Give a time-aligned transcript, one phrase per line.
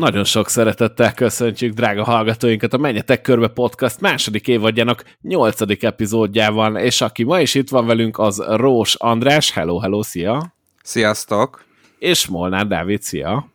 [0.00, 7.00] Nagyon sok szeretettel köszöntjük drága hallgatóinkat a Menjetek Körbe Podcast második évadjának nyolcadik epizódjában, és
[7.00, 9.50] aki ma is itt van velünk, az Rós András.
[9.50, 10.54] Hello, hello, szia!
[10.82, 11.64] Sziasztok!
[11.98, 13.49] És Molnár Dávid, szia!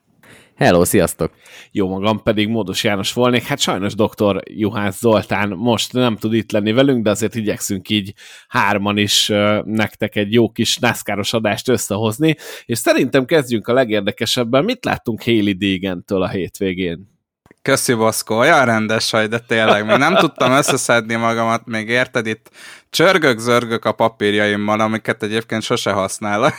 [0.57, 1.31] Hello, sziasztok!
[1.71, 3.43] Jó magam pedig Módos János volnék.
[3.43, 4.41] Hát sajnos dr.
[4.43, 8.13] Juhász Zoltán most nem tud itt lenni velünk, de azért igyekszünk így
[8.47, 9.27] hárman is
[9.63, 12.35] nektek egy jó kis NASCAR-os adást összehozni,
[12.65, 14.63] és szerintem kezdjünk a legérdekesebben.
[14.63, 17.13] Mit láttunk Haley Deegan-től a hétvégén?
[17.61, 22.49] Köszi, Boszko, olyan rendes vagy, de tényleg még nem tudtam összeszedni magamat, még érted itt
[22.89, 26.53] csörgök, zörgök a papírjaimmal, amiket egyébként sose használok.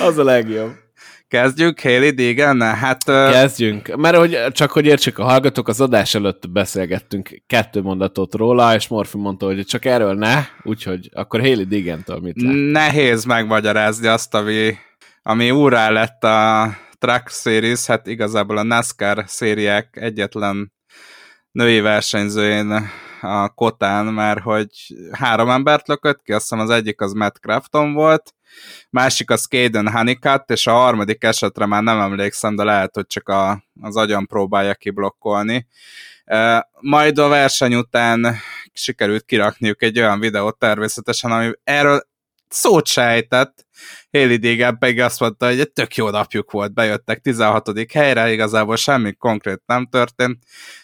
[0.00, 0.86] Az a legjobb.
[1.28, 2.60] Kezdjük, Haley Deegan?
[2.60, 8.34] Hát, Kezdjünk, mert hogy csak hogy értsük a hallgatók, az adás előtt beszélgettünk kettő mondatot
[8.34, 12.54] róla, és Morfi mondta, hogy csak erről ne, úgyhogy akkor Haley Deegan-től mit lát?
[12.54, 14.74] Nehéz megmagyarázni azt, ami,
[15.22, 20.72] ami úrá lett a Truck Series, hát igazából a NASCAR szériák egyetlen
[21.50, 24.70] női versenyzőjén a Kotán, mert hogy
[25.12, 28.34] három embert lökött ki, azt hiszem az egyik az Matt Crafton volt,
[28.90, 33.28] másik az Caden Honeycutt, és a harmadik esetre már nem emlékszem, de lehet, hogy csak
[33.28, 35.66] a, az agyam próbálja kiblokkolni.
[36.80, 38.36] Majd a verseny után
[38.72, 42.02] sikerült kirakniuk egy olyan videót természetesen, ami erről
[42.48, 43.66] szót sejtett,
[44.10, 47.92] Haley Deegan pedig azt mondta, hogy egy tök jó napjuk volt, bejöttek 16.
[47.92, 50.38] helyre, igazából semmi konkrét nem történt.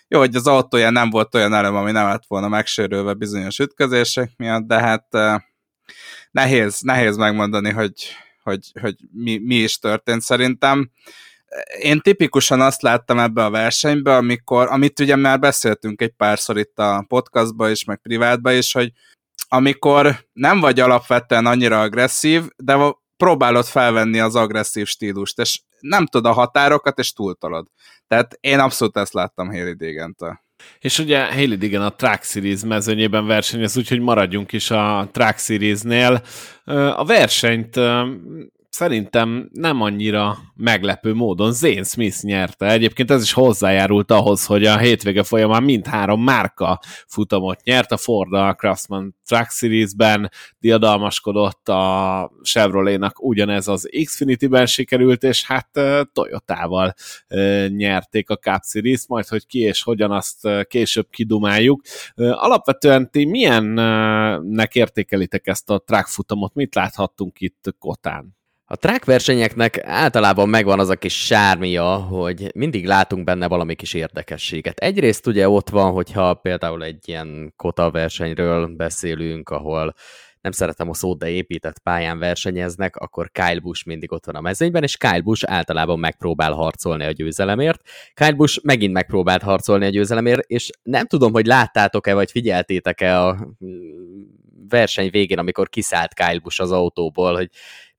[0.09, 4.31] Jó, hogy az autója nem volt olyan elem, ami nem lett volna megsérülve bizonyos ütközések
[4.37, 5.07] miatt, de hát
[6.31, 7.93] nehéz, nehéz megmondani, hogy,
[8.43, 10.91] hogy, hogy mi, mi is történt szerintem.
[11.81, 16.79] Én tipikusan azt láttam ebbe a versenybe, amikor, amit ugye már beszéltünk egy párszor itt
[16.79, 18.93] a podcastba is, meg privátba is, hogy
[19.49, 26.27] amikor nem vagy alapvetően annyira agresszív, de próbálod felvenni az agresszív stílust, és nem tud
[26.27, 27.67] a határokat, és túltolod.
[28.07, 30.44] Tehát én abszolút ezt láttam Haley Dégentől.
[30.79, 36.23] És ugye Haley Digan a Track Series mezőnyében versenyez, úgyhogy maradjunk is a Track Series-nél.
[36.97, 37.81] A versenyt
[38.75, 42.71] szerintem nem annyira meglepő módon Zane Smith nyerte.
[42.71, 47.93] Egyébként ez is hozzájárult ahhoz, hogy a hétvége folyamán mindhárom márka futamot nyert.
[47.93, 55.69] A Ford a Craftsman Truck Series-ben diadalmaskodott, a Chevrolet-nak ugyanez az Xfinity-ben sikerült, és hát
[56.13, 56.95] Toyota-val
[57.67, 61.83] nyerték a Cup Series, majd hogy ki és hogyan azt később kidumáljuk.
[62.17, 66.55] Alapvetően ti milyennek értékelitek ezt a track futamot?
[66.55, 68.43] Mit láthattunk itt Kotán?
[68.67, 73.95] A track versenyeknek általában megvan az a kis sármia, hogy mindig látunk benne valami kis
[73.95, 74.79] érdekességet.
[74.79, 79.95] Egyrészt ugye ott van, hogyha például egy ilyen kota versenyről beszélünk, ahol
[80.41, 84.41] nem szeretem a szót, de épített pályán versenyeznek, akkor Kyle Busch mindig ott van a
[84.41, 87.81] mezőnyben, és Kyle Busch általában megpróbál harcolni a győzelemért.
[88.15, 93.49] Kyle Busch megint megpróbált harcolni a győzelemért, és nem tudom, hogy láttátok-e, vagy figyeltétek-e a
[94.69, 97.51] verseny végén, amikor kiszállt Kyle Busch az autóból, hogy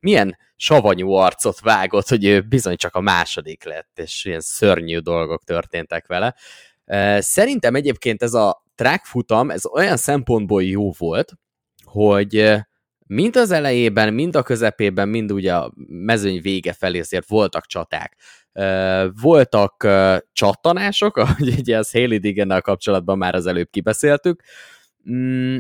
[0.06, 5.44] milyen savanyú arcot vágott, hogy ő bizony csak a második lett, és ilyen szörnyű dolgok
[5.44, 6.36] történtek vele.
[7.20, 11.34] Szerintem egyébként ez a track futam, ez olyan szempontból jó volt,
[11.84, 12.54] hogy
[13.08, 18.16] mind az elejében, mind a közepében, mind ugye a mezőny vége felé azért voltak csaták.
[19.22, 19.88] Voltak
[20.34, 24.44] csattanások, ahogy ugye az Haley Digennel kapcsolatban már az előbb kibeszéltük.
[25.10, 25.58] Mm,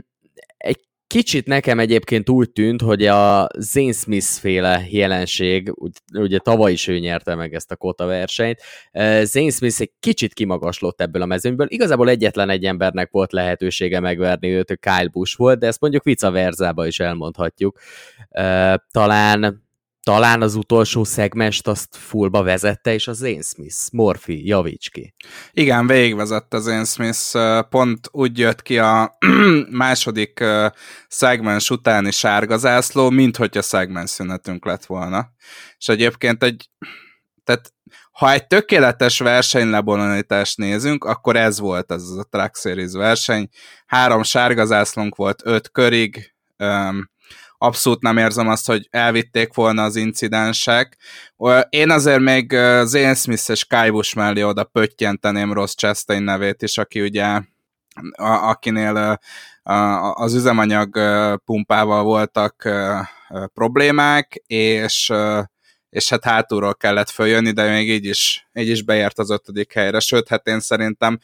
[0.57, 5.73] egy Kicsit nekem egyébként úgy tűnt, hogy a Zane Smith féle jelenség,
[6.13, 8.59] ugye tavaly is ő nyerte meg ezt a kota versenyt,
[9.23, 11.67] Zane Smith egy kicsit kimagaslott ebből a mezőnyből.
[11.69, 16.53] Igazából egyetlen egy embernek volt lehetősége megverni őt, Kyle Busch volt, de ezt mondjuk vice
[16.87, 17.79] is elmondhatjuk.
[18.91, 19.63] Talán
[20.05, 25.13] talán az utolsó szegmest azt fullba vezette, és az Zane Smith, Morphy, javíts ki.
[25.51, 27.37] Igen, végigvezette Zane Smith,
[27.69, 29.17] pont úgy jött ki a
[29.69, 30.43] második
[31.07, 35.29] szegmens utáni sárga zászló, mint hogyha szegmens szünetünk lett volna.
[35.77, 36.69] És egyébként egy,
[37.43, 37.73] tehát
[38.11, 43.49] ha egy tökéletes versenylebonyolítást nézünk, akkor ez volt ez a Track Series verseny.
[43.85, 46.35] Három sárga zászlónk volt öt körig,
[47.57, 50.97] abszolút nem érzem azt, hogy elvitték volna az incidensek.
[51.69, 52.51] Én azért még
[52.83, 57.41] Zane Smith és Kai Busch mellé oda pöttyenteném Ross Chastain nevét is, aki ugye
[58.11, 59.19] a, akinél
[60.13, 60.99] az üzemanyag
[61.45, 62.69] pumpával voltak
[63.53, 65.13] problémák, és
[65.95, 69.99] és hát hátulról kellett följönni, de még így is, így is beért az ötödik helyre,
[69.99, 71.19] sőt, hát én szerintem,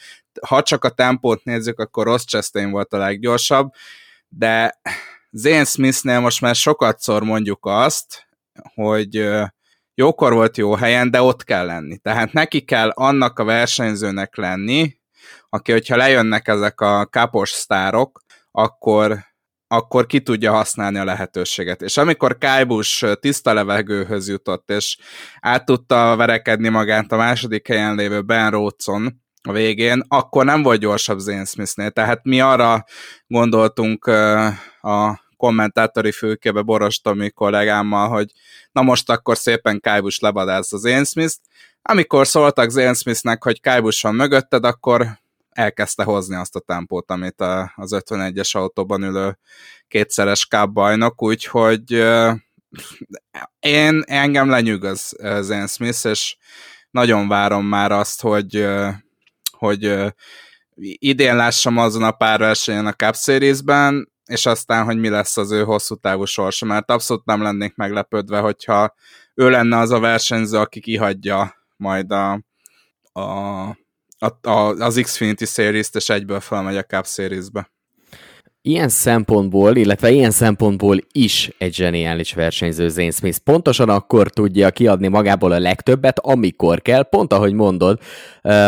[0.48, 3.72] ha csak a tempót nézzük, akkor Ross Chastain volt a leggyorsabb,
[4.30, 4.80] de
[5.32, 8.28] Zane Smithnél most már sokat szor mondjuk azt,
[8.74, 9.30] hogy
[9.94, 11.98] jókor volt jó helyen, de ott kell lenni.
[11.98, 14.96] Tehát neki kell annak a versenyzőnek lenni,
[15.50, 19.20] aki, hogyha lejönnek ezek a kapos sztárok, akkor,
[19.68, 21.82] akkor ki tudja használni a lehetőséget.
[21.82, 24.98] És amikor Kájbus tiszta levegőhöz jutott, és
[25.40, 30.80] át tudta verekedni magát a második helyen lévő Ben Rhodeson a végén, akkor nem volt
[30.80, 31.92] gyorsabb Zane Smithnél.
[31.92, 32.84] Tehát mi arra
[33.28, 34.06] gondoltunk
[34.82, 38.32] a kommentátori fülkébe Boros Tomi kollégámmal, hogy
[38.72, 41.40] na most akkor szépen Kájbus levadász az Zane Smith-t.
[41.82, 45.08] Amikor szóltak Zane Smithnek, hogy Kájbus van mögötted, akkor
[45.50, 49.38] elkezdte hozni azt a tempót, amit a, az 51-es autóban ülő
[49.88, 51.92] kétszeres bajnok, úgyhogy
[53.60, 56.38] én engem lenyűgöz Zane Smith, és
[56.92, 58.68] nagyon várom már azt, hogy,
[59.52, 60.14] hogy
[60.76, 62.54] idén lássam azon a pár a
[62.92, 67.42] Cup Series-ben, és aztán, hogy mi lesz az ő hosszú távú sorsa, mert abszolút nem
[67.42, 68.94] lennék meglepődve, hogyha
[69.34, 72.32] ő lenne az a versenyző, aki kihagyja majd a,
[73.12, 73.80] a
[74.22, 77.72] a, a, az Xfinity Series-t, és egyből felmegy a Cup Series-be.
[78.64, 83.38] Ilyen szempontból, illetve ilyen szempontból is egy zseniális versenyző Zane Smith.
[83.38, 88.00] Pontosan akkor tudja kiadni magából a legtöbbet, amikor kell, pont ahogy mondod,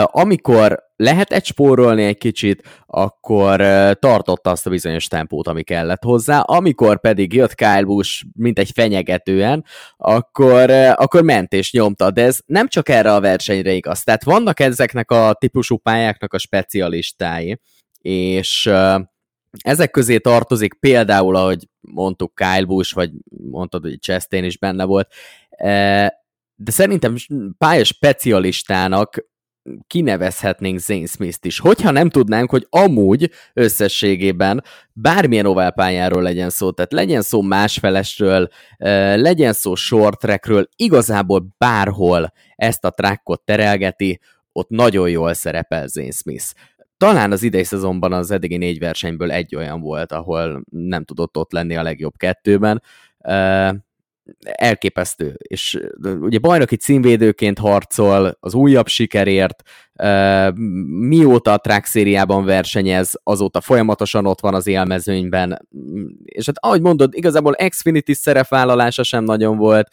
[0.03, 3.57] amikor lehet spórolni egy kicsit, akkor
[3.99, 8.71] tartotta azt a bizonyos tempót, ami kellett hozzá, amikor pedig jött Kyle Busch, mint egy
[8.73, 9.65] fenyegetően,
[9.97, 14.03] akkor, akkor ment és nyomta, de ez nem csak erre a versenyre igaz.
[14.03, 17.59] Tehát vannak ezeknek a típusú pályáknak a specialistái,
[18.01, 18.71] és
[19.61, 23.11] ezek közé tartozik például, ahogy mondtuk, Kyle Busch, vagy
[23.49, 25.13] mondtad, hogy Chastain is benne volt,
[26.55, 27.15] de szerintem
[27.57, 29.31] pálya specialistának
[29.87, 31.59] kinevezhetnénk Zane Smith-t is.
[31.59, 34.63] Hogyha nem tudnánk, hogy amúgy összességében
[34.93, 38.49] bármilyen oválpályáról legyen szó, tehát legyen szó másfelesről,
[39.15, 44.19] legyen szó short trackről, igazából bárhol ezt a trackot terelgeti,
[44.51, 46.45] ott nagyon jól szerepel Zane Smith.
[46.97, 51.51] Talán az idei szezonban az eddigi négy versenyből egy olyan volt, ahol nem tudott ott
[51.51, 52.81] lenni a legjobb kettőben
[54.41, 55.79] elképesztő, és
[56.19, 59.63] ugye bajnoki címvédőként harcol az újabb sikerért,
[60.85, 65.67] mióta a track szériában versenyez, azóta folyamatosan ott van az élmezőnyben,
[66.23, 69.87] és hát ahogy mondod, igazából Xfinity szerepvállalása sem nagyon volt,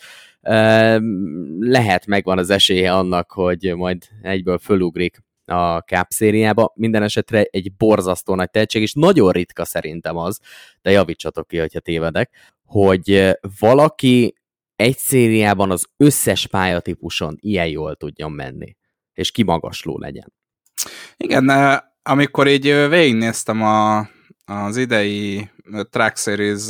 [1.58, 6.72] lehet megvan az esélye annak, hogy majd egyből fölugrik a Cup szériába.
[6.74, 10.40] Minden esetre egy borzasztó nagy tehetség, és nagyon ritka szerintem az,
[10.82, 12.30] de javítsatok ki, hogyha tévedek,
[12.70, 14.34] hogy valaki
[14.76, 18.76] egy szériában az összes pályatípuson ilyen jól tudjon menni,
[19.12, 20.32] és kimagasló legyen.
[21.16, 21.50] Igen,
[22.02, 23.98] amikor így végignéztem a,
[24.44, 25.50] az idei
[25.90, 26.66] Track Series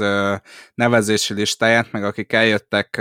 [0.74, 3.00] nevezési listáját, meg akik eljöttek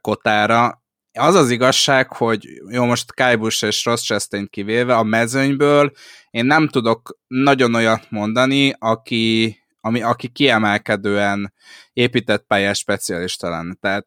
[0.00, 0.82] Kotára,
[1.18, 5.92] az az igazság, hogy jó, most Kajbus és Ross Chastain kivéve a mezőnyből
[6.30, 11.52] én nem tudok nagyon olyat mondani, aki, ami, aki kiemelkedően
[11.92, 13.74] épített pályás specialista lenne.
[13.74, 14.06] Tehát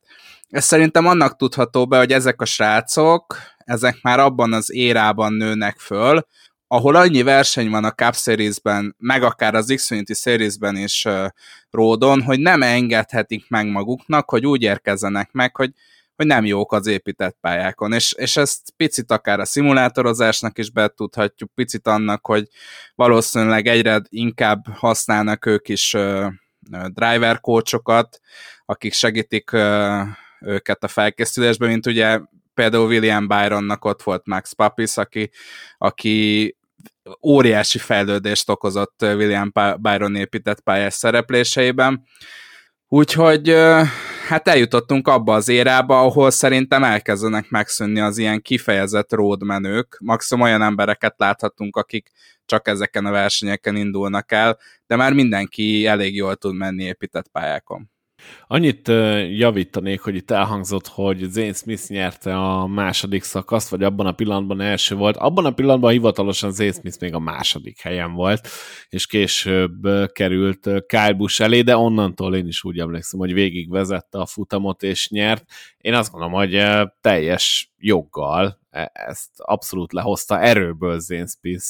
[0.50, 5.80] ez szerintem annak tudható be, hogy ezek a srácok, ezek már abban az érában nőnek
[5.80, 6.28] föl,
[6.68, 11.28] ahol annyi verseny van a Cup Series-ben, meg akár az Xfinity Series-ben is uh,
[11.70, 15.72] ródon, hogy nem engedhetik meg maguknak, hogy úgy érkezzenek meg, hogy
[16.16, 21.52] hogy nem jók az épített pályákon, és, és ezt picit akár a szimulátorozásnak is betudhatjuk,
[21.56, 22.48] picit annak, hogy
[22.96, 26.26] valószínűleg egyre inkább használnak ők is uh,
[26.88, 28.20] driver coachokat,
[28.66, 30.02] akik segítik uh,
[30.40, 32.20] őket a felkészülésben, mint ugye
[32.54, 35.32] például William Byronnak ott volt Max Papis, aki,
[35.78, 36.56] aki
[37.24, 42.04] óriási fejlődést okozott William Byron épített pályás szerepléseiben.
[42.88, 43.56] Úgyhogy
[44.28, 49.98] hát eljutottunk abba az érába, ahol szerintem elkezdenek megszűnni az ilyen kifejezett roadmenők.
[50.00, 52.12] Maximum olyan embereket láthatunk, akik
[52.46, 57.95] csak ezeken a versenyeken indulnak el, de már mindenki elég jól tud menni épített pályákon.
[58.48, 58.88] Annyit
[59.38, 64.62] javítanék, hogy itt elhangzott, hogy Zane Smith nyerte a második szakaszt, vagy abban a pillanatban
[64.62, 65.18] első volt.
[65.18, 68.48] Abban a pillanatban hivatalosan Zane Smith még a második helyen volt,
[68.90, 74.18] és később került Kyle Busch elé, de onnantól én is úgy emlékszem, hogy végig vezette
[74.18, 75.44] a futamot és nyert.
[75.78, 76.64] Én azt gondolom, hogy
[77.02, 78.64] teljes joggal
[78.94, 81.66] ezt abszolút lehozta erőből Zane Smith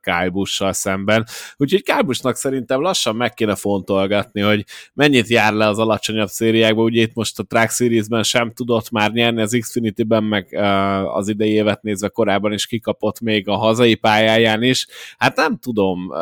[0.00, 1.26] Kyle szemben.
[1.56, 4.64] Úgyhogy Kyle szerintem lassan meg kéne fontolgatni, hogy
[4.94, 6.82] mennyit jár le az alacsonyabb szériákba.
[6.82, 10.54] Ugye itt most a Track Series-ben sem tudott már nyerni, az Xfinity-ben meg
[11.04, 14.86] az idei évet nézve korábban is kikapott még a hazai pályáján is.
[15.18, 16.12] Hát nem tudom,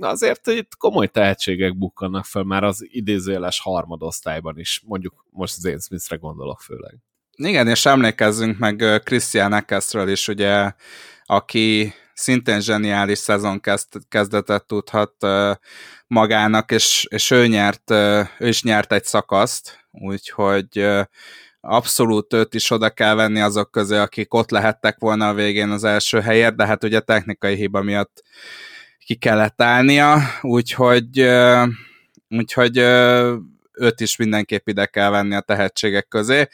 [0.00, 6.16] azért itt komoly tehetségek bukkannak fel már az idézőjeles harmadosztályban is, mondjuk most Zane Smithre
[6.16, 6.98] gondolok főleg.
[7.36, 10.72] Igen, és emlékezzünk meg Christian Eckesről is, ugye,
[11.24, 15.14] aki szintén zseniális szezon kezd, kezdetet tudhat
[16.06, 17.90] magának, és, és ő, nyert,
[18.38, 20.86] ő is nyert egy szakaszt, úgyhogy
[21.60, 25.84] abszolút őt is oda kell venni azok közé, akik ott lehettek volna a végén az
[25.84, 28.22] első helyért, de hát ugye technikai hiba miatt
[28.98, 31.28] ki kellett állnia, úgyhogy,
[32.28, 32.78] úgyhogy
[33.72, 36.48] őt is mindenképp ide kell venni a tehetségek közé.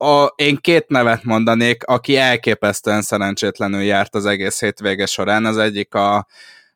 [0.00, 5.44] A, én két nevet mondanék, aki elképesztően szerencsétlenül járt az egész hétvége során.
[5.44, 6.16] Az egyik a,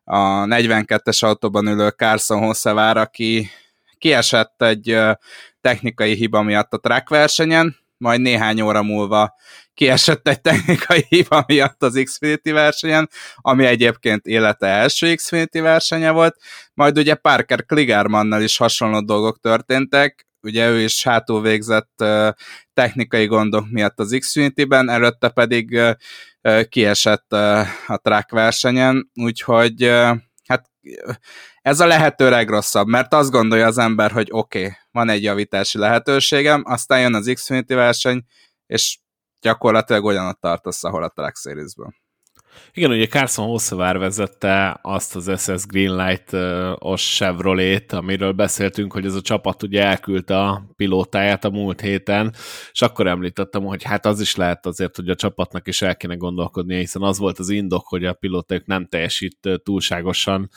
[0.03, 3.49] a 42-es autóban ülő Carson Hosszevár, aki
[3.97, 4.99] kiesett egy
[5.61, 9.35] technikai hiba miatt a track versenyen, majd néhány óra múlva
[9.73, 16.35] kiesett egy technikai hiba miatt az Xfinity versenyen, ami egyébként élete első Xfinity versenye volt,
[16.73, 22.03] majd ugye Parker Kligermannal is hasonló dolgok történtek, ugye ő is hátul végzett
[22.73, 25.79] technikai gondok miatt az Xfinity-ben, előtte pedig
[26.69, 27.33] kiesett
[27.87, 29.83] a track versenyen, úgyhogy
[30.47, 30.71] hát
[31.61, 35.77] ez a lehető legrosszabb, mert azt gondolja az ember, hogy oké, okay, van egy javítási
[35.77, 38.23] lehetőségem, aztán jön az Xfinity verseny,
[38.65, 38.99] és
[39.41, 42.02] gyakorlatilag olyanot tartasz, ahol a Track Series-ből.
[42.73, 49.21] Igen, ugye Carson Hossevár vezette azt az SS Greenlight-os Chevrolet, amiről beszéltünk, hogy ez a
[49.21, 52.33] csapat ugye elküldte a pilótáját a múlt héten,
[52.71, 56.15] és akkor említettem, hogy hát az is lehet azért, hogy a csapatnak is el kéne
[56.15, 60.49] gondolkodnia, hiszen az volt az indok, hogy a pilóták nem teljesít túlságosan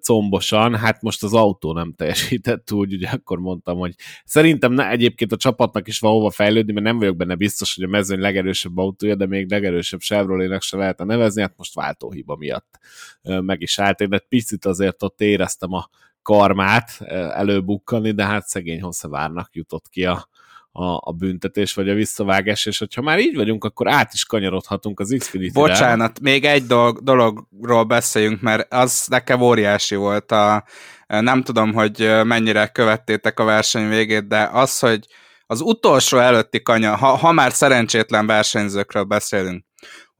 [0.00, 5.32] combosan, hát most az autó nem teljesített úgy, ugye akkor mondtam, hogy szerintem ne, egyébként
[5.32, 9.14] a csapatnak is van fejlődni, mert nem vagyok benne biztos, hogy a mezőny legerősebb autója,
[9.14, 12.78] de még legerősebb Chevroletnek se lehet a neve nevezni, hát most váltóhiba miatt
[13.22, 14.00] meg is állt.
[14.00, 15.88] Én egy picit azért ott éreztem a
[16.22, 17.00] karmát
[17.34, 20.28] előbukkani, de hát szegény Hosszavárnak jutott ki a,
[20.72, 25.00] a, a büntetés, vagy a visszavágás, és hogyha már így vagyunk, akkor át is kanyarodhatunk
[25.00, 25.60] az xfinity -re.
[25.60, 30.64] Bocsánat, még egy dolog, dologról beszéljünk, mert az nekem óriási volt a,
[31.06, 35.06] nem tudom, hogy mennyire követtétek a verseny végét, de az, hogy
[35.46, 39.64] az utolsó előtti kanyar, ha, ha már szerencsétlen versenyzőkről beszélünk,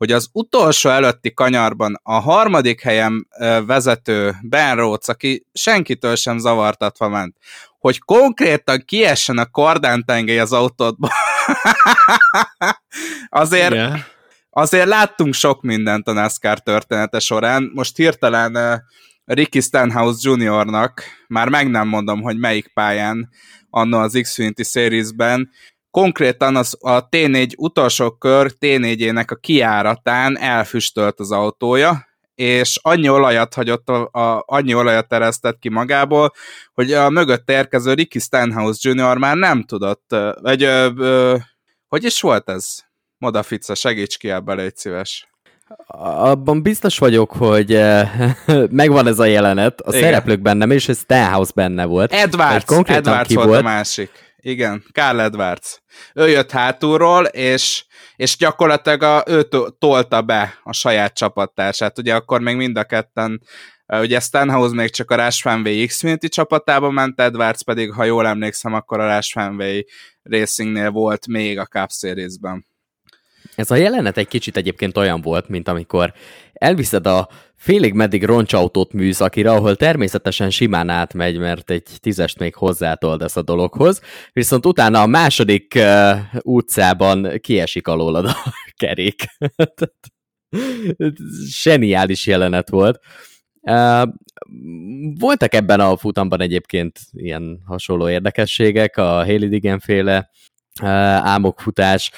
[0.02, 3.28] hogy az utolsó előtti kanyarban a harmadik helyen
[3.66, 7.36] vezető Ben Rhodes, aki senkitől sem zavartatva ment,
[7.78, 11.08] hogy konkrétan kiessen a kordántengely az autódba.
[13.42, 13.98] azért, yeah.
[14.50, 17.70] azért láttunk sok mindent a NASCAR története során.
[17.74, 18.82] Most hirtelen
[19.24, 23.28] Ricky Stenhouse Jr.-nak, már meg nem mondom, hogy melyik pályán,
[23.70, 25.50] annó az Xfinity Series-ben
[25.92, 33.54] konkrétan az, a T4 utolsó kör T4-ének a kiáratán elfüstölt az autója, és annyi olajat
[33.54, 36.32] hagyott, a, a, annyi olajat eresztett ki magából,
[36.72, 39.16] hogy a mögött érkező Ricky Stenhouse Jr.
[39.16, 41.36] már nem tudott, vagy ö, ö,
[41.88, 42.78] hogy is volt ez?
[43.18, 45.26] Moda Fica, segíts ki ebbe, légy szíves.
[45.86, 47.70] Abban biztos vagyok, hogy
[48.70, 50.02] megvan ez a jelenet, a Igen.
[50.02, 52.12] szereplők bennem, és ez Stenhouse benne volt.
[52.12, 55.82] Edwards, Edwards volt, volt a másik igen, Carl Edwards.
[56.14, 57.84] Ő jött hátulról, és,
[58.16, 61.98] és gyakorlatilag a, ő tolta be a saját csapattársát.
[61.98, 63.42] Ugye akkor még mind a ketten,
[63.86, 68.74] ugye Stenhouse még csak a Rush Fanway Xfinity csapatába ment, Edwards pedig, ha jól emlékszem,
[68.74, 69.84] akkor a Rush Fanway
[70.22, 72.66] Racingnél volt még a Cup Series-ben.
[73.54, 76.12] Ez a jelenet egy kicsit egyébként olyan volt, mint amikor
[76.52, 83.36] elviszed a félig meddig roncsautót műszakira, ahol természetesen simán átmegy, mert egy tízest még hozzátoldasz
[83.36, 84.00] a dologhoz,
[84.32, 88.34] viszont utána a második uh, utcában kiesik alólad a
[88.82, 89.24] kerék.
[91.50, 93.00] Seniális jelenet volt.
[93.60, 94.08] Uh,
[95.18, 100.30] voltak ebben a futamban egyébként ilyen hasonló érdekességek, a Haley Digen féle
[100.82, 102.10] uh, álmokfutás,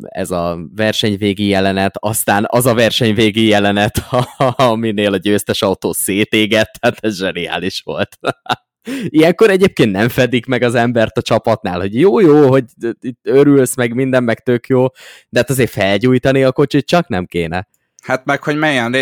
[0.00, 3.98] ez a versenyvégi jelenet, aztán az a versenyvégi jelenet,
[4.56, 8.18] aminél a győztes autó szétégett, tehát ez zseniális volt.
[9.08, 12.64] Ilyenkor egyébként nem fedik meg az embert a csapatnál, hogy jó, jó, hogy
[13.00, 14.86] itt örülsz, meg minden, meg tök jó,
[15.28, 17.68] de hát azért felgyújtani a kocsit csak nem kéne.
[18.08, 18.96] Hát meg, hogy melyen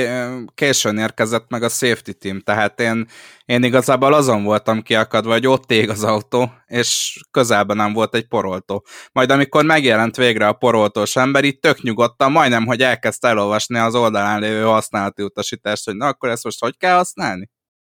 [0.54, 3.06] későn érkezett meg a safety team, tehát én,
[3.44, 8.26] én igazából azon voltam kiakadva, hogy ott ég az autó, és közelben nem volt egy
[8.26, 8.86] poroltó.
[9.12, 13.94] Majd amikor megjelent végre a poroltós ember, itt tök nyugodtan, majdnem, hogy elkezdte elolvasni az
[13.94, 17.50] oldalán lévő használati utasítást, hogy na akkor ezt most hogy kell használni?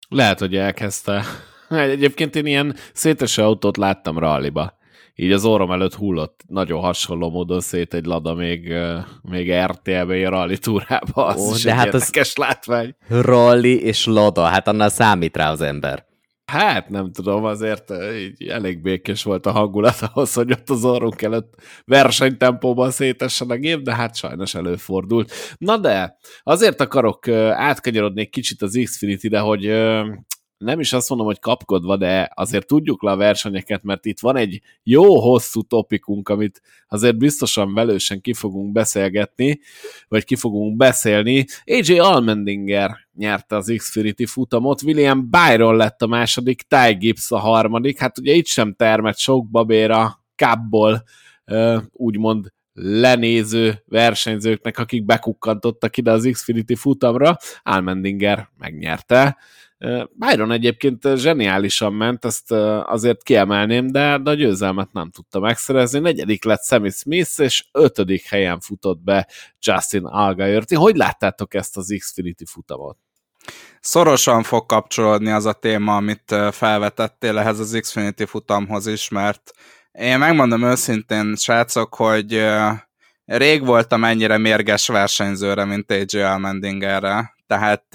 [0.09, 1.25] Lehet, hogy elkezdte.
[1.69, 4.77] Egyébként én ilyen széteső autót láttam ralliba
[5.15, 8.73] így az orrom előtt hullott nagyon hasonló módon szét egy lada még,
[9.21, 12.95] még RTL-be, a rally túrába, az Ó, is de egy hát az látvány.
[13.07, 16.05] Rally és lada, hát annál számít rá az ember.
[16.45, 21.21] Hát nem tudom, azért így elég békés volt a hangulat ahhoz, hogy ott az orrunk
[21.21, 21.53] előtt
[21.85, 25.33] versenytempóban szétessen a gép, de hát sajnos előfordult.
[25.57, 29.65] Na de, azért akarok átkanyarodni egy kicsit az Xfinity-de, hogy
[30.57, 34.35] nem is azt mondom, hogy kapkodva, de azért tudjuk le a versenyeket, mert itt van
[34.35, 39.59] egy jó hosszú topikunk, amit azért biztosan velősen ki fogunk beszélgetni,
[40.07, 41.45] vagy ki fogunk beszélni.
[41.65, 47.99] AJ Almendinger nyerte az Xfinity futamot, William Byron lett a második, Ty Gibbs a harmadik,
[47.99, 51.03] hát ugye itt sem termett sok babéra Cubból,
[51.91, 59.37] úgymond lenéző versenyzőknek, akik bekukkantottak ide az Xfinity futamra, Almendinger megnyerte.
[60.13, 62.51] Byron egyébként zseniálisan ment, ezt
[62.85, 65.99] azért kiemelném, de, a győzelmet nem tudta megszerezni.
[65.99, 69.27] Negyedik lett Sammy Smith, és ötödik helyen futott be
[69.59, 70.63] Justin Allgaier.
[70.63, 72.97] Ti hogy láttátok ezt az Xfinity futamot?
[73.79, 79.51] Szorosan fog kapcsolódni az a téma, amit felvetettél ehhez az Xfinity futamhoz is, mert
[79.91, 82.45] én megmondom őszintén, srácok, hogy
[83.25, 87.35] rég voltam ennyire mérges versenyzőre, mint AJ Allmendingerre.
[87.47, 87.85] Tehát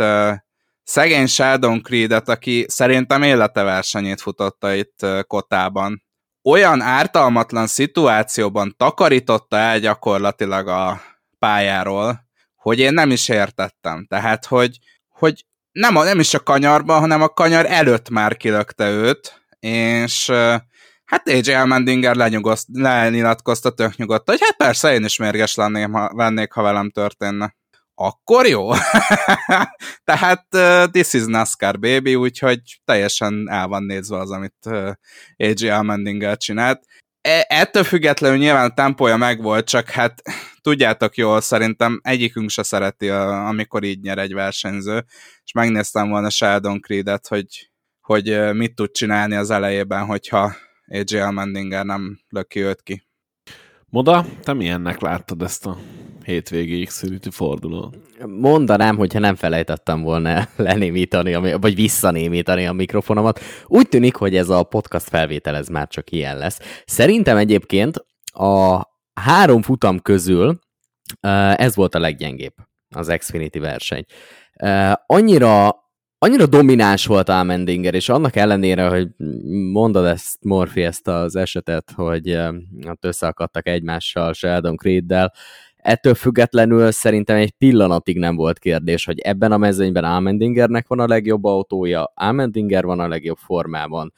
[0.82, 6.02] szegény Sheldon Creed-et, aki szerintem élete versenyét futotta itt Kotában,
[6.42, 11.02] olyan ártalmatlan szituációban takarította el gyakorlatilag a
[11.38, 14.06] pályáról, hogy én nem is értettem.
[14.06, 18.90] Tehát, hogy, hogy nem, a, nem is a kanyarban, hanem a kanyar előtt már kilökte
[18.90, 20.30] őt, és
[21.04, 22.16] hát AJ Almendinger
[22.72, 27.58] lenyilatkozta tök nyugodt, hogy hát persze én is mérges lennék, ha, lennék, ha velem történne
[28.02, 28.70] akkor jó.
[30.10, 34.92] Tehát uh, this is NASCAR baby, úgyhogy teljesen el van nézve az, amit uh,
[35.36, 36.84] AJ Almendinger csinált.
[37.20, 40.22] E- ettől függetlenül nyilván a tempója megvolt, csak hát
[40.60, 45.04] tudjátok jól, szerintem egyikünk se szereti, a, amikor így nyer egy versenyző,
[45.44, 50.54] és megnéztem volna Sheldon Creed-et, hogy, hogy mit tud csinálni az elejében, hogyha
[50.86, 53.06] AJ Almendinger nem löki őt ki.
[53.86, 55.76] Moda, te milyennek láttad ezt a
[56.24, 57.94] hétvégi x forduló?
[58.26, 63.40] Mondanám, hogyha nem felejtettem volna lenémítani, vagy visszanémítani a mikrofonomat.
[63.66, 66.82] Úgy tűnik, hogy ez a podcast felvétel ez már csak ilyen lesz.
[66.84, 68.82] Szerintem egyébként a
[69.20, 70.58] három futam közül
[71.54, 72.54] ez volt a leggyengébb,
[72.94, 74.04] az Xfinity verseny.
[75.06, 75.78] Annyira
[76.22, 79.08] annyira domináns volt Almendinger, és annak ellenére, hogy
[79.72, 82.38] mondod ezt, Morphy, ezt az esetet, hogy
[82.86, 85.32] ott összeakadtak egymással Sheldon Creed-del,
[85.82, 91.06] ettől függetlenül szerintem egy pillanatig nem volt kérdés, hogy ebben a mezőnyben Almendingernek van a
[91.06, 94.12] legjobb autója, Almendinger van a legjobb formában,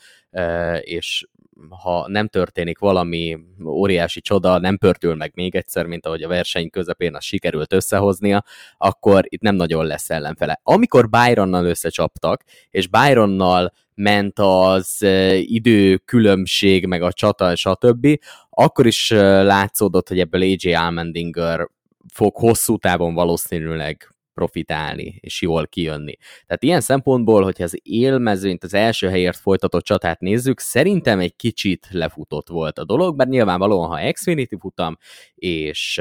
[0.81, 1.27] és
[1.68, 6.70] ha nem történik valami óriási csoda, nem pörtül meg még egyszer, mint ahogy a verseny
[6.70, 8.44] közepén az sikerült összehoznia,
[8.79, 10.61] akkor itt nem nagyon lesz ellenfele.
[10.62, 14.97] Amikor Byronnal összecsaptak, és Byronnal ment az
[15.41, 18.07] idő különbség, meg a csata, stb.,
[18.51, 21.69] akkor is látszódott, hogy ebből AJ Almendinger
[22.13, 26.17] fog hosszú távon valószínűleg profitálni, és jól kijönni.
[26.47, 31.89] Tehát ilyen szempontból, hogyha az élmezőnyt, az első helyért folytatott csatát nézzük, szerintem egy kicsit
[31.91, 34.99] lefutott volt a dolog, mert nyilvánvalóan, ha Xfinity futam,
[35.35, 36.01] és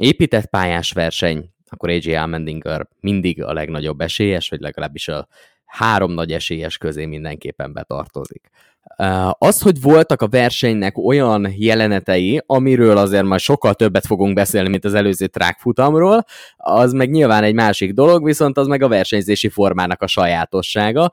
[0.00, 5.28] épített pályás verseny, akkor AJ Almendinger mindig a legnagyobb esélyes, vagy legalábbis a
[5.68, 8.50] három nagy esélyes közé mindenképpen betartozik.
[9.30, 14.84] Az, hogy voltak a versenynek olyan jelenetei, amiről azért majd sokkal többet fogunk beszélni, mint
[14.84, 16.24] az előző track futamról,
[16.56, 21.12] az meg nyilván egy másik dolog, viszont az meg a versenyzési formának a sajátossága.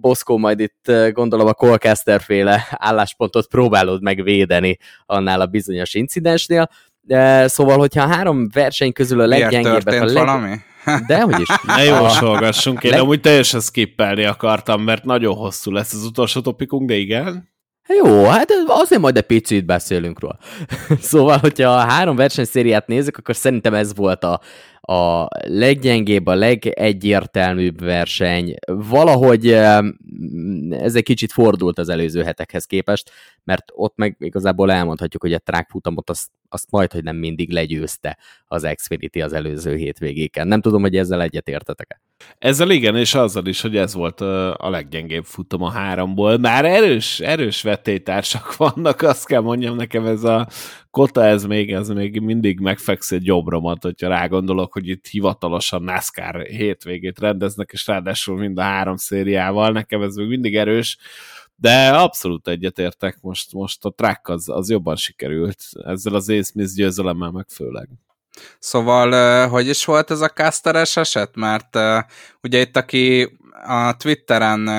[0.00, 6.68] Boszkó majd itt gondolom a Colcaster féle álláspontot próbálod megvédeni annál a bizonyos incidensnél,
[7.44, 10.14] Szóval, hogyha a három verseny közül a leggyengébbek a leg...
[10.14, 10.56] valami?
[11.06, 11.48] De hogy is.
[11.66, 13.00] Ne jósolgassunk, én leg...
[13.00, 17.56] amúgy teljesen skippelni akartam, mert nagyon hosszú lesz az utolsó topikunk, de igen.
[17.88, 20.38] Jó, hát azért majd egy picit beszélünk róla.
[21.00, 24.40] szóval, hogyha a három versenyszériát nézzük, akkor szerintem ez volt a,
[24.90, 28.54] a leggyengébb, a legegyértelműbb verseny.
[28.66, 29.48] Valahogy
[30.70, 33.10] ez egy kicsit fordult az előző hetekhez képest,
[33.44, 37.50] mert ott meg igazából elmondhatjuk, hogy a track futamot azt, azt majd, hogy nem mindig
[37.50, 40.48] legyőzte az Xfinity az előző hétvégéken.
[40.48, 42.00] Nem tudom, hogy ezzel egyet értetek-e.
[42.38, 46.38] Ezzel igen, és azzal is, hogy ez volt a leggyengébb futam a háromból.
[46.38, 50.48] Már erős, erős vetétársak vannak, azt kell mondjam nekem, ez a
[50.98, 56.46] Kota, ez még, ez még mindig megfekszi egy jobbromat, hogyha rágondolok, hogy itt hivatalosan NASCAR
[56.46, 60.98] hétvégét rendeznek, és ráadásul mind a három szériával, nekem ez még mindig erős,
[61.56, 66.74] de abszolút egyetértek, most, most a track az, az jobban sikerült, ezzel az Ace Smith
[66.74, 67.88] győzelemmel meg főleg.
[68.58, 71.36] Szóval, hogy is volt ez a Casteres eset?
[71.36, 71.76] Mert
[72.42, 74.70] ugye itt, aki a Twitteren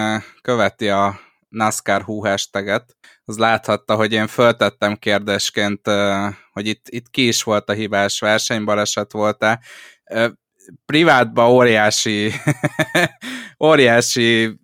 [0.42, 2.96] követi a NASCAR hú hashtaget,
[3.30, 5.88] az láthatta, hogy én föltettem kérdésként,
[6.52, 9.64] hogy itt, itt ki is volt a hibás versenybaleset volt-e.
[10.86, 12.32] Privátban óriási,
[13.70, 14.60] óriási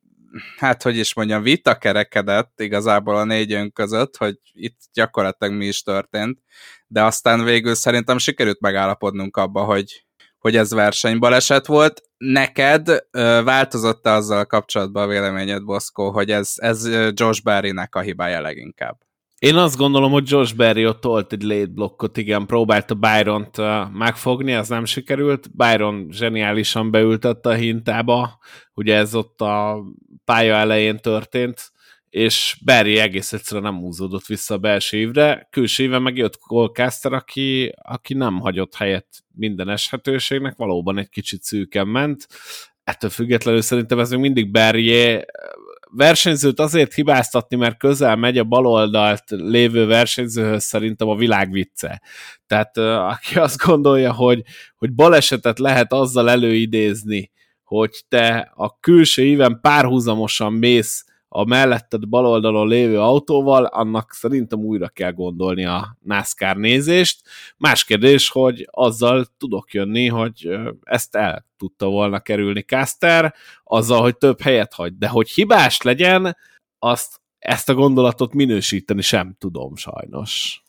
[0.58, 5.82] hát hogy is mondjam, vita kerekedett igazából a négyünk között, hogy itt gyakorlatilag mi is
[5.82, 6.40] történt,
[6.88, 10.05] de aztán végül szerintem sikerült megállapodnunk abba, hogy,
[10.46, 12.02] hogy ez versenybaleset volt.
[12.18, 13.08] Neked
[13.44, 18.98] változott-e azzal kapcsolatban a véleményed, Boszkó, hogy ez, ez Josh Barry-nek a hibája leginkább?
[19.40, 23.58] Én azt gondolom, hogy Josh Berry ott tolt egy late blokkot, igen, próbálta Byron-t
[23.94, 25.56] megfogni, az nem sikerült.
[25.56, 28.38] Byron zseniálisan beültette a hintába,
[28.74, 29.84] ugye ez ott a
[30.26, 31.72] pálya elején történt,
[32.10, 35.48] és Barry egész egyszerűen nem húzódott vissza a belső évre.
[35.52, 41.44] Külső éve meg jött Colcaster, aki, aki nem hagyott helyet minden eshetőségnek, valóban egy kicsit
[41.44, 42.28] szűken ment.
[42.84, 45.26] Ettől függetlenül szerintem ez még mindig Barry
[45.92, 52.02] versenyzőt azért hibáztatni, mert közel megy a baloldalt lévő versenyzőhöz szerintem a világ vicce.
[52.48, 52.78] Tehát
[53.12, 54.42] aki azt gondolja, hogy,
[54.76, 57.32] hogy balesetet lehet azzal előidézni,
[57.64, 61.06] hogy te a külső íven párhuzamosan mész
[61.38, 67.22] a melletted bal oldalon lévő autóval, annak szerintem újra kell gondolni a NASCAR nézést.
[67.58, 70.50] Más kérdés, hogy azzal tudok jönni, hogy
[70.84, 74.98] ezt el tudta volna kerülni Caster, azzal, hogy több helyet hagy.
[74.98, 76.38] De hogy hibás legyen,
[76.80, 80.64] azt ezt a gondolatot minősíteni sem tudom sajnos.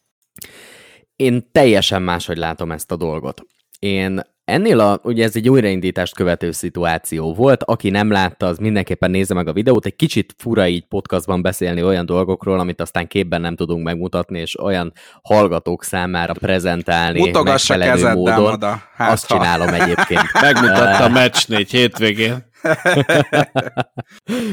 [1.16, 3.42] Én teljesen máshogy látom ezt a dolgot.
[3.78, 9.10] Én Ennél a, ugye ez egy újraindítást követő szituáció volt, aki nem látta, az mindenképpen
[9.10, 13.40] nézze meg a videót, egy kicsit fura így podcastban beszélni olyan dolgokról, amit aztán képben
[13.40, 18.52] nem tudunk megmutatni, és olyan hallgatók számára prezentálni Mutogassa megfelelő módon.
[18.52, 19.36] Oda, hát Azt ha.
[19.36, 20.32] csinálom egyébként.
[20.40, 22.44] Megmutatta a Match 4 hétvégén.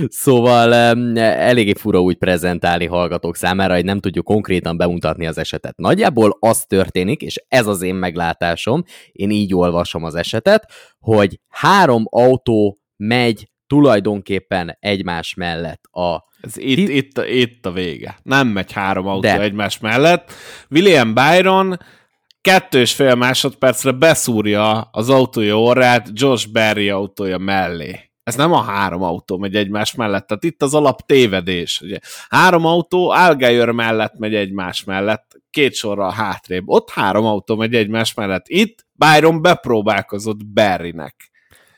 [0.08, 0.74] Szóval
[1.20, 5.78] eléggé fura úgy prezentálni hallgatók számára, hogy nem tudjuk konkrétan bemutatni az esetet.
[5.78, 12.04] Nagyjából az történik, és ez az én meglátásom, én így olvasom az esetet, hogy három
[12.10, 18.18] autó megy tulajdonképpen egymás mellett a ez itt, itt, itt a vége.
[18.24, 19.40] Nem megy három autó De.
[19.40, 20.32] egymás mellett.
[20.70, 21.78] William Byron
[22.44, 28.00] kettő és fél másodpercre beszúrja az autója orrát Josh Berry autója mellé.
[28.24, 31.82] Ez nem a három autó megy egymás mellett, tehát itt az alap tévedés.
[31.82, 31.98] Ugye.
[32.30, 36.64] Három autó Algeyer mellett megy egymás mellett, két sorral hátrébb.
[36.70, 38.48] Ott három autó megy egymás mellett.
[38.48, 41.32] Itt Byron bepróbálkozott Berrynek.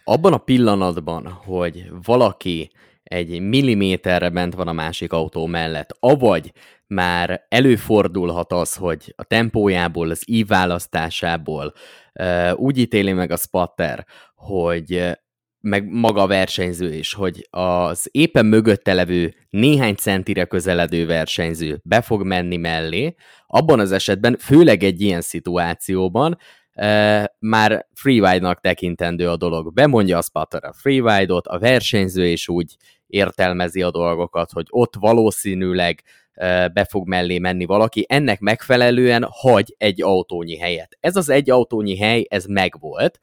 [0.04, 2.72] Abban a pillanatban, hogy valaki
[3.06, 6.52] egy milliméterre bent van a másik autó mellett, avagy
[6.88, 11.74] már előfordulhat az, hogy a tempójából, az ív választásából
[12.20, 15.18] uh, úgy ítéli meg a spatter, hogy
[15.60, 22.02] meg maga a versenyző is, hogy az éppen mögötte levő néhány centire közeledő versenyző be
[22.02, 23.16] fog menni mellé,
[23.48, 26.38] abban az esetben, főleg egy ilyen szituációban,
[27.40, 29.74] már freeride-nak tekintendő a dolog.
[29.74, 32.76] Bemondja a spatter a freeride-ot, a versenyző is úgy
[33.08, 36.04] értelmezi a dolgokat, hogy ott valószínűleg
[36.74, 40.98] be fog mellé menni valaki, ennek megfelelően hagy egy autónyi helyet.
[41.00, 43.20] Ez az egy autónyi hely, ez megvolt.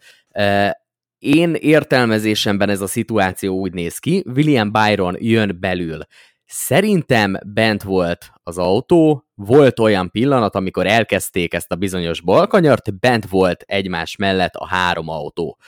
[1.18, 5.98] Én értelmezésemben ez a szituáció úgy néz ki, William Byron jön belül.
[6.44, 13.26] Szerintem bent volt az autó, volt olyan pillanat, amikor elkezdték ezt a bizonyos balkanyart, bent
[13.28, 15.58] volt egymás mellett a három autó.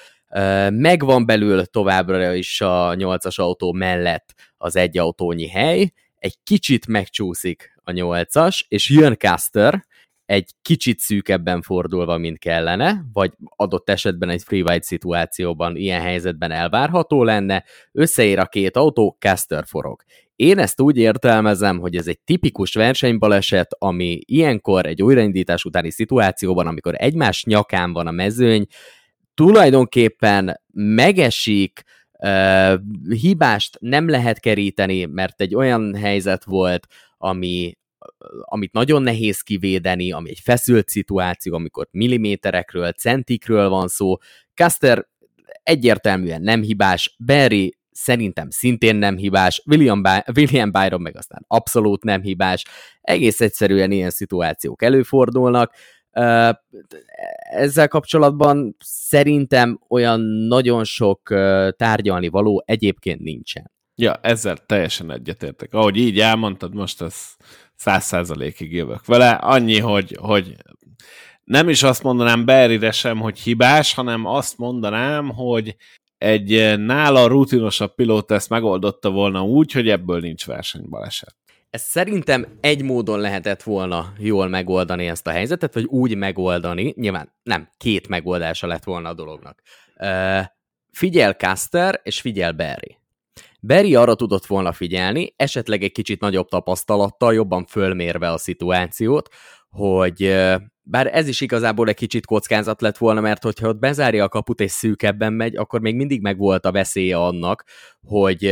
[0.71, 7.75] Megvan belül továbbra is a nyolcas autó mellett az egy autónyi hely, egy kicsit megcsúszik
[7.83, 9.85] a nyolcas, és jön Caster,
[10.27, 17.23] egy kicsit szűkebben fordulva, mint kellene, vagy adott esetben egy freeride szituációban ilyen helyzetben elvárható
[17.23, 20.03] lenne, összeér a két autó, Caster forog.
[20.37, 26.67] Én ezt úgy értelmezem, hogy ez egy tipikus versenybaleset, ami ilyenkor egy újraindítás utáni szituációban,
[26.67, 28.67] amikor egymás nyakán van a mezőny,
[29.35, 31.83] tulajdonképpen megesik,
[32.19, 32.75] uh,
[33.09, 36.87] hibást nem lehet keríteni, mert egy olyan helyzet volt,
[37.19, 37.73] ami,
[38.41, 44.17] amit nagyon nehéz kivédeni, ami egy feszült szituáció, amikor milliméterekről, centikről van szó.
[44.55, 45.07] Caster
[45.63, 52.05] egyértelműen nem hibás, Barry szerintem szintén nem hibás, William, By- William Byron meg aztán abszolút
[52.05, 52.65] nem hibás.
[53.01, 55.73] Egész egyszerűen ilyen szituációk előfordulnak.
[57.51, 61.21] Ezzel kapcsolatban szerintem olyan nagyon sok
[61.77, 63.73] tárgyalni való egyébként nincsen.
[63.97, 65.75] Ja, ezzel teljesen egyetértek.
[65.75, 67.17] Ahogy így elmondtad, most ez
[67.75, 69.31] száz százalékig jövök vele.
[69.31, 70.57] Annyi, hogy, hogy
[71.45, 75.77] nem is azt mondanám Berryre sem, hogy hibás, hanem azt mondanám, hogy
[76.19, 81.35] egy nála rutinosabb pilóta ezt megoldotta volna úgy, hogy ebből nincs versenybaleset.
[81.75, 87.33] Ez szerintem egy módon lehetett volna jól megoldani ezt a helyzetet, vagy úgy megoldani, nyilván
[87.43, 89.63] nem, két megoldása lett volna a dolognak.
[89.97, 90.45] Uh,
[90.93, 92.99] figyel Caster, és figyel Barry.
[93.61, 99.29] Barry arra tudott volna figyelni, esetleg egy kicsit nagyobb tapasztalattal, jobban fölmérve a szituációt,
[99.71, 100.35] hogy
[100.87, 104.61] bár ez is igazából egy kicsit kockázat lett volna, mert hogyha ott bezárja a kaput
[104.61, 107.65] és szűkebben megy, akkor még mindig megvolt a veszélye annak,
[108.07, 108.47] hogy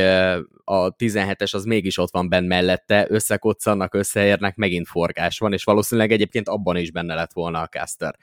[0.64, 6.12] a 17-es az mégis ott van benn mellette, összekoccannak, összeérnek, megint forgás van, és valószínűleg
[6.12, 8.16] egyébként abban is benne lett volna a Caster.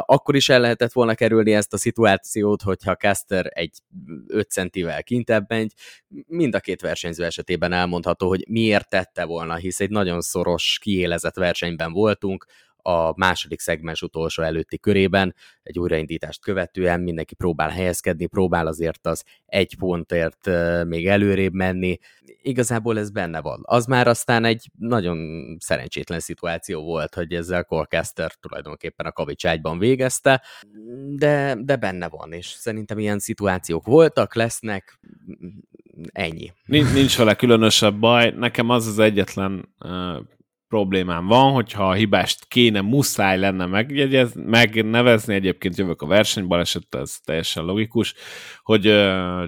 [0.00, 3.78] Akkor is el lehetett volna kerülni ezt a szituációt, hogyha Caster egy
[4.26, 5.72] 5 centivel kintebb megy.
[6.26, 11.36] Mind a két versenyző esetében elmondható, hogy miért tette volna, hisz egy nagyon szoros, kiélezett
[11.36, 12.46] versenyben voltunk,
[12.82, 19.24] a második szegmens utolsó előtti körében, egy újraindítást követően mindenki próbál helyezkedni, próbál azért az
[19.46, 20.50] egy pontért
[20.86, 21.98] még előrébb menni.
[22.42, 23.60] Igazából ez benne van.
[23.62, 25.18] Az már aztán egy nagyon
[25.60, 30.42] szerencsétlen szituáció volt, hogy ezzel Colcaster tulajdonképpen a kavicságyban végezte,
[31.16, 34.98] de, de benne van, és szerintem ilyen szituációk voltak, lesznek,
[36.12, 36.52] ennyi.
[36.64, 38.30] Nincs, nincs vele különösebb baj.
[38.36, 39.74] Nekem az az egyetlen
[40.72, 47.16] problémám van, hogyha a hibást kéne, muszáj lenne megjegyez, megnevezni, egyébként jövök a versenybaleset, ez
[47.24, 48.14] teljesen logikus,
[48.62, 48.84] hogy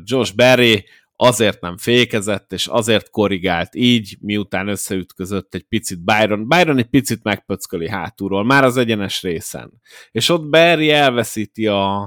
[0.04, 0.84] Josh Berry
[1.16, 6.48] azért nem fékezett, és azért korrigált így, miután összeütközött egy picit Byron.
[6.48, 9.72] Byron egy picit megpöcköli hátulról, már az egyenes részen.
[10.10, 12.02] És ott Barry elveszíti a,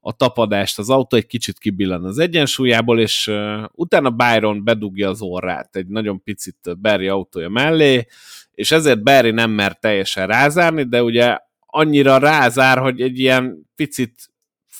[0.00, 5.20] a tapadást, az autó egy kicsit kibillen az egyensúlyából, és uh, utána Byron bedugja az
[5.20, 8.06] orrát egy nagyon picit Barry autója mellé,
[8.54, 14.30] és ezért Barry nem mer teljesen rázárni, de ugye annyira rázár, hogy egy ilyen picit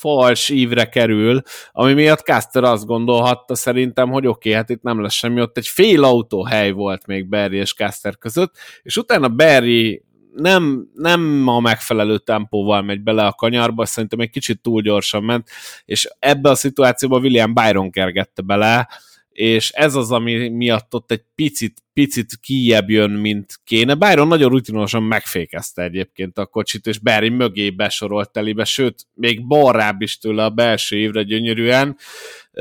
[0.02, 5.02] fals ívre kerül, ami miatt Caster azt gondolhatta szerintem, hogy oké, okay, hát itt nem
[5.02, 10.04] lesz semmi, ott egy fél autóhely volt még Barry és Caster között, és utána Barry
[10.34, 15.48] nem, nem a megfelelő tempóval megy bele a kanyarba, szerintem egy kicsit túl gyorsan ment,
[15.84, 18.88] és ebbe a szituációban William Byron kergette bele,
[19.32, 23.94] és ez az, ami miatt ott egy picit, picit kijebb jön, mint kéne.
[23.94, 30.00] Byron nagyon rutinosan megfékezte egyébként a kocsit, és Barry mögé besorolt telibe, sőt, még balrább
[30.00, 31.96] is tőle a belső évre gyönyörűen.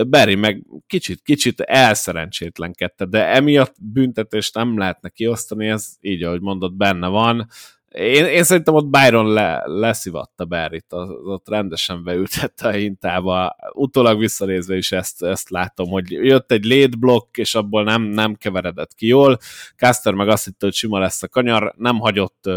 [0.10, 6.74] Barry meg kicsit, kicsit elszerencsétlenkedte, de emiatt büntetést nem lehetne kiosztani, ez így, ahogy mondott,
[6.74, 7.50] benne van
[7.92, 10.94] én, én szerintem ott Byron le, leszivatta Barryt,
[11.26, 13.56] ott rendesen beültette a hintába.
[13.74, 18.36] Utólag visszanézve is ezt, ezt látom, hogy jött egy late block, és abból nem, nem
[18.36, 19.38] keveredett ki jól.
[19.76, 22.50] Caster meg azt hitte, hogy sima lesz a kanyar, nem hagyott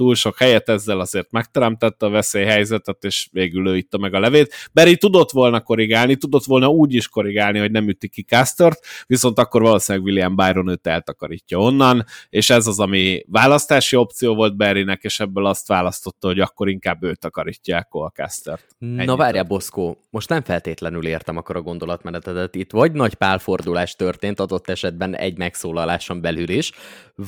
[0.00, 4.54] túl sok helyet, ezzel azért megteremtette a veszélyhelyzetet, és végül ő itta meg a levét.
[4.72, 9.38] Barry tudott volna korrigálni, tudott volna úgy is korrigálni, hogy nem üti ki Castert, viszont
[9.38, 15.02] akkor valószínűleg William Byron őt eltakarítja onnan, és ez az, ami választási opció volt Barrynek,
[15.02, 18.66] és ebből azt választotta, hogy akkor inkább őt takarítják Colcastert.
[18.78, 22.54] Na várjál, Boszkó, most nem feltétlenül értem akkor a gondolatmenetedet.
[22.54, 26.72] Itt vagy nagy pálfordulás történt adott esetben egy megszólaláson belül is,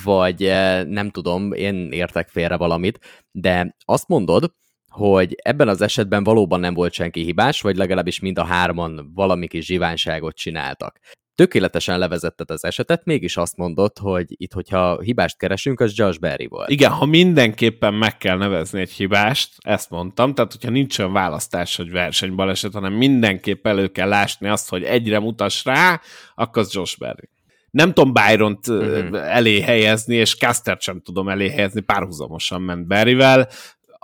[0.05, 2.99] vagy eh, nem tudom, én értek félre valamit,
[3.31, 4.53] de azt mondod,
[4.89, 9.47] hogy ebben az esetben valóban nem volt senki hibás, vagy legalábbis mind a hárman valami
[9.47, 10.99] kis zsiványságot csináltak.
[11.35, 16.47] Tökéletesen levezetted az esetet, mégis azt mondod, hogy itt, hogyha hibást keresünk, az Josh Berry
[16.47, 16.71] volt.
[16.71, 21.77] Igen, ha mindenképpen meg kell nevezni egy hibást, ezt mondtam, tehát hogyha nincs olyan választás,
[21.77, 26.01] hogy versenybaleset, hanem mindenképp elő kell lásni azt, hogy egyre mutass rá,
[26.35, 27.32] akkor az Josh Berry
[27.73, 29.35] nem tudom Byron-t uh-huh.
[29.35, 33.49] elé helyezni, és Caster sem tudom elé helyezni, párhuzamosan ment Barryvel.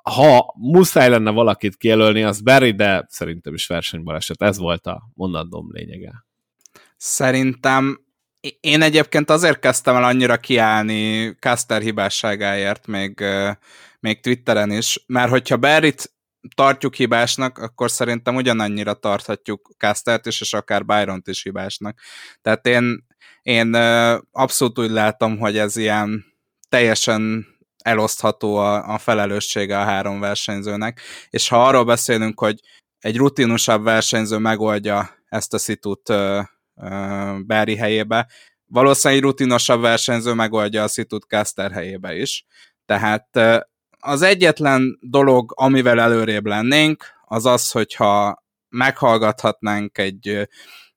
[0.02, 4.42] Ha muszáj lenne valakit kijelölni, az Barry, de szerintem is versenybaleset.
[4.42, 6.24] Ez volt a mondandóm lényege.
[6.96, 8.00] Szerintem
[8.60, 13.24] én egyébként azért kezdtem el annyira kiállni Caster hibásságáért, még,
[14.00, 16.12] még Twitteren is, mert hogyha Barryt
[16.54, 21.98] tartjuk hibásnak, akkor szerintem ugyanannyira tarthatjuk Castert is, és akár Byron-t is hibásnak.
[22.42, 23.06] Tehát én
[23.48, 23.74] én
[24.32, 26.24] abszolút úgy látom, hogy ez ilyen
[26.68, 27.46] teljesen
[27.78, 32.60] elosztható a, a felelőssége a három versenyzőnek, és ha arról beszélünk, hogy
[32.98, 36.44] egy rutinusabb versenyző megoldja ezt a szitut uh,
[37.46, 38.28] Barry helyébe,
[38.66, 42.46] valószínűleg egy rutinosabb versenyző megoldja a szitut Caster helyébe is.
[42.86, 43.58] Tehát uh,
[43.98, 50.48] az egyetlen dolog, amivel előrébb lennénk, az az, hogyha meghallgathatnánk egy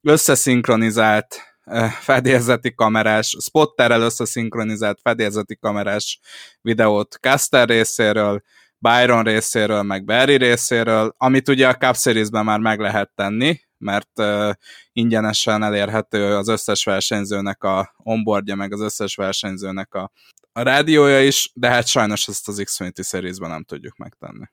[0.02, 1.51] összeszinkronizált
[2.00, 6.20] fedélzeti kamerás, spotterrel összeszinkronizált fedélzeti kamerás
[6.62, 8.42] videót Caster részéről,
[8.78, 14.20] Byron részéről, meg Barry részéről, amit ugye a Cup Series-ben már meg lehet tenni, mert
[14.20, 14.52] uh,
[14.92, 20.12] ingyenesen elérhető az összes versenyzőnek a onboardja, meg az összes versenyzőnek a,
[20.52, 24.46] a rádiója is, de hát sajnos ezt az Xfinity Series-ben nem tudjuk megtenni.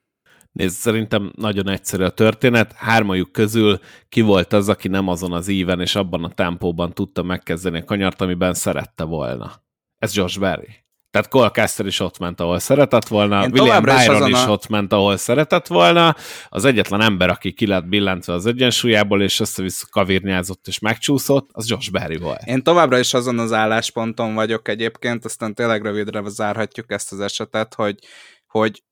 [0.53, 2.73] Nézd, szerintem nagyon egyszerű a történet.
[2.73, 7.23] Hármajuk közül ki volt az, aki nem azon az íven és abban a tempóban tudta
[7.23, 9.63] megkezdeni a kanyart, amiben szerette volna.
[9.99, 10.87] Ez Josh Berry.
[11.11, 14.51] Tehát Cole Caster is ott ment, ahol szeretett volna, Én William Byron is, is a...
[14.51, 16.17] ott ment, ahol szeretett volna,
[16.49, 21.69] az egyetlen ember, aki ki lett billentve az egyensúlyából, és össze-vissza kavírnyázott és megcsúszott, az
[21.71, 22.43] Josh Berry volt.
[22.45, 27.75] Én továbbra is azon az állásponton vagyok egyébként, aztán tényleg rövidre zárhatjuk ezt az esetet,
[27.75, 27.99] hogy,
[28.47, 28.83] hogy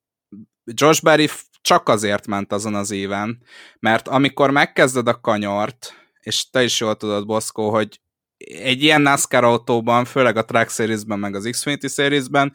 [0.75, 1.29] Josh Berry
[1.61, 3.43] csak azért ment azon az éven,
[3.79, 8.01] mert amikor megkezded a kanyart, és te is jól tudod, Boszkó, hogy
[8.39, 12.55] egy ilyen NASCAR autóban, főleg a Track Series-ben, meg az Xfinity Series-ben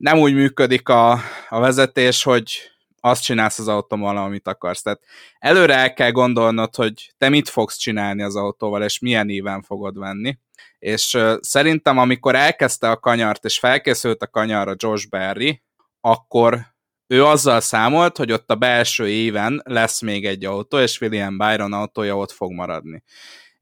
[0.00, 1.12] nem úgy működik a,
[1.48, 4.82] a vezetés, hogy azt csinálsz az autóval, amit akarsz.
[4.82, 5.00] Tehát
[5.38, 9.98] előre el kell gondolnod, hogy te mit fogsz csinálni az autóval, és milyen éven fogod
[9.98, 10.38] venni.
[10.78, 15.62] És uh, szerintem, amikor elkezdte a kanyart, és felkészült a kanyarra Josh Berry,
[16.00, 16.66] akkor
[17.10, 21.72] ő azzal számolt, hogy ott a belső éven lesz még egy autó, és William Byron
[21.72, 23.02] autója ott fog maradni.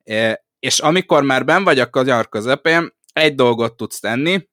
[0.05, 4.49] E, és amikor már ben vagy a kanyar közepén, egy dolgot tudsz tenni,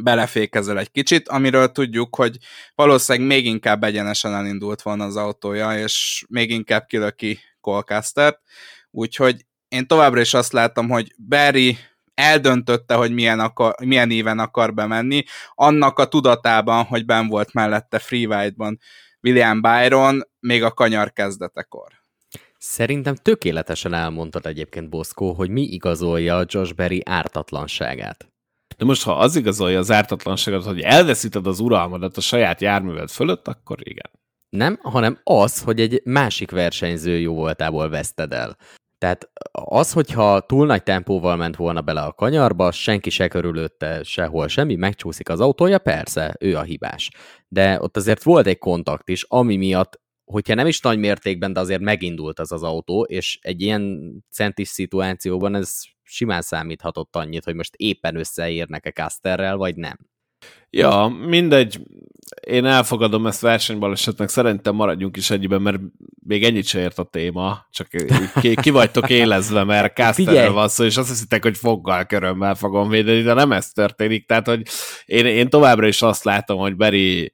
[0.00, 2.36] belefékezel egy kicsit, amiről tudjuk, hogy
[2.74, 8.40] valószínűleg még inkább egyenesen elindult volna az autója, és még inkább kilöki Colcastert,
[8.90, 11.78] úgyhogy én továbbra is azt látom, hogy Barry
[12.14, 15.22] eldöntötte, hogy milyen, akar, milyen éven akar bemenni,
[15.54, 18.78] annak a tudatában, hogy ben volt mellette Freeride-ban
[19.22, 21.92] William Byron még a kanyar kezdetekor.
[22.58, 28.28] Szerintem tökéletesen elmondtad egyébként, Boszkó, hogy mi igazolja Josh Berry ártatlanságát.
[28.76, 33.48] De most, ha az igazolja az ártatlanságot, hogy elveszíted az uralmadat a saját járműved fölött,
[33.48, 34.10] akkor igen.
[34.48, 38.56] Nem, hanem az, hogy egy másik versenyző jó voltából veszted el.
[38.98, 44.48] Tehát az, hogyha túl nagy tempóval ment volna bele a kanyarba, senki se körülötte sehol
[44.48, 47.10] semmi, megcsúszik az autója, persze, ő a hibás.
[47.48, 51.60] De ott azért volt egy kontakt is, ami miatt hogyha nem is nagy mértékben, de
[51.60, 57.54] azért megindult az az autó, és egy ilyen centis szituációban ez simán számíthatott annyit, hogy
[57.54, 59.98] most éppen összeérnek-e Casterrel, vagy nem.
[60.70, 61.80] Ja, mindegy.
[62.46, 65.80] Én elfogadom ezt versenybalesetnek, szerintem maradjunk is egyben, mert
[66.26, 67.88] még ennyit se ért a téma, csak
[68.40, 72.88] ki, ki vagytok élezve, mert Casterrel van szó, és azt hiszitek, hogy foggal körömmel fogom
[72.88, 74.26] védeni, de nem ez történik.
[74.26, 74.62] Tehát, hogy
[75.04, 77.32] én, én továbbra is azt látom, hogy Beri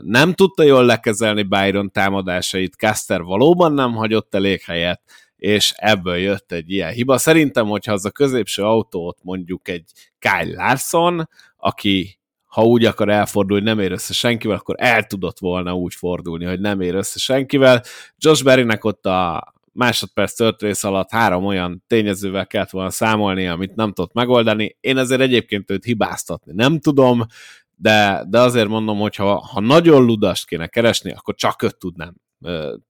[0.00, 5.00] nem tudta jól lekezelni Byron támadásait, Caster valóban nem hagyott elég helyet,
[5.36, 7.18] és ebből jött egy ilyen hiba.
[7.18, 12.19] Szerintem, hogyha az a középső autót mondjuk egy Kyle Larson, aki
[12.50, 16.60] ha úgy akar elfordulni, nem ér össze senkivel, akkor el tudott volna úgy fordulni, hogy
[16.60, 17.82] nem ér össze senkivel.
[18.18, 23.74] Josh Berrynek ott a másodperc tört rész alatt három olyan tényezővel kellett volna számolni, amit
[23.74, 24.76] nem tudott megoldani.
[24.80, 27.26] Én azért egyébként őt hibáztatni nem tudom,
[27.76, 32.14] de, de azért mondom, hogy ha, ha nagyon ludast kéne keresni, akkor csak őt tudnám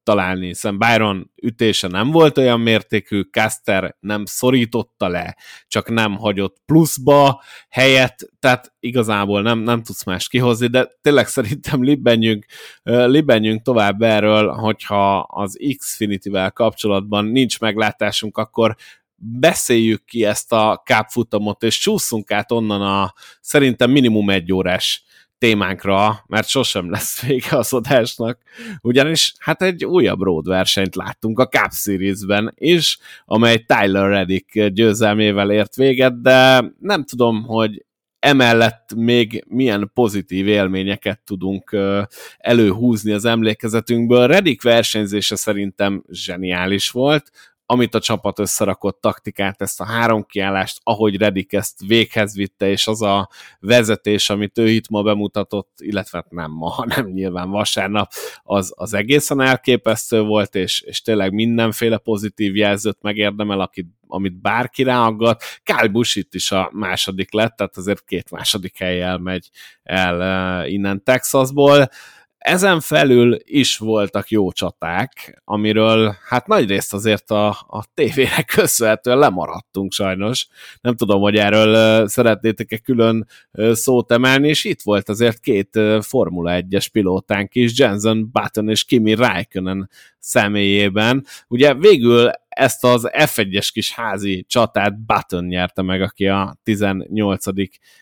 [0.03, 5.37] találni, hiszen Byron ütése nem volt olyan mértékű, Caster nem szorította le,
[5.67, 11.83] csak nem hagyott pluszba helyet, tehát igazából nem, nem tudsz más kihozni, de tényleg szerintem
[11.83, 12.45] libbenjünk,
[12.83, 18.77] libbenjünk tovább erről, hogyha az Xfinity-vel kapcsolatban nincs meglátásunk, akkor
[19.23, 25.05] beszéljük ki ezt a kápfutamot, és csúszunk át onnan a szerintem minimum egy órás
[25.41, 28.39] témánkra, mert sosem lesz vége az adásnak,
[28.81, 35.51] ugyanis hát egy újabb road versenyt láttunk a Cup Series-ben is, amely Tyler Reddick győzelmével
[35.51, 37.85] ért véget, de nem tudom, hogy
[38.19, 41.77] emellett még milyen pozitív élményeket tudunk
[42.39, 44.27] előhúzni az emlékezetünkből.
[44.27, 47.31] Reddick versenyzése szerintem zseniális volt,
[47.71, 52.87] amit a csapat összerakott taktikát, ezt a három kiállást, ahogy Redik ezt véghez vitte, és
[52.87, 53.29] az a
[53.61, 58.11] vezetés, amit ő itt ma bemutatott, illetve hát nem ma, hanem nyilván vasárnap,
[58.43, 64.83] az, az egészen elképesztő volt, és, és tényleg mindenféle pozitív jelzőt megérdemel, akit, amit bárki
[64.83, 65.43] ráaggat.
[65.63, 69.51] Kyle Busch itt is a második lett, tehát azért két második helyjel megy
[69.83, 70.19] el
[70.63, 71.89] uh, innen Texasból.
[72.41, 79.19] Ezen felül is voltak jó csaták, amiről hát nagy részt azért a, a tévének köszönhetően
[79.19, 80.47] lemaradtunk sajnos.
[80.81, 83.27] Nem tudom, hogy erről szeretnétek-e külön
[83.73, 89.15] szót emelni, és itt volt azért két Formula 1-es pilótánk is, Jensen Button és Kimi
[89.15, 91.25] Raikkonen személyében.
[91.49, 92.31] Ugye végül
[92.61, 97.45] ezt az F1-es kis házi csatát Button nyerte meg, aki a 18.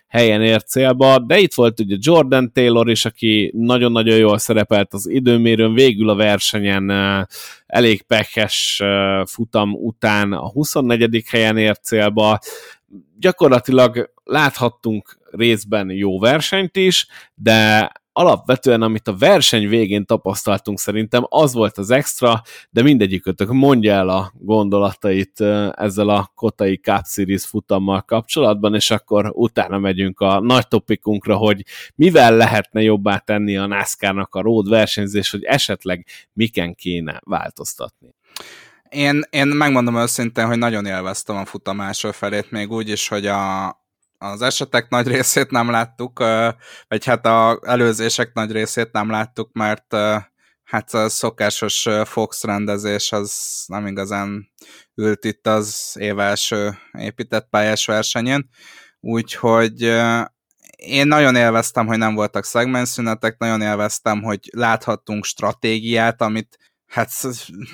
[0.09, 5.09] helyen ért célba, de itt volt ugye Jordan Taylor is, aki nagyon-nagyon jól szerepelt az
[5.09, 6.91] időmérőn, végül a versenyen
[7.67, 8.83] elég pekes
[9.25, 11.25] futam után a 24.
[11.29, 12.39] helyen ért célba,
[13.19, 21.53] gyakorlatilag láthattunk részben jó versenyt is, de alapvetően, amit a verseny végén tapasztaltunk szerintem, az
[21.53, 25.41] volt az extra, de mindegyikötök mondja el a gondolatait
[25.77, 31.65] ezzel a Kotai Cup Series futammal kapcsolatban, és akkor utána megyünk a nagy topikunkra, hogy
[31.95, 38.15] mivel lehetne jobbá tenni a NASCAR-nak a road versenyzés, hogy esetleg miken kéne változtatni.
[38.89, 43.27] Én, én megmondom őszintén, hogy nagyon élveztem a futam első felét, még úgy is, hogy
[43.27, 43.67] a,
[44.19, 46.19] az esetek nagy részét nem láttuk,
[46.89, 49.97] vagy hát az előzések nagy részét nem láttuk, mert
[50.63, 54.51] hát a szokásos Fox rendezés az nem igazán
[54.95, 58.49] ült itt az év első épített pályás versenyén,
[59.01, 59.83] úgyhogy
[60.77, 67.11] én nagyon élveztem, hogy nem voltak szegmenszünetek, nagyon élveztem, hogy láthattunk stratégiát, amit hát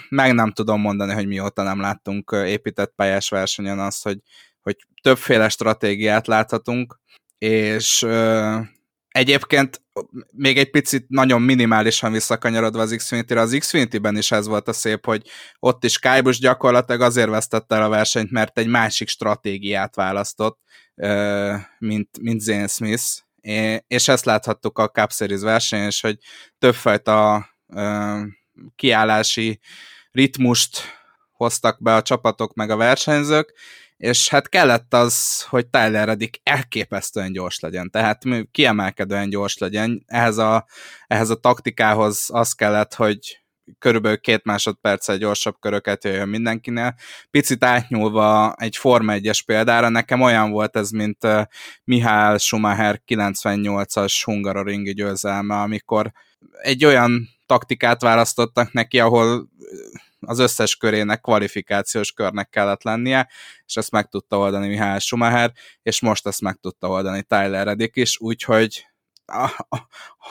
[0.09, 4.19] meg nem tudom mondani, hogy mióta nem láttunk épített pályás versenyen azt, hogy,
[4.65, 7.01] hogy többféle stratégiát láthatunk,
[7.39, 8.59] és ö,
[9.09, 9.83] egyébként
[10.33, 15.05] még egy picit nagyon minimálisan visszakanyarodva az Xfinity-re, az Xfinity-ben is ez volt a szép,
[15.05, 20.59] hogy ott is Kybus gyakorlatilag azért vesztette el a versenyt, mert egy másik stratégiát választott,
[20.95, 23.05] ö, mint, mint Zane Smith,
[23.87, 26.19] és ezt láthattuk a Cup Series versenyen, és hogy
[26.59, 28.21] többfajta ö,
[28.77, 29.61] kiállási
[30.11, 30.83] ritmust
[31.33, 33.55] hoztak be a csapatok meg a versenyzők,
[33.97, 40.03] és hát kellett az, hogy Tyler Reddick elképesztően gyors legyen, tehát kiemelkedően gyors legyen.
[40.07, 40.67] Ehhez a,
[41.07, 43.45] ehhez a taktikához az kellett, hogy
[43.79, 46.95] körülbelül két másodperccel gyorsabb köröket jöjjön mindenkinél.
[47.31, 51.27] Picit átnyúlva egy Forma 1-es példára, nekem olyan volt ez, mint
[51.85, 56.13] Mihály Schumacher 98-as Hungaroringi győzelme, amikor
[56.63, 59.49] egy olyan taktikát választottak neki, ahol
[60.27, 63.29] az összes körének kvalifikációs körnek kellett lennie,
[63.67, 65.53] és ezt meg tudta oldani Mihály Schumacher,
[65.83, 68.87] és most ezt meg tudta oldani Tyler Reddick is, úgyhogy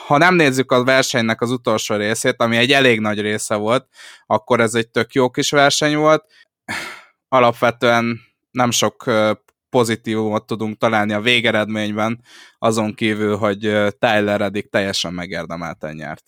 [0.06, 3.88] ha nem nézzük a versenynek az utolsó részét, ami egy elég nagy része volt,
[4.26, 6.24] akkor ez egy tök jó kis verseny volt.
[7.28, 8.20] Alapvetően
[8.50, 9.10] nem sok
[9.74, 12.20] pozitívumot tudunk találni a végeredményben,
[12.58, 13.58] azon kívül, hogy
[13.98, 16.22] Tyler Reddick teljesen megérdemelten nyert.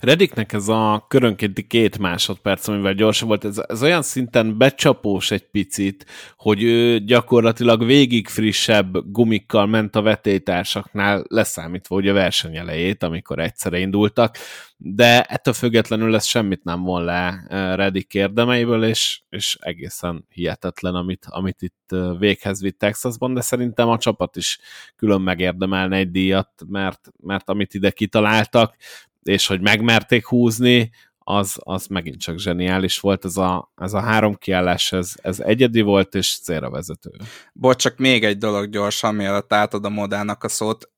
[0.00, 5.50] Reddicknek ez a körönkénti két másodperc, amivel gyorsabb volt, ez, ez olyan szinten becsapós egy
[5.50, 13.02] picit, hogy ő gyakorlatilag végig frissebb gumikkal ment a vetélytársaknál, leszámítva ugye a verseny elejét,
[13.02, 14.36] amikor egyszerre indultak,
[14.80, 20.94] de ettől függetlenül ez semmit nem von le eh, Reddick érdemeiből, és, és egészen hihetetlen,
[20.94, 24.58] amit, amit itt eh, véghez vitt Texasban, de szerintem a csapat is
[24.96, 28.76] külön megérdemelne egy díjat, mert, mert amit ide kitaláltak,
[29.22, 34.34] és hogy megmerték húzni, az, az megint csak zseniális volt, ez a, ez a három
[34.34, 37.10] kiállás, ez, ez egyedi volt, és célra vezető.
[37.52, 40.90] Bocs, csak még egy dolog gyorsan, mielőtt átadom Modának a szót.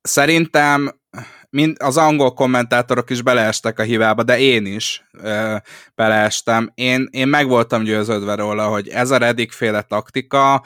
[0.00, 1.00] Szerintem
[1.50, 5.56] mind, az angol kommentátorok is beleestek a hibába, de én is ö,
[5.94, 6.70] beleestem.
[6.74, 10.62] Én, én meg voltam győződve róla, hogy ez a Reddick féle taktika,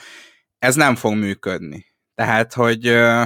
[0.59, 1.87] ez nem fog működni.
[2.14, 3.22] Tehát, hogy ö,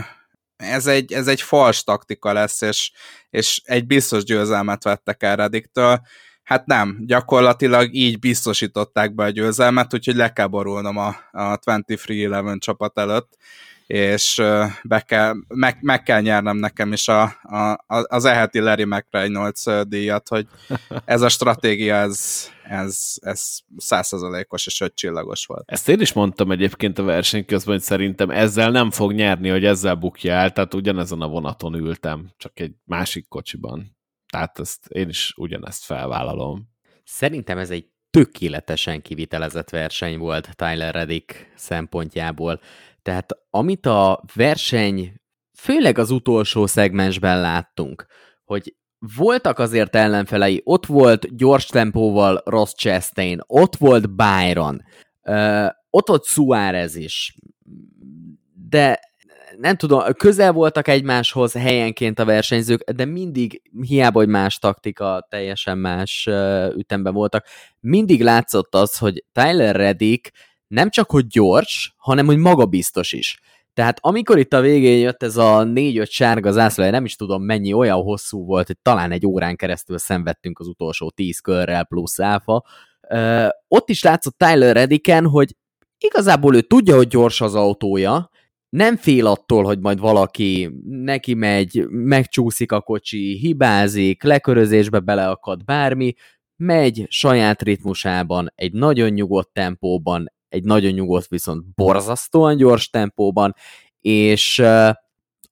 [0.57, 2.93] ez egy, ez egy fals taktika lesz, és,
[3.31, 6.01] és egy biztos győzelmet vettek el Redicktől.
[6.43, 12.59] Hát nem, gyakorlatilag így biztosították be a győzelmet, úgyhogy le kell borulnom a, a 23-11
[12.59, 13.37] csapat előtt
[13.95, 14.43] és
[14.83, 20.29] be kell, meg, meg kell nyernem nekem is a, a, az eheti Larry McReynolds díjat,
[20.29, 20.47] hogy
[21.05, 25.71] ez a stratégia, ez, ez, ez százszerzalékos és öt csillagos volt.
[25.71, 29.65] Ezt én is mondtam egyébként a verseny közben, hogy szerintem ezzel nem fog nyerni, hogy
[29.65, 33.97] ezzel bukja el, tehát ugyanezen a vonaton ültem, csak egy másik kocsiban.
[34.33, 36.69] Tehát ezt én is ugyanezt felvállalom.
[37.05, 42.61] Szerintem ez egy tökéletesen kivitelezett verseny volt Tyler Reddick szempontjából.
[43.05, 45.13] Tehát amit a verseny,
[45.59, 48.07] főleg az utolsó szegmensben láttunk,
[48.45, 48.75] hogy
[49.17, 54.83] voltak azért ellenfelei, ott volt gyors tempóval Ross Chastain, ott volt Byron,
[55.91, 57.37] ott volt Suárez is,
[58.69, 59.01] de
[59.59, 65.79] nem tudom, közel voltak egymáshoz helyenként a versenyzők, de mindig, hiába, hogy más taktika, teljesen
[65.79, 66.29] más
[66.77, 67.47] ütemben voltak,
[67.81, 70.33] mindig látszott az, hogy Tyler Reddick
[70.67, 73.41] nem csak, hogy gyors, hanem, hogy magabiztos is.
[73.75, 77.73] Tehát amikor itt a végén jött ez a négy-öt sárga zászló, nem is tudom mennyi,
[77.73, 82.65] olyan hosszú volt, hogy talán egy órán keresztül szenvedtünk az utolsó tíz körrel plusz áfa,
[83.69, 85.57] ott is látszott Tyler Rediken, hogy
[85.99, 88.31] igazából ő tudja, hogy gyors az autója,
[88.69, 96.15] nem fél attól, hogy majd valaki neki megy, megcsúszik a kocsi, hibázik, lekörözésbe beleakad bármi,
[96.57, 103.55] megy saját ritmusában, egy nagyon nyugodt tempóban, egy nagyon nyugodt, viszont borzasztóan gyors tempóban,
[104.01, 104.63] és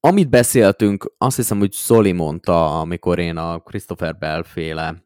[0.00, 5.04] amit beszéltünk, azt hiszem, hogy Szoli mondta, amikor én a Christopher Bell féle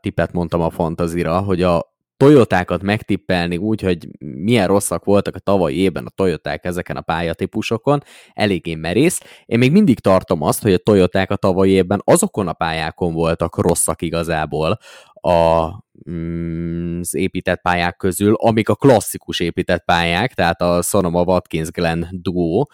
[0.00, 5.76] tippet mondtam a fantazira, hogy a Toyotákat megtippelni úgy, hogy milyen rosszak voltak a tavalyi
[5.76, 9.20] évben a Toyoták ezeken a pályatípusokon, eléggé merész.
[9.44, 13.56] Én még mindig tartom azt, hogy a Toyoták a tavalyi évben azokon a pályákon voltak
[13.56, 14.78] rosszak igazából,
[15.22, 15.68] a,
[16.10, 22.08] mm, az épített pályák közül, amik a klasszikus épített pályák, tehát a Sonoma Watkins Glen
[22.10, 22.70] duó.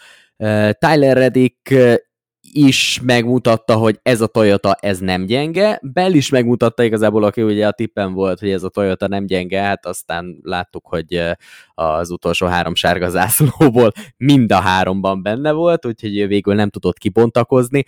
[0.78, 1.74] Tyler Reddick
[2.53, 7.66] is megmutatta, hogy ez a Toyota ez nem gyenge, Bell is megmutatta igazából, aki ugye
[7.66, 11.22] a tippen volt, hogy ez a Toyota nem gyenge, hát aztán láttuk, hogy
[11.74, 17.84] az utolsó három sárga zászlóból mind a háromban benne volt, úgyhogy végül nem tudott kibontakozni.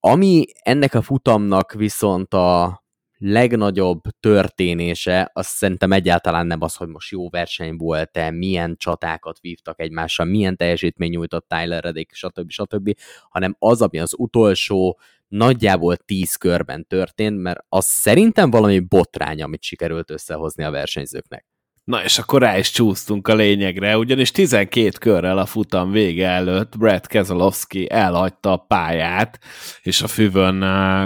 [0.00, 2.82] Ami ennek a futamnak viszont a,
[3.22, 9.80] legnagyobb történése, az szerintem egyáltalán nem az, hogy most jó verseny volt-e, milyen csatákat vívtak
[9.80, 12.50] egymással, milyen teljesítmény nyújtott Tyler Reddick, stb.
[12.50, 12.96] stb.,
[13.28, 14.98] hanem az, ami az utolsó
[15.28, 21.49] nagyjából tíz körben történt, mert az szerintem valami botrány, amit sikerült összehozni a versenyzőknek.
[21.84, 26.78] Na és akkor rá is csúsztunk a lényegre, ugyanis 12 körrel a futam vége előtt
[26.78, 29.38] Brad Keselowski elhagyta a pályát,
[29.82, 30.64] és a füvön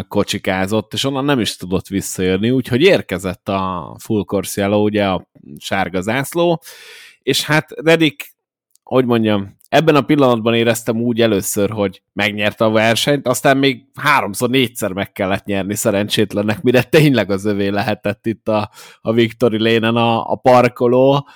[0.08, 5.30] kocsikázott, és onnan nem is tudott visszajönni, úgyhogy érkezett a full course yellow, ugye a
[5.58, 6.62] sárga zászló,
[7.22, 8.33] és hát Redik,
[8.84, 14.50] hogy mondjam, ebben a pillanatban éreztem úgy először, hogy megnyerte a versenyt, aztán még háromszor,
[14.50, 18.70] négyszer meg kellett nyerni szerencsétlennek, mire tényleg az övé lehetett itt a,
[19.00, 21.28] a Victory Lane-en a, a parkoló.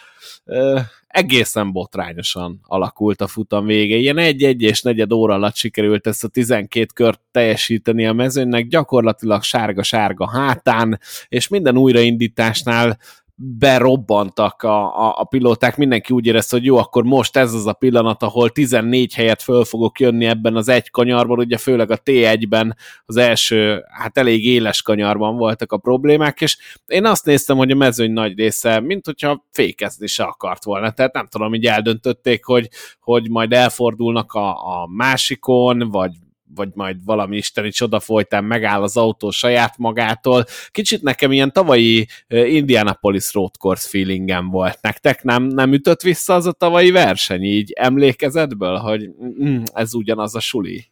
[0.44, 3.96] Ö, egészen botrányosan alakult a futam vége.
[3.96, 9.42] Ilyen egy-egy és negyed óra alatt sikerült ezt a 12 kört teljesíteni a mezőnynek, gyakorlatilag
[9.42, 12.98] sárga-sárga hátán, és minden újraindításnál
[13.40, 17.72] berobbantak a, a, a pilóták, mindenki úgy érezte, hogy jó, akkor most ez az a
[17.72, 22.76] pillanat, ahol 14 helyet föl fogok jönni ebben az egy kanyarban, ugye főleg a T1-ben
[23.04, 27.74] az első, hát elég éles kanyarban voltak a problémák, és én azt néztem, hogy a
[27.74, 32.68] mezőny nagy része, mint hogyha fékezni se akart volna, tehát nem tudom, hogy eldöntötték, hogy,
[33.00, 36.10] hogy majd elfordulnak a, a másikon, vagy
[36.54, 40.44] vagy majd valami isteni csoda folytán megáll az autó saját magától.
[40.70, 44.78] Kicsit nekem ilyen tavalyi Indianapolis road course feelingem volt.
[44.80, 49.08] Nektek nem, nem ütött vissza az a tavalyi verseny így emlékezetből, hogy
[49.44, 50.90] mm, ez ugyanaz a suli?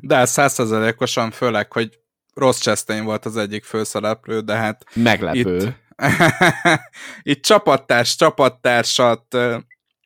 [0.00, 1.98] De százszerzelékosan, főleg, hogy
[2.34, 4.84] Ross Chastain volt az egyik főszereplő, de hát...
[4.94, 5.56] Meglepő.
[5.56, 5.74] Itt,
[7.32, 9.36] itt csapattárs, csapattársat,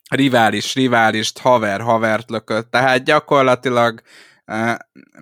[0.09, 4.01] rivális, riválist, haver, havert lökött, tehát gyakorlatilag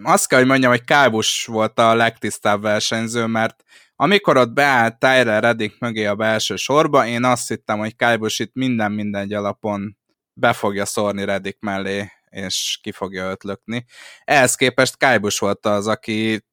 [0.03, 3.63] azt kell, hogy mondjam, hogy Kábus volt a legtisztább versenyző, mert
[3.95, 8.53] amikor ott beállt Tyler Reddick mögé a belső sorba, én azt hittem, hogy Kábus itt
[8.53, 9.97] minden minden alapon
[10.33, 13.85] be fogja szórni Reddick mellé, és ki fogja ötlökni.
[14.23, 16.45] Ehhez képest Kábus volt az, aki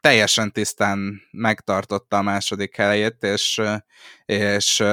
[0.00, 3.60] teljesen tisztán megtartotta a második helyét, és,
[4.24, 4.84] és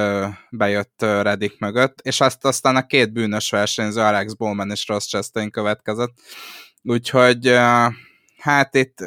[0.50, 5.50] bejött Reddick mögött, és azt aztán a két bűnös versenyző, Alex Bowman és Ross Chastain
[5.50, 6.12] következett,
[6.82, 7.46] Úgyhogy
[8.38, 8.98] hát itt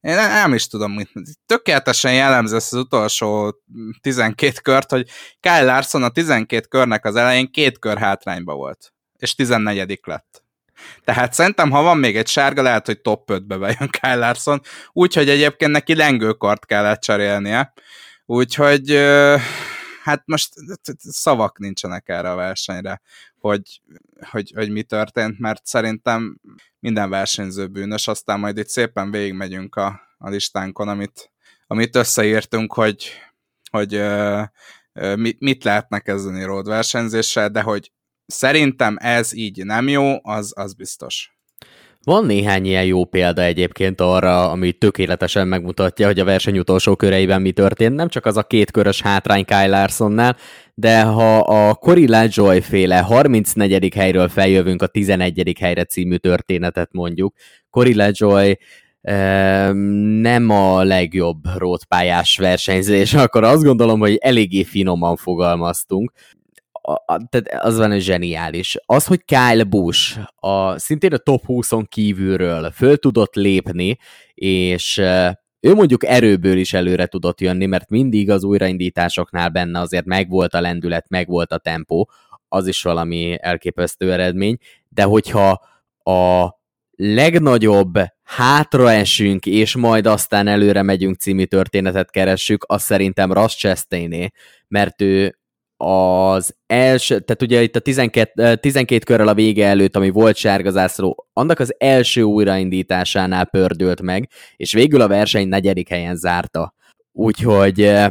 [0.00, 1.10] én nem is tudom, mit.
[1.46, 3.60] Tökéletesen jellemző az utolsó
[4.00, 5.08] 12 kört, hogy
[5.40, 10.42] Kyle Larson a 12 körnek az elején két kör hátrányba volt, és 14 lett.
[11.04, 14.60] Tehát szerintem, ha van még egy sárga, lehet, hogy top 5-be bejön Kyle Larson,
[14.92, 17.72] úgyhogy egyébként neki lengőkart kellett cserélnie.
[18.26, 18.90] Úgyhogy
[20.02, 20.52] hát most
[20.98, 23.00] szavak nincsenek erre a versenyre,
[23.38, 23.80] hogy,
[24.30, 26.40] hogy, hogy mi történt, mert szerintem
[26.78, 31.32] minden versenyző bűnös, aztán majd itt szépen végigmegyünk a, a listánkon, amit,
[31.66, 33.10] amit összeírtunk, hogy,
[33.70, 34.42] hogy uh,
[34.94, 37.92] uh, mit, mit lehetne kezdeni road versenyzéssel, de hogy
[38.26, 41.39] szerintem ez így nem jó, az, az biztos.
[42.04, 47.42] Van néhány ilyen jó példa egyébként arra, ami tökéletesen megmutatja, hogy a verseny utolsó köreiben
[47.42, 47.94] mi történt.
[47.94, 50.36] Nem csak az a két körös hátrány Kyle Larsonnál,
[50.74, 53.94] de ha a Corilla Joy féle 34.
[53.94, 55.56] helyről feljövünk a 11.
[55.60, 57.34] helyre című történetet mondjuk,
[57.70, 58.58] Corilla Joy
[60.20, 66.12] nem a legjobb rótpályás versenyzés, akkor azt gondolom, hogy eléggé finoman fogalmaztunk
[66.92, 68.76] a, tehát az van, hogy zseniális.
[68.86, 73.96] Az, hogy Kyle Busch a, szintén a top 20-on kívülről föl tudott lépni,
[74.34, 74.98] és
[75.60, 80.60] ő mondjuk erőből is előre tudott jönni, mert mindig az újraindításoknál benne azért megvolt a
[80.60, 82.10] lendület, megvolt a tempó,
[82.48, 84.56] az is valami elképesztő eredmény,
[84.88, 85.64] de hogyha
[86.02, 86.48] a
[87.02, 94.30] legnagyobb hátraesünk, és majd aztán előre megyünk című történetet keressük, az szerintem Ross Chastainé,
[94.68, 95.39] mert ő
[95.82, 101.26] az első, tehát ugye itt a 12, 12 körrel a vége előtt, ami volt sárgazászló,
[101.32, 106.74] annak az első újraindításánál pördült meg, és végül a verseny negyedik helyen zárta.
[107.12, 108.06] Úgyhogy uh,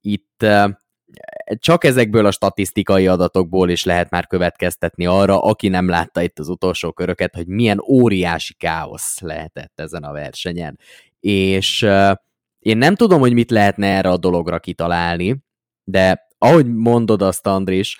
[0.00, 0.70] itt uh,
[1.58, 6.48] csak ezekből a statisztikai adatokból is lehet már következtetni arra, aki nem látta itt az
[6.48, 10.78] utolsó köröket, hogy milyen óriási káosz lehetett ezen a versenyen.
[11.20, 11.82] És
[12.58, 15.36] én nem tudom, hogy mit lehetne erre a dologra kitalálni,
[15.84, 17.98] de ahogy mondod azt, Andris,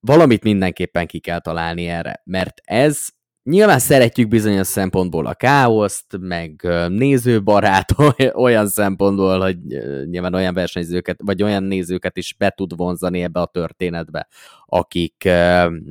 [0.00, 3.06] valamit mindenképpen ki kell találni erre, mert ez
[3.44, 7.94] Nyilván szeretjük bizonyos szempontból a káoszt, meg nézőbarát
[8.44, 9.56] olyan szempontból, hogy
[10.04, 14.28] nyilván olyan versenyzőket, vagy olyan nézőket is be tud vonzani ebbe a történetbe,
[14.66, 15.28] akik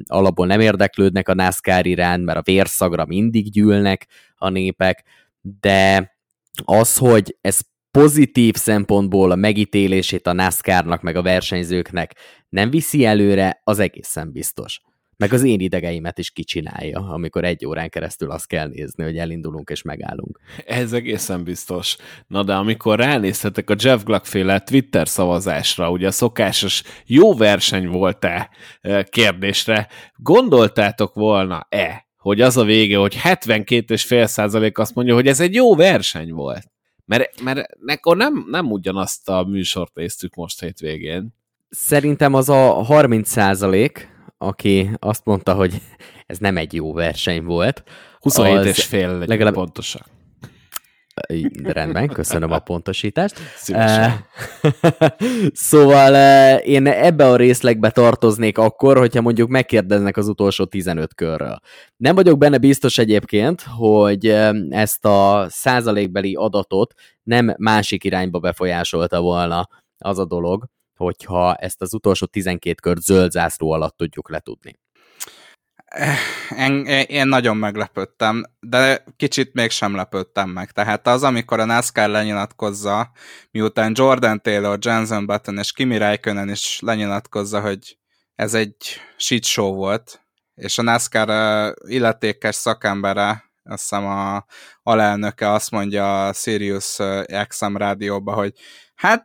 [0.06, 5.04] alapból nem érdeklődnek a NASCAR iránt, mert a vérszagra mindig gyűlnek a népek,
[5.60, 6.16] de
[6.66, 7.60] az, hogy ez
[7.92, 12.16] pozitív szempontból a megítélését a NASCAR-nak, meg a versenyzőknek
[12.50, 14.82] nem viszi előre, az egészen biztos.
[15.18, 19.70] Meg az én idegeimet is kicsinálja, amikor egy órán keresztül azt kell nézni, hogy elindulunk
[19.70, 20.40] és megállunk.
[20.66, 21.98] Ez egészen biztos.
[22.28, 27.88] Na de amikor ránézhetek a Jeff Gluck féle Twitter szavazásra, ugye a szokásos jó verseny
[27.88, 28.50] volt-e
[28.82, 35.54] eh, kérdésre, gondoltátok volna-e, hogy az a vége, hogy 72,5% azt mondja, hogy ez egy
[35.54, 36.71] jó verseny volt?
[37.20, 41.34] Mert, mert akkor nem, nem ugyanazt a műsort néztük most hétvégén.
[41.70, 45.82] Szerintem az a 30 százalék, aki azt mondta, hogy
[46.26, 47.84] ez nem egy jó verseny volt.
[48.20, 50.06] 27 és fél legalább pontosak.
[51.64, 53.36] Rendben, köszönöm a pontosítást.
[53.56, 54.26] Szívesen.
[55.54, 56.16] szóval
[56.58, 61.60] én ebbe a részlegbe tartoznék akkor, hogyha mondjuk megkérdeznek az utolsó 15 körről.
[61.98, 64.26] Nem vagyok benne biztos egyébként, hogy
[64.70, 66.94] ezt a százalékbeli adatot
[67.24, 69.68] nem másik irányba befolyásolta volna
[69.98, 70.66] az a dolog,
[70.98, 74.80] hogyha ezt az utolsó 12 kört zöld zászló alatt tudjuk letudni.
[76.58, 80.72] Én, én nagyon meglepődtem, de kicsit mégsem lepődtem meg.
[80.72, 83.12] Tehát az, amikor a NASCAR lenyilatkozza,
[83.52, 87.98] miután Jordan Taylor, Jensen Button és Kimi Räikkönen is lenyilatkozza, hogy
[88.36, 88.76] ez egy
[89.18, 90.22] shit show volt,
[90.56, 94.46] és a NASCAR illetékes szakembere, azt hiszem a
[94.84, 96.98] alelnöke azt mondja a Sirius
[97.48, 98.54] XM rádióba, hogy
[98.96, 99.24] hát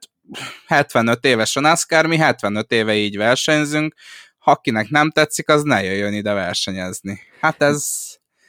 [0.67, 3.95] 75 éves a NASCAR, mi 75 éve így versenyzünk,
[4.47, 7.20] ha akinek nem tetszik, az ne jöjjön ide versenyezni.
[7.40, 7.86] Hát ez,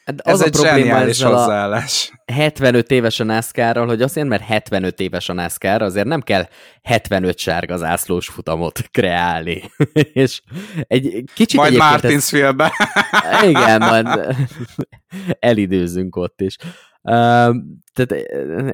[0.05, 2.11] hát az ez a egy zseniális hozzáállás.
[2.25, 6.47] 75 éves a NASCAR-ral, hogy azért, mert 75 éves a NASCAR, azért nem kell
[6.83, 9.71] 75 sárga zászlós futamot kreálni.
[10.23, 10.41] És
[10.81, 12.73] egy kicsit Majd Martinsville-be.
[13.49, 14.07] Igen, majd
[15.39, 16.55] elidőzünk ott is.
[17.01, 17.55] Uh,
[17.93, 18.11] tehát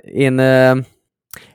[0.01, 0.77] én uh,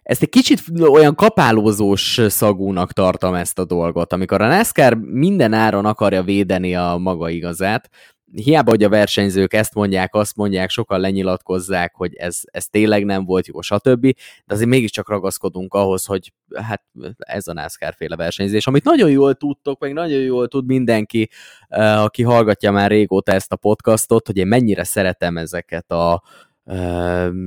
[0.03, 5.85] ezt egy kicsit olyan kapálózós szagúnak tartom ezt a dolgot, amikor a NASCAR minden áron
[5.85, 7.91] akarja védeni a maga igazát,
[8.33, 13.25] hiába, hogy a versenyzők ezt mondják, azt mondják, sokan lenyilatkozzák, hogy ez, ez tényleg nem
[13.25, 14.01] volt jó, stb.,
[14.47, 16.83] de azért mégiscsak ragaszkodunk ahhoz, hogy hát
[17.19, 21.29] ez a NASCAR féle versenyzés, amit nagyon jól tudtok, meg nagyon jól tud mindenki,
[21.69, 26.23] eh, aki hallgatja már régóta ezt a podcastot, hogy én mennyire szeretem ezeket a,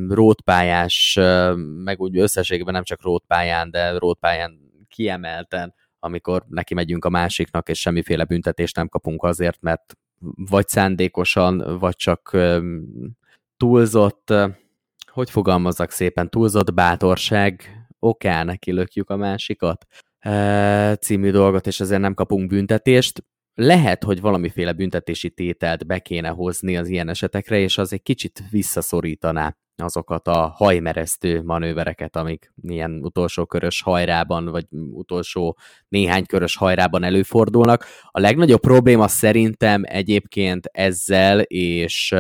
[0.08, 1.20] rótpályás,
[1.84, 4.60] meg úgy összességben nem csak rótpályán, de rótpályán
[4.90, 9.98] kiemelten, amikor neki megyünk a másiknak, és semmiféle büntetést nem kapunk azért, mert
[10.36, 12.38] vagy szándékosan, vagy csak
[13.58, 14.34] túlzott,
[15.06, 17.64] hogy fogalmazzak szépen, túlzott bátorság
[18.00, 19.86] okán neki lökjük a másikat
[21.00, 23.24] című dolgot, és ezért nem kapunk büntetést
[23.62, 28.44] lehet, hogy valamiféle büntetési tételt be kéne hozni az ilyen esetekre, és az egy kicsit
[28.50, 35.58] visszaszorítaná azokat a hajmeresztő manővereket, amik ilyen utolsó körös hajrában, vagy utolsó
[35.88, 37.86] néhány körös hajrában előfordulnak.
[38.06, 42.16] A legnagyobb probléma szerintem egyébként ezzel, és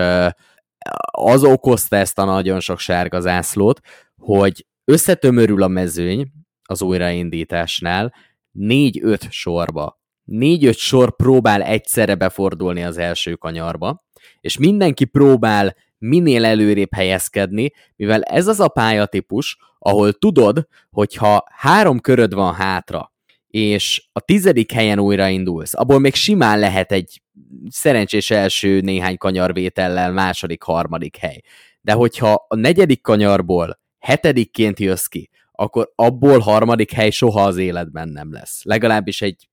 [1.12, 3.80] az okozta ezt a nagyon sok sárga zászlót,
[4.18, 6.32] hogy összetömörül a mezőny
[6.64, 8.14] az újraindításnál,
[8.52, 14.04] négy-öt sorba négy-öt sor próbál egyszerre befordulni az első kanyarba,
[14.42, 21.46] és mindenki próbál minél előrébb helyezkedni, mivel ez az a pályatípus, ahol tudod, hogy ha
[21.56, 23.12] három köröd van hátra,
[23.48, 27.22] és a tizedik helyen újraindulsz, abból még simán lehet egy
[27.70, 31.42] szerencsés első néhány kanyarvétellel második, harmadik hely.
[31.82, 35.30] De hogyha a negyedik kanyarból hetedikként jössz ki,
[35.62, 38.64] akkor abból harmadik hely soha az életben nem lesz.
[38.64, 39.50] Legalábbis egy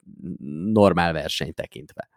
[0.72, 2.08] normál verseny tekintve.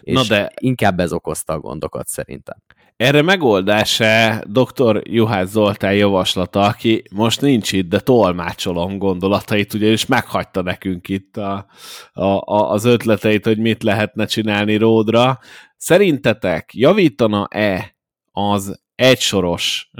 [0.00, 0.52] És Na de...
[0.54, 2.56] inkább ez okozta a gondokat szerintem.
[2.96, 5.02] Erre megoldása dr.
[5.04, 11.66] Juhász Zoltán javaslata, aki most nincs itt, de tolmácsolom gondolatait, ugyanis meghagyta nekünk itt a,
[12.12, 15.38] a, a, az ötleteit, hogy mit lehetne csinálni ródra.
[15.76, 17.96] Szerintetek javítana-e
[18.32, 19.90] az egysoros,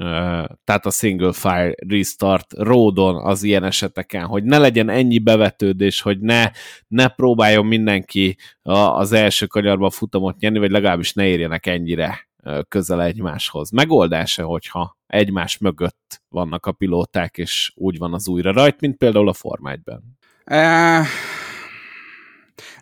[0.64, 6.20] tehát a single file restart ródon az ilyen eseteken, hogy ne legyen ennyi bevetődés, hogy
[6.20, 6.50] ne,
[6.88, 12.28] ne próbáljon mindenki az első kanyarban futamot nyerni, vagy legalábbis ne érjenek ennyire
[12.68, 13.70] közel egymáshoz.
[13.70, 19.28] Megoldása, hogyha egymás mögött vannak a pilóták, és úgy van az újra rajt, mint például
[19.28, 20.18] a Forma 1-ben?
[20.46, 21.06] Uh,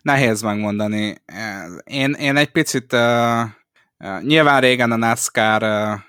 [0.02, 1.14] nehéz megmondani.
[1.84, 6.06] Én, én egy picit uh, nyilván régen a NASCAR uh,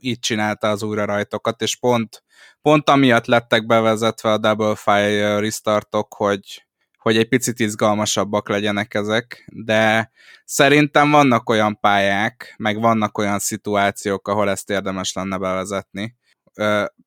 [0.00, 2.24] így csinálta az újra rajtokat, és pont,
[2.62, 6.66] pont amiatt lettek bevezetve a Double Fire restartok, hogy,
[6.98, 10.10] hogy egy picit izgalmasabbak legyenek ezek, de
[10.44, 16.16] szerintem vannak olyan pályák, meg vannak olyan szituációk, ahol ezt érdemes lenne bevezetni.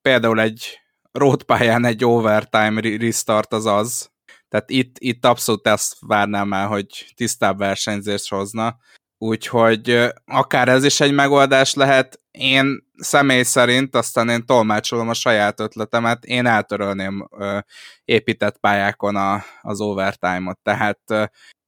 [0.01, 0.79] Például egy
[1.11, 4.09] road pályán egy overtime restart az az,
[4.49, 8.77] tehát itt, itt abszolút ezt várnám el, hogy tisztább versenyzést hozna,
[9.17, 12.21] úgyhogy akár ez is egy megoldás lehet.
[12.39, 17.59] Én személy szerint, aztán én tolmácsolom a saját ötletemet, én eltörölném ö,
[18.05, 20.59] épített pályákon a, az overtime-ot.
[20.63, 21.23] Tehát ö,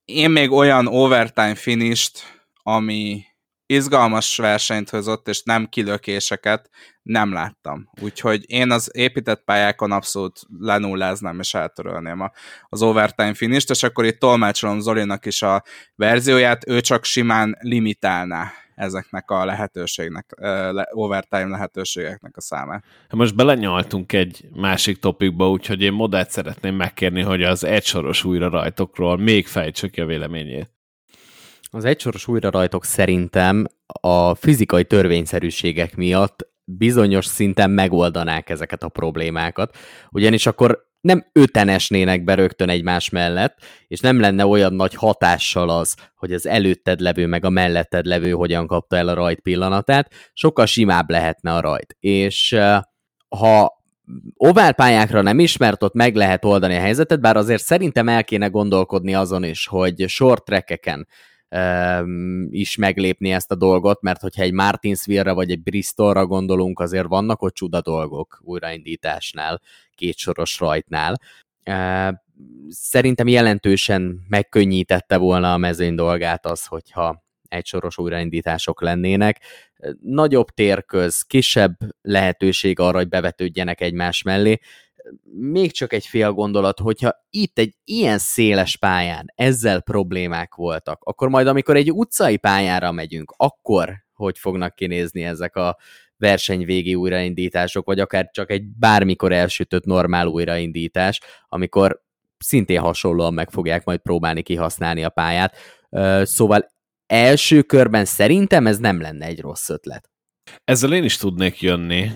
[0.06, 3.24] én még olyan overtime finist, ami
[3.66, 6.70] izgalmas versenyt hozott, és nem kilökéseket
[7.02, 7.90] nem láttam.
[8.02, 12.32] Úgyhogy én az épített pályákon abszolút lenulláznám és eltörölném a,
[12.70, 15.64] az overtime finist, és akkor itt tolmácsolom Zolinak is a
[15.96, 18.52] verzióját, ő csak simán limitálná
[18.82, 20.36] ezeknek a lehetőségnek,
[20.92, 22.84] overtime lehetőségeknek a számát.
[23.10, 29.18] Most belenyaltunk egy másik topikba, úgyhogy én modát szeretném megkérni, hogy az egysoros újra rajtokról
[29.18, 30.70] még fejtsük a véleményét.
[31.72, 33.66] Az egysoros újra rajtok szerintem
[34.02, 39.76] a fizikai törvényszerűségek miatt bizonyos szinten megoldanák ezeket a problémákat,
[40.12, 45.70] ugyanis akkor nem öten esnének be rögtön egymás mellett, és nem lenne olyan nagy hatással
[45.70, 50.12] az, hogy az előtted levő meg a melletted levő hogyan kapta el a rajt pillanatát,
[50.34, 51.96] sokkal simább lehetne a rajt.
[52.00, 52.58] És
[53.30, 53.84] ha
[54.36, 59.16] oválpályákra nem ismert, ott meg lehet oldani a helyzetet, bár azért szerintem el kéne gondolkodni
[59.16, 61.08] azon is, hogy short trackeken
[62.50, 67.42] is meglépni ezt a dolgot, mert hogyha egy Martinsville-re vagy egy Bristolra gondolunk, azért vannak
[67.42, 69.62] ott csuda dolgok újraindításnál,
[69.96, 71.22] kétsoros rajtnál.
[72.70, 79.40] Szerintem jelentősen megkönnyítette volna a mezőny dolgát az, hogyha egysoros újraindítások lennének.
[80.02, 84.60] Nagyobb térköz, kisebb lehetőség arra, hogy bevetődjenek egymás mellé
[85.34, 91.30] még csak egy fél gondolat, hogyha itt egy ilyen széles pályán ezzel problémák voltak, akkor
[91.30, 95.78] majd amikor egy utcai pályára megyünk, akkor hogy fognak kinézni ezek a
[96.18, 102.02] versenyvégi újraindítások, vagy akár csak egy bármikor elsütött normál újraindítás, amikor
[102.38, 105.56] szintén hasonlóan meg fogják majd próbálni kihasználni a pályát.
[106.24, 106.72] Szóval
[107.06, 110.11] első körben szerintem ez nem lenne egy rossz ötlet.
[110.64, 112.12] Ezzel én is tudnék jönni,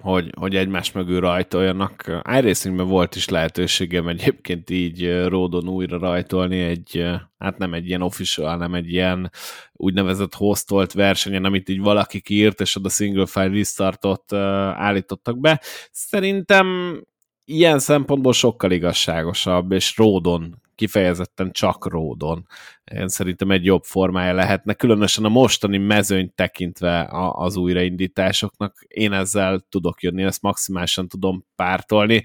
[0.00, 2.22] hogy, hogy egymás mögül rajtoljanak.
[2.38, 7.04] iRacingben volt is lehetőségem egyébként így ródon újra rajtolni egy,
[7.38, 9.30] hát nem egy ilyen official, hanem egy ilyen
[9.72, 15.62] úgynevezett hostolt versenyen, amit így valaki kiírt, és oda single file restartot állítottak be.
[15.90, 17.00] Szerintem
[17.44, 22.46] ilyen szempontból sokkal igazságosabb, és ródon kifejezetten csak ródon.
[22.94, 28.74] Én szerintem egy jobb formája lehetne, különösen a mostani mezőnyt tekintve az újraindításoknak.
[28.88, 32.24] Én ezzel tudok jönni, ezt maximálisan tudom pártolni,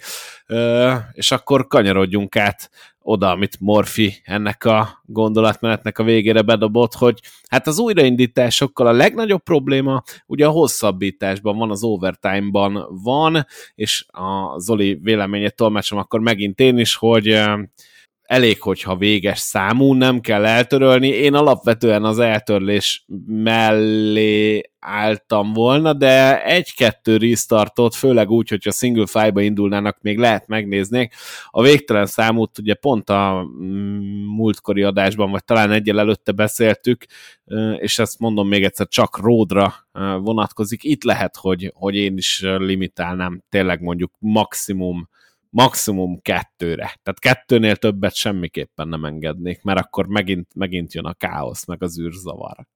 [1.11, 7.67] és akkor kanyarodjunk át oda, amit Morfi ennek a gondolatmenetnek a végére bedobott, hogy hát
[7.67, 13.45] az újraindításokkal a legnagyobb probléma ugye a hosszabbításban van, az overtime-ban van,
[13.75, 17.39] és a Zoli véleményét tolmácsom akkor megint én is, hogy
[18.31, 21.07] elég, hogyha véges számú, nem kell eltörölni.
[21.07, 29.41] Én alapvetően az eltörlés mellé álltam volna, de egy-kettő restartot, főleg úgy, hogyha single file-ba
[29.41, 31.09] indulnának, még lehet megnézni.
[31.49, 37.05] A végtelen számút ugye pont a mm, múltkori adásban, vagy talán egyel előtte beszéltük,
[37.77, 39.73] és ezt mondom még egyszer, csak ródra
[40.19, 40.83] vonatkozik.
[40.83, 45.09] Itt lehet, hogy, hogy én is limitálnám tényleg mondjuk maximum
[45.51, 46.99] maximum kettőre.
[47.03, 51.99] Tehát kettőnél többet semmiképpen nem engednék, mert akkor megint, megint jön a káosz, meg az
[51.99, 52.67] űrzavar.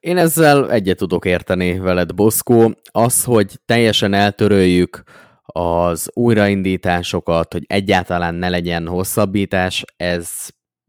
[0.00, 2.74] Én ezzel egyet tudok érteni veled, Boszkó.
[2.90, 5.02] Az, hogy teljesen eltöröljük
[5.42, 10.30] az újraindításokat, hogy egyáltalán ne legyen hosszabbítás, ez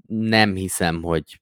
[0.08, 1.40] nem hiszem, hogy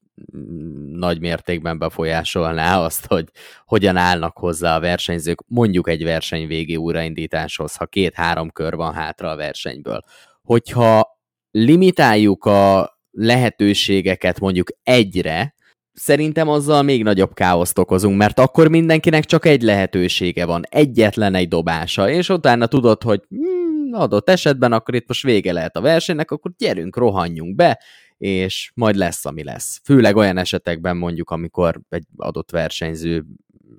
[0.91, 3.25] nagy mértékben befolyásolná azt, hogy
[3.65, 9.29] hogyan állnak hozzá a versenyzők mondjuk egy verseny végi újraindításhoz, ha két-három kör van hátra
[9.29, 10.01] a versenyből.
[10.41, 11.19] Hogyha
[11.51, 15.55] limitáljuk a lehetőségeket mondjuk egyre,
[15.93, 21.47] szerintem azzal még nagyobb káoszt okozunk, mert akkor mindenkinek csak egy lehetősége van, egyetlen egy
[21.47, 26.31] dobása, és utána tudod, hogy hmm, adott esetben akkor itt most vége lehet a versenynek,
[26.31, 27.79] akkor gyerünk, rohanjunk be,
[28.17, 29.81] és majd lesz, ami lesz.
[29.83, 33.25] Főleg olyan esetekben mondjuk, amikor egy adott versenyző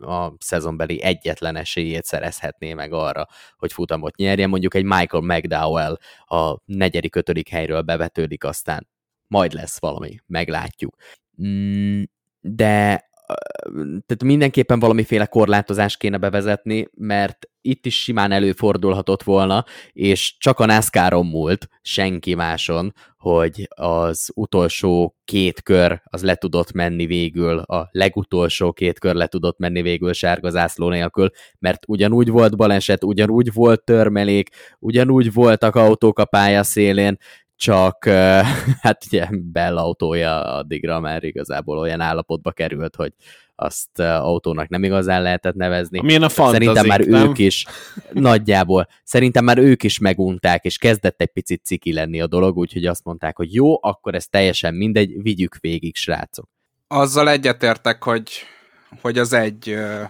[0.01, 3.27] a szezonbeli egyetlen esélyét szerezhetné meg arra,
[3.57, 4.49] hogy futamot nyerjen.
[4.49, 8.89] Mondjuk egy Michael McDowell a negyedik, ötödik helyről bevetődik, aztán
[9.27, 10.97] majd lesz valami, meglátjuk.
[11.43, 12.03] Mm,
[12.41, 13.09] de
[14.07, 20.67] tehát mindenképpen valamiféle korlátozást kéne bevezetni, mert itt is simán előfordulhatott volna, és csak a
[20.67, 27.89] NASCAR-on múlt, senki máson, hogy az utolsó két kör az le tudott menni végül, a
[27.91, 33.53] legutolsó két kör le tudott menni végül sárga zászló nélkül, mert ugyanúgy volt baleset, ugyanúgy
[33.53, 34.49] volt törmelék,
[34.79, 37.17] ugyanúgy voltak autók a pálya szélén,
[37.57, 38.05] csak
[38.85, 43.13] hát ugye Bell autója addigra már igazából olyan állapotba került, hogy
[43.59, 46.01] azt autónak nem igazán lehetett nevezni.
[46.01, 47.29] Milyen a fantazik, Szerintem már nem?
[47.29, 47.67] ők is,
[48.13, 52.87] nagyjából, szerintem már ők is megunták, és kezdett egy picit ciki lenni a dolog, úgyhogy
[52.87, 56.49] azt mondták, hogy jó, akkor ez teljesen mindegy, vigyük végig, srácok.
[56.89, 58.31] Azzal egyetértek, hogy,
[59.01, 60.03] hogy az egy uh,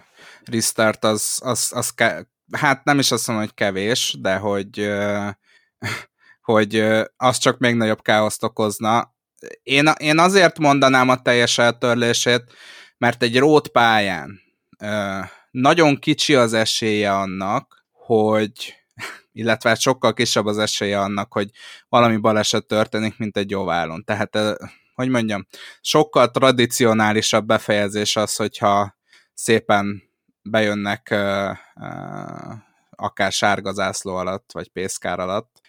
[0.44, 5.28] restart az, az, az ke- hát nem is azt mondom, hogy kevés, de hogy uh,
[6.46, 6.84] hogy
[7.16, 9.14] az csak még nagyobb káoszt okozna.
[9.62, 12.44] Én, én azért mondanám a teljes eltörlését,
[12.98, 14.40] mert egy rót pályán
[15.50, 18.74] nagyon kicsi az esélye annak, hogy
[19.32, 21.50] illetve hát sokkal kisebb az esélye annak, hogy
[21.88, 24.04] valami baleset történik, mint egy oválon.
[24.04, 24.38] Tehát,
[24.94, 25.46] hogy mondjam,
[25.80, 28.96] sokkal tradicionálisabb befejezés az, hogyha
[29.34, 30.02] szépen
[30.42, 31.14] bejönnek
[32.90, 35.60] akár sárga zászló alatt, vagy pészkár alatt,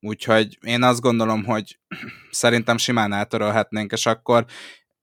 [0.00, 1.78] Úgyhogy én azt gondolom, hogy
[2.30, 4.44] szerintem simán eltörölhetnénk, és akkor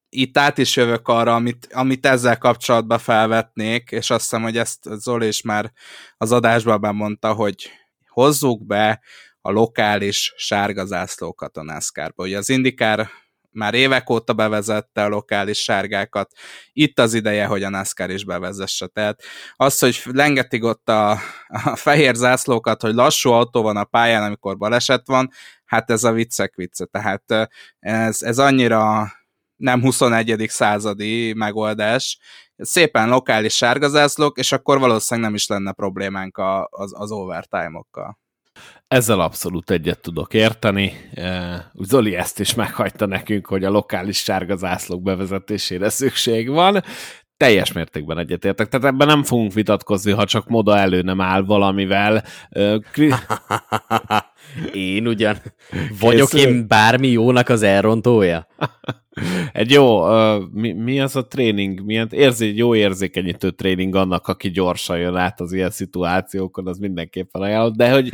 [0.10, 4.80] itt át is jövök arra, amit, amit ezzel kapcsolatban felvetnék, és azt hiszem, hogy ezt
[4.84, 5.72] Zoli is már
[6.18, 7.70] az adásban bemondta, hogy
[8.08, 9.02] hozzuk be
[9.42, 12.24] a lokális sárga zászlókat a NASCAR-ba.
[12.24, 13.10] Ugye az Indikár
[13.56, 16.32] már évek óta bevezette a lokális sárgákat,
[16.74, 18.88] itt az ideje, hogy a NASCAR is bevezesse.
[18.88, 19.22] Tehát
[19.56, 21.12] az, hogy lengetik ott a,
[21.48, 25.30] a fehér zászlókat, hogy lassú autó van a pályán, amikor baleset van,
[25.66, 26.86] hát ez a viccek vicce.
[26.86, 27.50] Tehát
[27.80, 29.12] ez, ez annyira
[29.56, 30.46] nem 21.
[30.48, 32.18] századi megoldás,
[32.58, 36.38] szépen lokális sárgazászlók, és akkor valószínűleg nem is lenne problémánk
[36.70, 38.24] az, az overtime-okkal.
[38.88, 40.94] Ezzel abszolút egyet tudok érteni.
[41.74, 46.84] Zoli ezt is meghagyta nekünk, hogy a lokális sárga zászlók bevezetésére szükség van.
[47.38, 48.68] Teljes mértékben egyetértek.
[48.68, 52.24] Tehát ebben nem fogunk vitatkozni, ha csak moda elő nem áll valamivel.
[54.74, 55.38] én ugyan
[56.00, 56.50] vagyok Készül.
[56.50, 58.48] én bármi jónak az elrontója?
[59.52, 61.86] Egy jó, uh, mi, mi az a tréning?
[61.86, 67.42] Milyen érzé, jó érzékenyítő tréning annak, aki gyorsan jön át az ilyen szituációkon, az mindenképpen
[67.42, 68.14] ajánlott, de hogy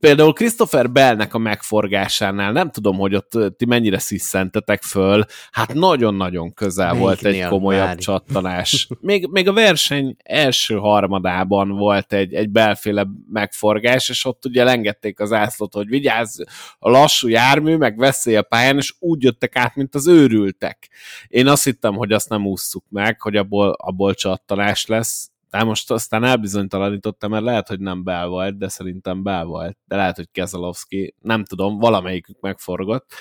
[0.00, 6.54] például Christopher Bellnek a megforgásánál nem tudom, hogy ott ti mennyire sziszentetek föl, hát nagyon-nagyon
[6.54, 7.98] közel Melyik volt egy komolyabb várj.
[7.98, 8.88] csattanás.
[9.00, 15.20] Még, még a verseny első harmadában volt egy, egy belféle megforgás, és ott ugye lengették
[15.20, 16.40] az ászlót, hogy vigyázz
[16.78, 20.88] a lassú jármű, meg veszély a pályán, és úgy jöttek át, mint az őrültek.
[21.28, 25.90] Én azt hittem, hogy azt nem ússzuk meg, hogy abból, abból csattanás lesz, de most
[25.90, 29.78] aztán elbizonytalanítottam, mert lehet, hogy nem Bell volt, de szerintem Bell volt.
[29.84, 33.12] De lehet, hogy Kezelowski, nem tudom, valamelyikük megforgott.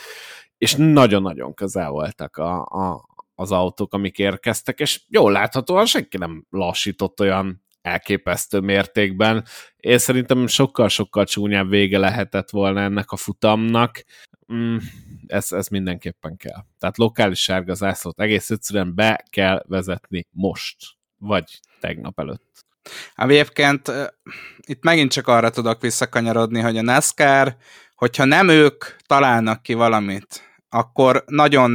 [0.58, 3.06] És nagyon-nagyon közel voltak a, a,
[3.36, 9.46] az autók, amik érkeztek, és jól láthatóan senki nem lassított olyan elképesztő mértékben.
[9.78, 14.04] Én szerintem sokkal-sokkal csúnyább vége lehetett volna ennek a futamnak.
[14.54, 14.78] Mm,
[15.28, 16.64] ez, ez mindenképpen kell.
[16.80, 20.76] Tehát lokális sárga zászlót egész egyszerűen be kell vezetni most,
[21.18, 22.66] vagy tegnap előtt.
[23.16, 23.92] Egyébként
[24.68, 27.56] itt megint csak arra tudok visszakanyarodni, hogy a NASCAR,
[27.96, 31.72] hogyha nem ők találnak ki valamit, akkor nagyon,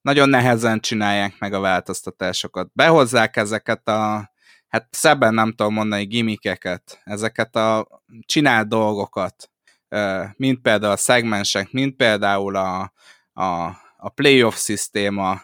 [0.00, 2.70] nagyon nehezen csinálják meg a változtatásokat.
[2.72, 4.32] Behozzák ezeket a,
[4.68, 7.86] hát szebben nem tudom mondani, gimikeket, ezeket a
[8.26, 9.50] csinált dolgokat,
[10.36, 12.92] mint például a szegmensek, mint például a,
[13.32, 13.66] a,
[13.96, 15.40] a playoff szisztéma,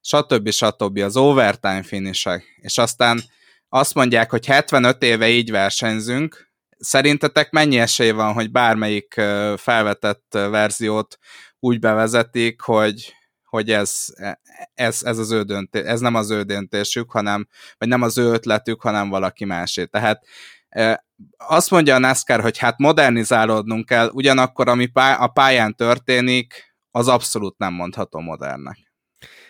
[0.00, 0.50] stb.
[0.50, 0.98] stb.
[0.98, 3.22] az overtime finisek, és aztán
[3.68, 9.14] azt mondják, hogy 75 éve így versenyzünk, szerintetek mennyi esély van, hogy bármelyik
[9.56, 11.18] felvetett verziót
[11.58, 13.14] úgy bevezetik, hogy,
[13.44, 14.06] hogy ez,
[14.74, 17.48] ez, ez, az ő döntés, ez nem az ő döntésük, hanem,
[17.78, 19.84] vagy nem az ő ötletük, hanem valaki másé.
[19.84, 20.26] Tehát
[21.36, 27.58] azt mondja a NASCAR, hogy hát modernizálódnunk kell, ugyanakkor ami a pályán történik, az abszolút
[27.58, 28.92] nem mondható modernnek.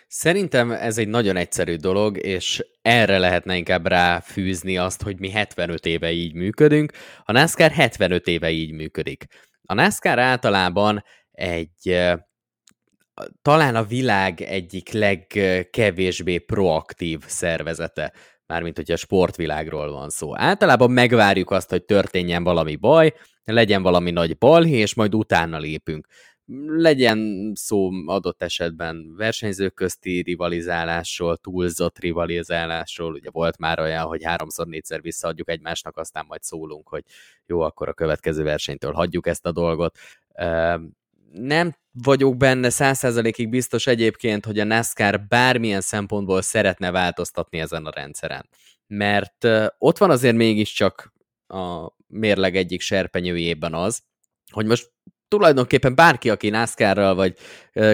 [0.07, 5.85] Szerintem ez egy nagyon egyszerű dolog, és erre lehetne inkább ráfűzni azt, hogy mi 75
[5.85, 6.91] éve így működünk.
[7.23, 9.25] A NASCAR 75 éve így működik.
[9.61, 12.03] A NASCAR általában egy
[13.41, 18.13] talán a világ egyik legkevésbé proaktív szervezete,
[18.47, 20.37] mármint a sportvilágról van szó.
[20.37, 26.07] Általában megvárjuk azt, hogy történjen valami baj, legyen valami nagy balhé, és majd utána lépünk
[26.67, 34.67] legyen szó adott esetben versenyzők közti rivalizálásról, túlzott rivalizálásról, ugye volt már olyan, hogy háromszor,
[34.67, 37.03] négyszer visszaadjuk egymásnak, aztán majd szólunk, hogy
[37.45, 39.97] jó, akkor a következő versenytől hagyjuk ezt a dolgot.
[41.37, 47.91] Nem vagyok benne százszerzalékig biztos egyébként, hogy a NASCAR bármilyen szempontból szeretne változtatni ezen a
[47.91, 48.49] rendszeren.
[48.87, 51.13] Mert ott van azért mégiscsak
[51.47, 54.03] a mérleg egyik serpenyőjében az,
[54.51, 54.91] hogy most
[55.35, 57.35] tulajdonképpen bárki, aki NASCAR-ral vagy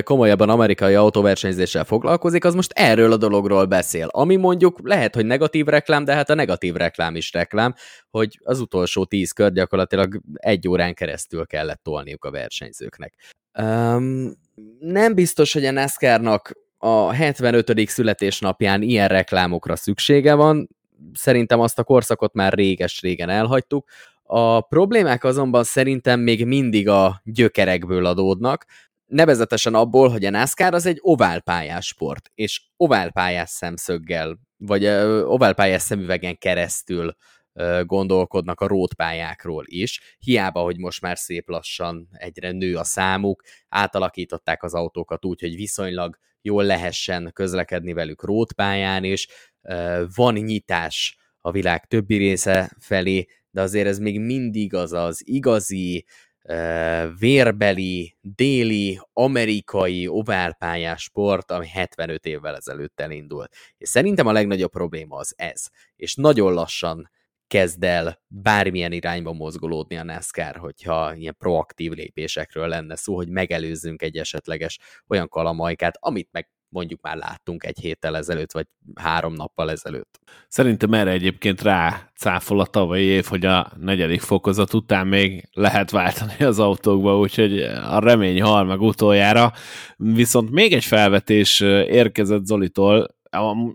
[0.03, 4.07] komolyabban amerikai autóversenyzéssel foglalkozik, az most erről a dologról beszél.
[4.11, 7.73] Ami mondjuk lehet, hogy negatív reklám, de hát a negatív reklám is reklám,
[8.09, 13.13] hogy az utolsó tíz kört gyakorlatilag egy órán keresztül kellett tolniuk a versenyzőknek.
[13.59, 14.33] Um,
[14.79, 17.89] nem biztos, hogy a NASCAR-nak a 75.
[17.89, 20.69] születésnapján ilyen reklámokra szüksége van,
[21.13, 23.89] szerintem azt a korszakot már réges-régen elhagytuk.
[24.34, 28.65] A problémák azonban szerintem még mindig a gyökerekből adódnak,
[29.05, 34.86] nevezetesen abból, hogy a NASCAR az egy oválpályás sport, és oválpályás szemszöggel, vagy
[35.25, 37.15] oválpályás szemüvegen keresztül
[37.84, 40.17] gondolkodnak a rótpályákról is.
[40.19, 45.55] Hiába, hogy most már szép lassan egyre nő a számuk, átalakították az autókat úgy, hogy
[45.55, 49.27] viszonylag jól lehessen közlekedni velük rótpályán, és
[50.15, 56.06] van nyitás a világ többi része felé, de azért ez még mindig az az igazi,
[57.20, 63.54] vérbeli, déli, amerikai oválpályás sport, ami 75 évvel ezelőtt elindult.
[63.78, 65.68] És szerintem a legnagyobb probléma az ez.
[65.95, 67.10] És nagyon lassan
[67.47, 74.02] kezd el bármilyen irányba mozgolódni a NASCAR, hogyha ilyen proaktív lépésekről lenne szó, hogy megelőzzünk
[74.02, 78.65] egy esetleges olyan kalamajkát, amit meg mondjuk már láttunk egy héttel ezelőtt, vagy
[78.95, 80.19] három nappal ezelőtt.
[80.47, 85.91] Szerintem erre egyébként rá cáfol a tavalyi év, hogy a negyedik fokozat után még lehet
[85.91, 89.51] váltani az autókba, úgyhogy a remény hal meg utoljára.
[89.97, 93.07] Viszont még egy felvetés érkezett Zolitól,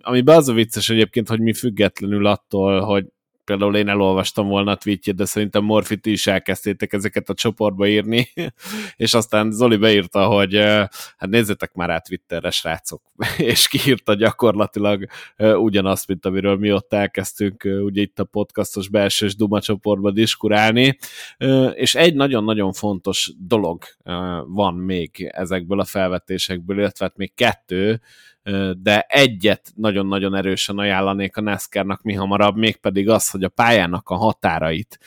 [0.01, 3.05] amiben az a vicces egyébként, hogy mi függetlenül attól, hogy
[3.47, 8.29] például én elolvastam volna a tweetjét, de szerintem Morfit is elkezdtétek ezeket a csoportba írni,
[8.97, 10.57] és aztán Zoli beírta, hogy
[11.17, 13.03] hát nézzetek már át Twitterre, srácok,
[13.39, 19.61] és kiírta gyakorlatilag ugyanazt, mint amiről mi ott elkezdtünk ugye itt a podcastos belsős Duma
[19.61, 20.99] csoportba diskurálni,
[21.73, 23.83] és egy nagyon-nagyon fontos dolog
[24.47, 28.01] van még ezekből a felvetésekből, illetve hát még kettő,
[28.77, 34.15] de egyet nagyon-nagyon erősen ajánlanék a NASCAR-nak mi hamarabb, mégpedig az, hogy a pályának a
[34.15, 34.99] határait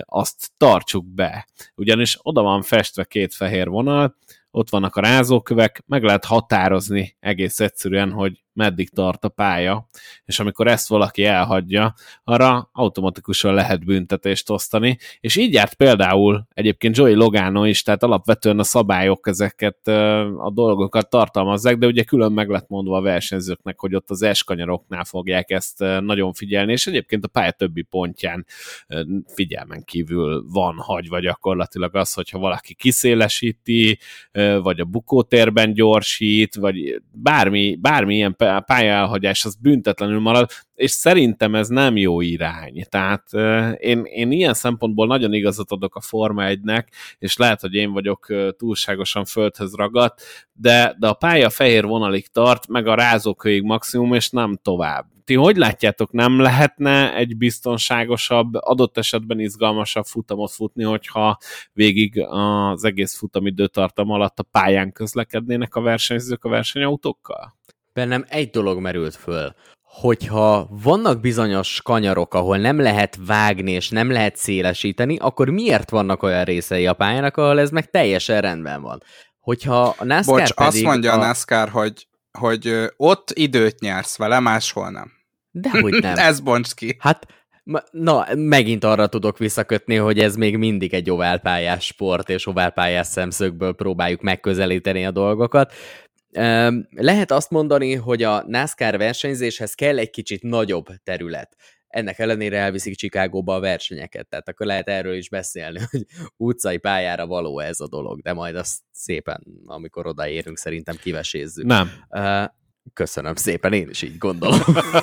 [0.00, 1.48] azt tartsuk be.
[1.74, 4.16] Ugyanis oda van festve két fehér vonal,
[4.50, 9.88] ott vannak a rázókövek, meg lehet határozni egész egyszerűen, hogy meddig tart a pálya,
[10.24, 11.94] és amikor ezt valaki elhagyja,
[12.24, 18.58] arra automatikusan lehet büntetést osztani, és így járt például egyébként Joey Logano is, tehát alapvetően
[18.58, 19.88] a szabályok ezeket
[20.38, 25.04] a dolgokat tartalmazzák, de ugye külön meg lett mondva a versenyzőknek, hogy ott az eskanyaroknál
[25.04, 28.46] fogják ezt nagyon figyelni, és egyébként a pálya többi pontján
[29.26, 33.98] figyelmen kívül van hagyva gyakorlatilag az, hogyha valaki kiszélesíti,
[34.62, 38.36] vagy a bukótérben gyorsít, vagy bármi, bármi ilyen
[38.66, 42.84] pályaelhagyás az büntetlenül marad, és szerintem ez nem jó irány.
[42.88, 43.32] Tehát
[43.78, 46.86] én, én ilyen szempontból nagyon igazat adok a Forma 1-nek,
[47.18, 48.26] és lehet, hogy én vagyok
[48.56, 50.22] túlságosan földhöz ragadt,
[50.52, 55.06] de, de a pálya fehér vonalig tart, meg a rázókőig maximum, és nem tovább.
[55.24, 61.38] Ti hogy látjátok, nem lehetne egy biztonságosabb, adott esetben izgalmasabb futamot futni, hogyha
[61.72, 67.57] végig az egész futamidőtartam alatt a pályán közlekednének a versenyzők a versenyautókkal?
[67.98, 74.10] Bennem egy dolog merült föl, hogyha vannak bizonyos kanyarok, ahol nem lehet vágni és nem
[74.10, 79.02] lehet szélesíteni, akkor miért vannak olyan részei a pályának, ahol ez meg teljesen rendben van?
[79.40, 81.14] Hogyha a NASCAR Bocs, azt mondja a...
[81.14, 82.06] a NASCAR, hogy
[82.38, 85.12] hogy ott időt nyersz vele, máshol nem.
[85.50, 86.16] Dehogy nem.
[86.16, 86.96] Ez bonts ki.
[86.98, 87.26] Hát,
[87.90, 93.74] na, megint arra tudok visszakötni, hogy ez még mindig egy oválpályás sport, és oválpályás szemszögből
[93.74, 95.72] próbáljuk megközelíteni a dolgokat.
[96.90, 101.56] Lehet azt mondani, hogy a NASCAR versenyzéshez kell egy kicsit nagyobb terület.
[101.88, 106.04] Ennek ellenére elviszik Csikágóba a versenyeket, tehát akkor lehet erről is beszélni, hogy
[106.36, 111.66] utcai pályára való ez a dolog, de majd azt szépen, amikor odaérünk, szerintem kivesézzük.
[111.66, 111.90] Nem.
[112.92, 114.60] Köszönöm szépen, én is így gondolom.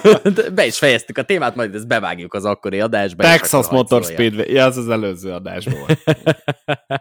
[0.56, 3.24] Be is fejeztük a témát, majd ezt bevágjuk az akkori adásba.
[3.24, 6.04] Texas Motor Speedway, ja, az az előző adásban volt.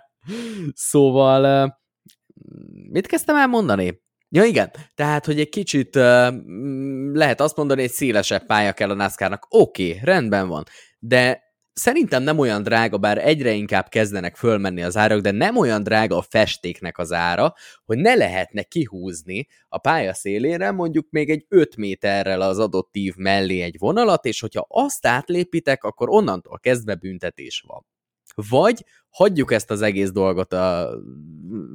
[0.75, 1.73] szóval,
[2.91, 4.03] mit kezdtem el mondani?
[4.37, 6.03] Ja igen, tehát, hogy egy kicsit uh,
[7.13, 9.47] lehet azt mondani, egy szélesebb pálya kell a NASCAR-nak.
[9.49, 10.65] Oké, okay, rendben van,
[10.99, 15.83] de szerintem nem olyan drága, bár egyre inkább kezdenek fölmenni az árak, de nem olyan
[15.83, 17.55] drága a festéknek az ára,
[17.85, 23.15] hogy ne lehetne kihúzni a pálya szélére mondjuk még egy 5 méterrel az adott tív
[23.17, 27.87] mellé egy vonalat, és hogyha azt átlépitek, akkor onnantól kezdve büntetés van.
[28.35, 30.91] Vagy hagyjuk ezt az egész dolgot a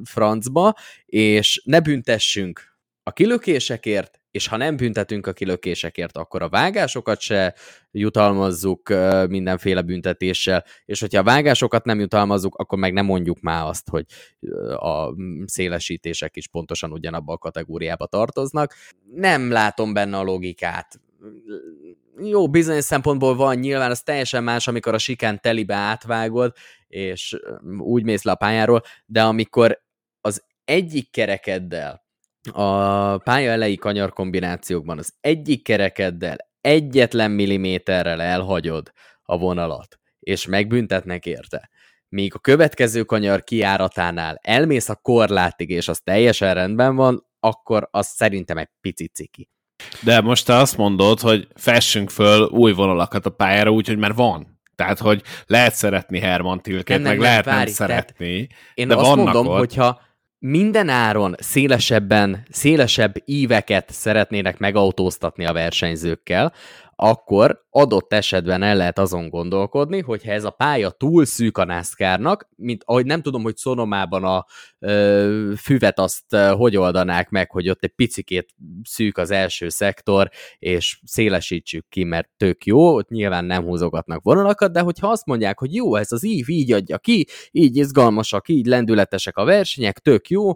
[0.04, 0.74] francba,
[1.06, 7.54] és ne büntessünk a kilökésekért, és ha nem büntetünk a kilökésekért, akkor a vágásokat se
[7.90, 8.94] jutalmazzuk
[9.28, 14.04] mindenféle büntetéssel, és hogyha a vágásokat nem jutalmazzuk, akkor meg nem mondjuk már azt, hogy
[14.76, 18.74] a szélesítések is pontosan ugyanabba a kategóriába tartoznak.
[19.14, 21.00] Nem látom benne a logikát.
[22.22, 26.52] Jó, bizonyos szempontból van, nyilván az teljesen más, amikor a sikán telibe átvágod,
[26.86, 27.36] és
[27.78, 29.82] úgy mész le a pályáról, de amikor
[30.20, 32.04] az egyik kerekeddel
[32.52, 38.92] a pálya elejé kanyar kombinációkban az egyik kerekeddel egyetlen milliméterrel elhagyod
[39.22, 41.70] a vonalat, és megbüntetnek érte,
[42.08, 48.06] míg a következő kanyar kiáratánál elmész a korlátig, és az teljesen rendben van, akkor az
[48.06, 49.48] szerintem egy picit ciki.
[50.00, 54.58] De most te azt mondod, hogy fessünk föl új vonalakat a pályára, úgyhogy már van.
[54.76, 58.48] Tehát, hogy lehet szeretni Herman Tilket, meg nem, lehet várj, nem szeretni.
[58.74, 59.58] Én de azt mondom, ott...
[59.58, 60.00] hogyha
[60.38, 66.52] minden áron szélesebben, szélesebb íveket szeretnének megautóztatni a versenyzőkkel,
[67.02, 71.64] akkor adott esetben el lehet azon gondolkodni, hogy ha ez a pálya túl szűk a
[71.64, 74.46] NASCAR-nak, mint ahogy nem tudom, hogy Szonomában a
[74.78, 80.30] ö, füvet azt ö, hogy oldanák meg, hogy ott egy picikét szűk az első szektor,
[80.58, 85.58] és szélesítsük ki, mert tök jó, ott nyilván nem húzogatnak vonalakat, de hogyha azt mondják,
[85.58, 90.28] hogy jó, ez az ív így adja ki, így izgalmasak, így lendületesek a versenyek, tök
[90.28, 90.52] jó,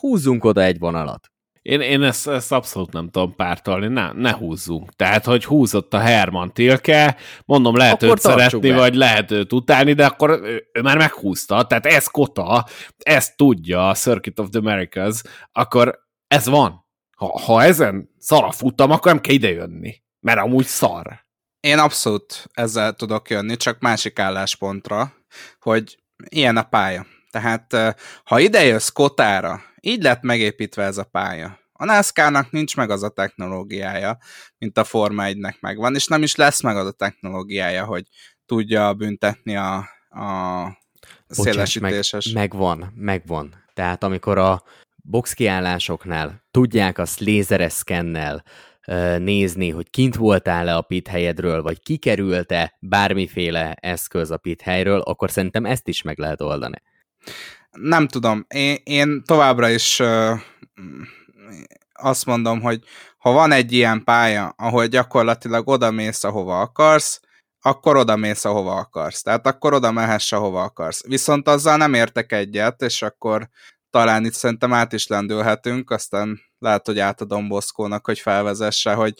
[0.00, 1.30] húzzunk oda egy vonalat.
[1.62, 4.92] Én, én ezt, ezt abszolút nem tudom pártolni, ne, ne húzzunk.
[4.96, 8.76] Tehát, hogy húzott a Herman Tilke, mondom, lehet akkor őt szeretni, be.
[8.76, 11.62] vagy lehet őt utálni, de akkor ő, ő már meghúzta.
[11.62, 12.66] Tehát ez kota,
[12.98, 16.88] ezt tudja a Circuit of the Americas, akkor ez van.
[17.16, 21.28] Ha, ha ezen szar a futam, akkor nem kell idejönni, mert amúgy szar.
[21.60, 25.12] Én abszolút ezzel tudok jönni, csak másik álláspontra,
[25.60, 25.98] hogy
[26.28, 27.06] ilyen a pálya.
[27.30, 31.58] Tehát ha idejössz kotára, így lett megépítve ez a pálya.
[31.72, 34.18] A NASCAR-nak nincs meg az a technológiája,
[34.58, 38.04] mint a Forma 1-nek megvan, és nem is lesz meg az a technológiája, hogy
[38.46, 39.76] tudja büntetni a,
[40.08, 40.78] a
[41.28, 42.24] szélesítéses.
[42.24, 43.64] Meg, megvan, megvan.
[43.74, 44.62] Tehát amikor a
[44.96, 48.44] box kiállásoknál tudják azt lézereszkennel
[49.18, 55.30] nézni, hogy kint voltál-e a pit helyedről, vagy kikerült-e bármiféle eszköz a pit helyről, akkor
[55.30, 56.82] szerintem ezt is meg lehet oldani
[57.70, 60.40] nem tudom, én, én továbbra is uh,
[61.92, 62.84] azt mondom, hogy
[63.18, 67.20] ha van egy ilyen pálya, ahol gyakorlatilag oda mész, ahova akarsz,
[67.60, 69.22] akkor oda mész, ahova akarsz.
[69.22, 71.06] Tehát akkor oda mehess, ahova akarsz.
[71.06, 73.48] Viszont azzal nem értek egyet, és akkor
[73.90, 79.14] talán itt szerintem át is lendülhetünk, aztán lehet, hogy átadom Boszkónak, hogy felvezesse, hogy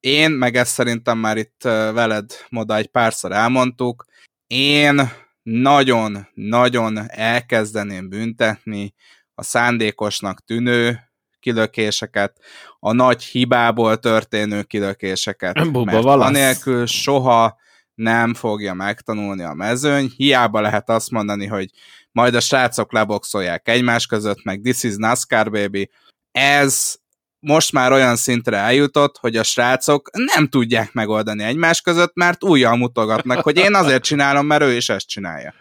[0.00, 4.04] én, meg ezt szerintem már itt veled moda egy párszor elmondtuk,
[4.46, 5.10] én
[5.42, 8.94] nagyon-nagyon elkezdeném büntetni
[9.34, 11.10] a szándékosnak tűnő
[11.40, 12.38] kilökéseket,
[12.78, 15.54] a nagy hibából történő kilökéseket.
[15.62, 16.28] Bubba, mert valasz.
[16.28, 17.58] anélkül soha
[17.94, 21.70] nem fogja megtanulni a mezőny, hiába lehet azt mondani, hogy
[22.12, 25.90] majd a srácok leboxolják egymás között, meg this is NASCAR baby.
[26.32, 26.94] Ez
[27.40, 32.76] most már olyan szintre eljutott, hogy a srácok nem tudják megoldani egymás között, mert újjal
[32.76, 35.54] mutogatnak, hogy én azért csinálom, mert ő is ezt csinálja.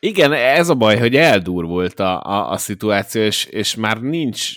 [0.00, 4.54] Igen, ez a baj, hogy eldurvult a, a, a szituáció, és, és már nincs,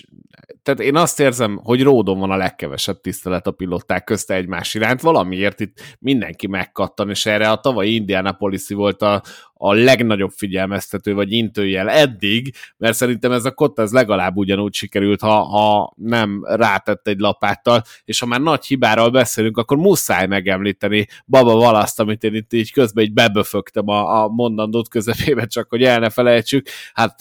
[0.62, 5.00] tehát én azt érzem, hogy ródon van a legkevesebb tisztelet a pilották közt egymás iránt,
[5.00, 9.22] valamiért itt mindenki megkattan, és erre a tavalyi Indianapolis volt a,
[9.62, 15.42] a legnagyobb figyelmeztető vagy intőjel eddig, mert szerintem ez a kotta legalább ugyanúgy sikerült, ha,
[15.42, 21.54] ha nem rátett egy lapáttal, és ha már nagy hibáról beszélünk, akkor muszáj megemlíteni Baba
[21.54, 25.98] Valaszt, amit én itt így közben így beböfögtem a, a mondandót közepébe, csak hogy el
[25.98, 26.66] ne felejtsük.
[26.92, 27.18] Hát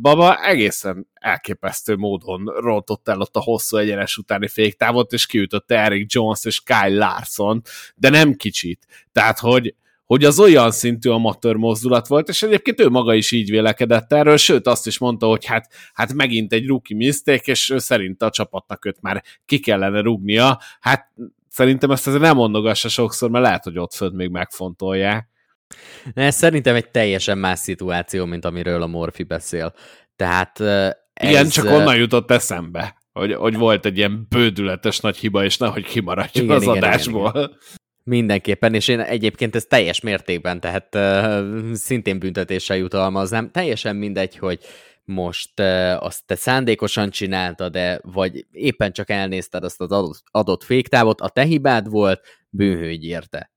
[0.00, 6.14] Baba egészen elképesztő módon rontott el ott a hosszú egyenes utáni féktávot, és kiütötte Eric
[6.14, 7.62] Jones és Kyle Larson,
[7.94, 8.86] de nem kicsit.
[9.12, 9.74] Tehát, hogy
[10.12, 14.36] hogy az olyan szintű amatőr mozdulat volt, és egyébként ő maga is így vélekedett erről,
[14.36, 18.30] sőt azt is mondta, hogy hát, hát megint egy rookie mistake, és ő szerint a
[18.30, 20.60] csapatnak őt már ki kellene rúgnia.
[20.80, 21.12] Hát
[21.48, 25.28] szerintem ezt azért nem mondogassa sokszor, mert lehet, hogy ott föld még megfontolják.
[26.14, 29.74] Ez szerintem egy teljesen más szituáció, mint amiről a Morfi beszél.
[30.16, 30.60] Tehát
[31.12, 31.30] ez...
[31.30, 35.84] Igen, csak onnan jutott eszembe, hogy, hogy volt egy ilyen bődületes nagy hiba, és nehogy
[35.84, 37.28] kimaradjon igen, az igen, adásból.
[37.28, 37.80] Igen, igen.
[38.04, 43.50] Mindenképpen, és én egyébként ez teljes mértékben, tehát uh, szintén büntetéssel jutalmaznám.
[43.50, 44.60] Teljesen mindegy, hogy
[45.04, 50.62] most uh, azt te szándékosan csináltad, de vagy éppen csak elnézted azt az adott, adott
[50.62, 52.20] féktávot, a te hibád volt,
[52.50, 53.50] bűnhőgy érte.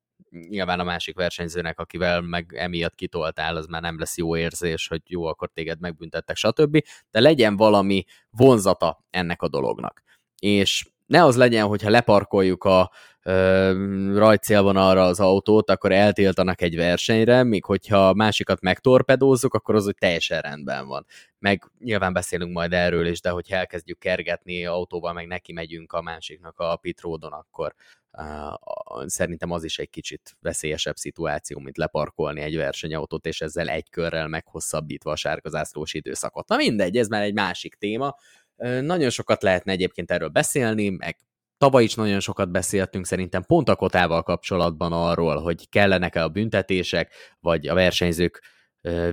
[0.50, 5.02] Nyilván a másik versenyzőnek, akivel meg emiatt kitoltál, az már nem lesz jó érzés, hogy
[5.06, 6.82] jó, akkor téged megbüntettek, stb.
[7.12, 10.04] De legyen valami vonzata ennek a dolognak.
[10.40, 12.92] És ne az legyen, hogyha leparkoljuk a
[14.16, 20.42] rajtszélvonalra az autót, akkor eltiltanak egy versenyre, míg hogyha másikat megtorpedózzuk, akkor az hogy teljesen
[20.42, 21.06] rendben van.
[21.40, 26.02] Meg nyilván beszélünk majd erről is, de hogyha elkezdjük kergetni autóval, meg neki megyünk a
[26.02, 27.74] másiknak a pitródon, akkor
[29.06, 34.28] szerintem az is egy kicsit veszélyesebb szituáció, mint leparkolni egy versenyautót, és ezzel egy körrel
[34.28, 36.48] meghosszabbítva a sárgazászlós időszakot.
[36.48, 38.16] Na mindegy, ez már egy másik téma.
[38.82, 41.18] Nagyon sokat lehetne egyébként erről beszélni, meg
[41.58, 47.14] Tavaly is nagyon sokat beszéltünk szerintem pont a kotával kapcsolatban arról, hogy kellenek-e a büntetések,
[47.40, 48.44] vagy a versenyzők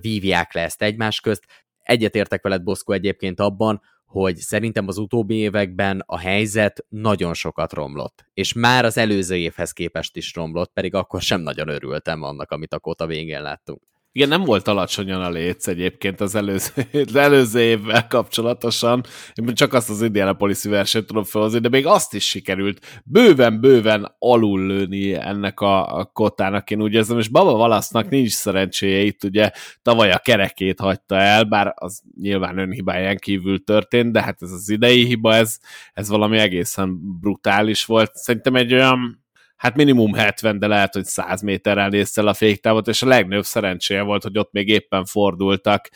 [0.01, 1.45] vívják le ezt egymás közt.
[1.83, 8.25] Egyetértek veled, Boszko, egyébként abban, hogy szerintem az utóbbi években a helyzet nagyon sokat romlott,
[8.35, 12.73] és már az előző évhez képest is romlott, pedig akkor sem nagyon örültem annak, amit
[12.73, 13.92] a kota végén láttunk.
[14.15, 16.73] Igen, nem volt alacsonyan a léc egyébként az előző,
[17.07, 19.03] az előző évvel kapcsolatosan.
[19.35, 24.67] Én csak azt az Indianapolis versenyt tudom felhozni, de még azt is sikerült bőven-bőven alul
[24.67, 29.51] lőni ennek a, a kotának, én úgy érzem, és Baba Valasznak nincs szerencséje itt, ugye
[29.83, 34.69] tavaly a kerekét hagyta el, bár az nyilván önhibáján kívül történt, de hát ez az
[34.69, 35.59] idei hiba, ez,
[35.93, 38.15] ez valami egészen brutális volt.
[38.15, 39.22] Szerintem egy olyan
[39.63, 44.03] hát minimum 70, de lehet, hogy 100 méterrel nézte a féktávot, és a legnagyobb szerencséje
[44.03, 45.89] volt, hogy ott még éppen fordultak,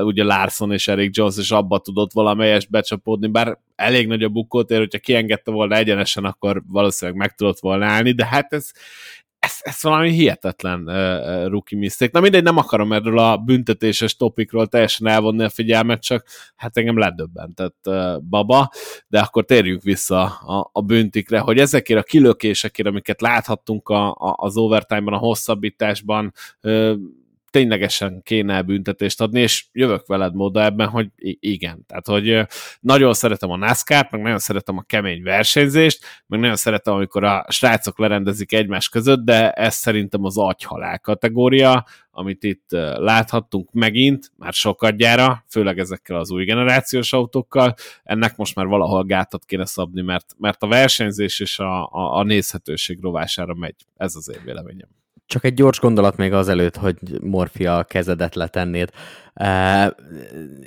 [0.00, 4.78] ugye Larson és Eric Jones, és abba tudott valamelyest becsapódni, bár elég nagy a bukótér,
[4.78, 8.70] hogyha kiengedte volna egyenesen, akkor valószínűleg meg tudott volna állni, de hát ez,
[9.38, 12.10] ez, ez valami hihetetlen uh, rookie mistake.
[12.14, 16.98] Na mindegy, nem akarom erről a büntetéses topikról teljesen elvonni a figyelmet, csak hát engem
[16.98, 18.70] ledöbbentett uh, baba,
[19.08, 24.34] de akkor térjünk vissza a, a büntikre, hogy ezekért a kilökésekért, amiket láthattunk a, a,
[24.36, 26.32] az overtime-ban, a hosszabbításban,
[26.62, 26.94] uh,
[27.50, 31.08] ténylegesen kéne büntetést adni, és jövök veled móda ebben, hogy
[31.40, 31.84] igen.
[31.86, 32.46] Tehát, hogy
[32.80, 37.46] nagyon szeretem a NASCAR-t, meg nagyon szeretem a kemény versenyzést, meg nagyon szeretem, amikor a
[37.48, 44.52] srácok lerendezik egymás között, de ez szerintem az agyhalál kategória, amit itt láthattunk megint, már
[44.52, 50.34] sokadjára, főleg ezekkel az új generációs autókkal, ennek most már valahol gátat kéne szabni, mert,
[50.38, 53.86] mert a versenyzés és a, a, a nézhetőség rovására megy.
[53.96, 54.97] Ez az én véleményem.
[55.28, 58.90] Csak egy gyors gondolat még azelőtt, hogy Morfia kezedet letennéd.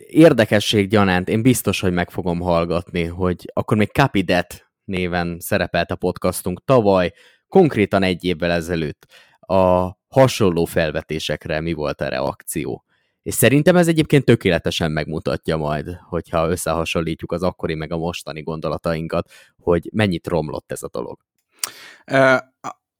[0.07, 5.95] Érdekesség gyanánt, én biztos, hogy meg fogom hallgatni, hogy akkor még Capidet néven szerepelt a
[5.95, 7.13] podcastunk tavaly,
[7.47, 9.05] konkrétan egy évvel ezelőtt
[9.39, 12.83] a hasonló felvetésekre mi volt a reakció.
[13.21, 19.31] És szerintem ez egyébként tökéletesen megmutatja majd, hogyha összehasonlítjuk az akkori meg a mostani gondolatainkat,
[19.57, 21.19] hogy mennyit romlott ez a dolog.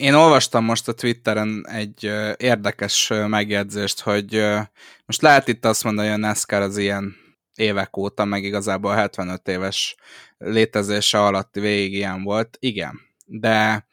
[0.02, 4.48] Én olvastam most a Twitteren egy érdekes megjegyzést, hogy
[5.06, 7.16] most lehet itt azt mondani, hogy a NASCAR az ilyen
[7.56, 9.96] évek óta, meg igazából 75 éves
[10.38, 12.58] létezése alatt végig ilyen volt.
[12.60, 13.86] Igen, de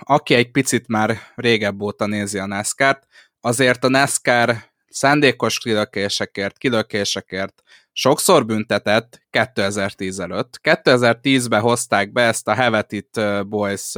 [0.00, 3.06] aki egy picit már régebb óta nézi a NASCAR-t,
[3.40, 4.56] azért a NASCAR
[4.88, 7.62] szándékos kilökésekért, kilökésekért
[7.96, 10.60] sokszor büntetett 2010 előtt.
[10.62, 13.92] 2010-ben hozták be ezt a Have It Boys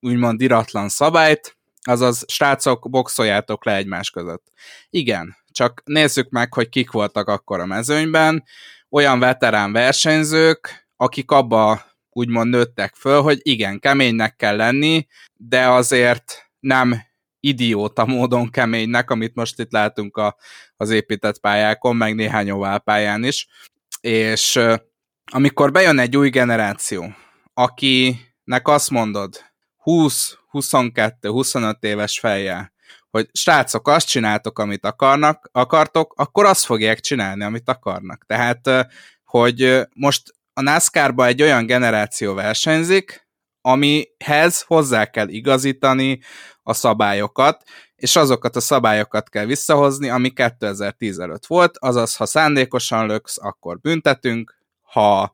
[0.00, 4.52] úgymond iratlan szabályt, azaz srácok, boxoljátok le egymás között.
[4.90, 8.44] Igen, csak nézzük meg, hogy kik voltak akkor a mezőnyben,
[8.90, 15.06] olyan veterán versenyzők, akik abba úgymond nőttek föl, hogy igen, keménynek kell lenni,
[15.36, 17.02] de azért nem
[17.40, 20.36] idióta módon keménynek, amit most itt látunk a,
[20.76, 23.48] az épített pályákon, meg néhány oválpályán is.
[24.00, 24.60] És
[25.32, 27.14] amikor bejön egy új generáció,
[27.54, 29.44] akinek azt mondod
[29.76, 32.72] 20, 22, 25 éves fejjel,
[33.10, 38.24] hogy srácok, azt csináltok, amit akarnak, akartok, akkor azt fogják csinálni, amit akarnak.
[38.26, 38.88] Tehát,
[39.24, 43.25] hogy most a NASCAR-ba egy olyan generáció versenyzik,
[43.66, 46.20] amihez hozzá kell igazítani
[46.62, 47.62] a szabályokat,
[47.96, 53.80] és azokat a szabályokat kell visszahozni, ami 2010 előtt volt, azaz, ha szándékosan löksz, akkor
[53.80, 55.32] büntetünk, ha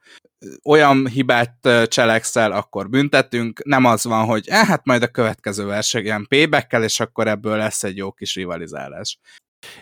[0.65, 6.27] olyan hibát cselekszel, akkor büntetünk, nem az van, hogy eh, hát majd a következő versenyen
[6.29, 9.19] payback és akkor ebből lesz egy jó kis rivalizálás.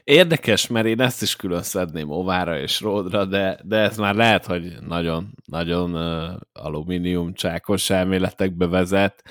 [0.04, 4.46] Érdekes, mert én ezt is külön szedném Ovára és Ródra, de, de ez már lehet,
[4.46, 9.22] hogy nagyon, nagyon uh, alumínium csákos elméletekbe vezet.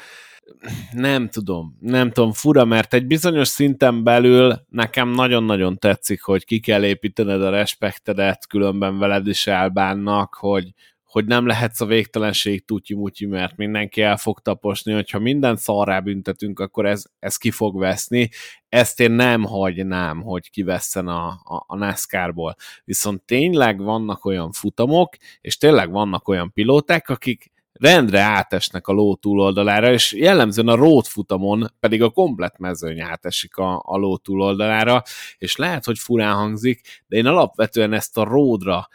[0.91, 6.59] Nem tudom, nem tudom, fura, mert egy bizonyos szinten belül nekem nagyon-nagyon tetszik, hogy ki
[6.59, 10.73] kell építened a respektedet, különben veled is elbánnak, hogy,
[11.09, 16.59] hogy nem lehetsz a végtelenség tutyi-mutyi, mert mindenki el fog taposni, hogyha minden szarrá büntetünk,
[16.59, 18.29] akkor ez, ez ki fog veszni.
[18.69, 22.55] Ezt én nem hagynám, hogy kivesszen a, a, a NASCAR-ból.
[22.83, 29.15] Viszont tényleg vannak olyan futamok, és tényleg vannak olyan pilóták, akik rendre átesnek a ló
[29.15, 35.03] túloldalára, és jellemzően a road futamon pedig a komplet mezőny átesik a, a ló túloldalára,
[35.37, 38.87] és lehet, hogy furán hangzik, de én alapvetően ezt a roadra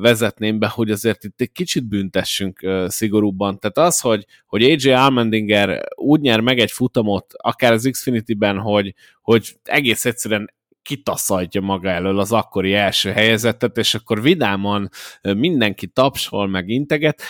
[0.00, 3.58] vezetném be, hogy azért itt egy kicsit büntessünk szigorúbban.
[3.58, 8.94] Tehát az, hogy, hogy AJ Almendinger úgy nyer meg egy futamot, akár az Xfinity-ben, hogy,
[9.22, 14.90] hogy egész egyszerűen kitaszadja maga elől az akkori első helyezettet, és akkor vidáman
[15.22, 17.22] mindenki tapsol, meg integet.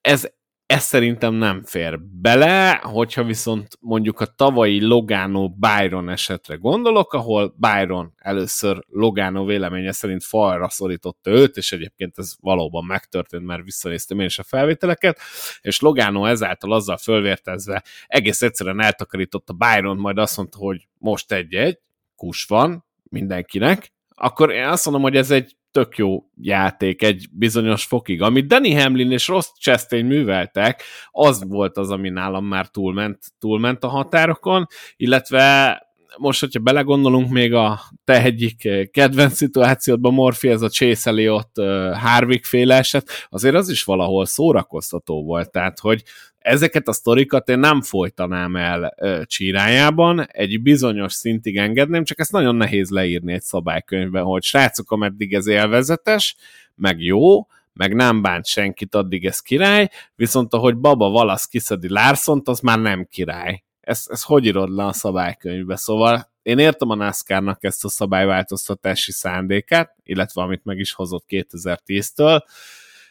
[0.00, 0.28] Ez,
[0.70, 7.54] ez szerintem nem fér bele, hogyha viszont mondjuk a tavalyi Logano Byron esetre gondolok, ahol
[7.56, 14.20] Byron először Logano véleménye szerint falra szorította őt, és egyébként ez valóban megtörtént, mert visszanéztem
[14.20, 15.18] én is a felvételeket,
[15.60, 21.78] és Logano ezáltal azzal fölvértezve egész egyszerűen eltakarította Byron, majd azt mondta, hogy most egy-egy,
[22.16, 27.84] kus van mindenkinek, akkor én azt mondom, hogy ez egy tök jó játék egy bizonyos
[27.84, 28.22] fokig.
[28.22, 33.84] Amit Danny Hamlin és Ross Chastain műveltek, az volt az, ami nálam már túlment, túlment
[33.84, 34.66] a határokon,
[34.96, 35.78] illetve
[36.18, 41.92] most, hogyha belegondolunk még a te egyik kedvenc szituációdban, Morfi, ez a Chase Elliott uh,
[41.96, 46.02] Harvick féle eset, azért az is valahol szórakoztató volt, tehát, hogy
[46.50, 52.32] ezeket a sztorikat én nem folytanám el uh, csírájában, egy bizonyos szintig engedném, csak ezt
[52.32, 56.36] nagyon nehéz leírni egy szabálykönyvben, hogy srácok, ameddig ez élvezetes,
[56.74, 62.48] meg jó, meg nem bánt senkit, addig ez király, viszont ahogy Baba Valasz kiszedi Lárszont,
[62.48, 65.76] az már nem király ezt, ezt hogy írod le a szabálykönyvbe?
[65.76, 72.40] Szóval én értem a NASCAR-nak ezt a szabályváltoztatási szándékát, illetve amit meg is hozott 2010-től,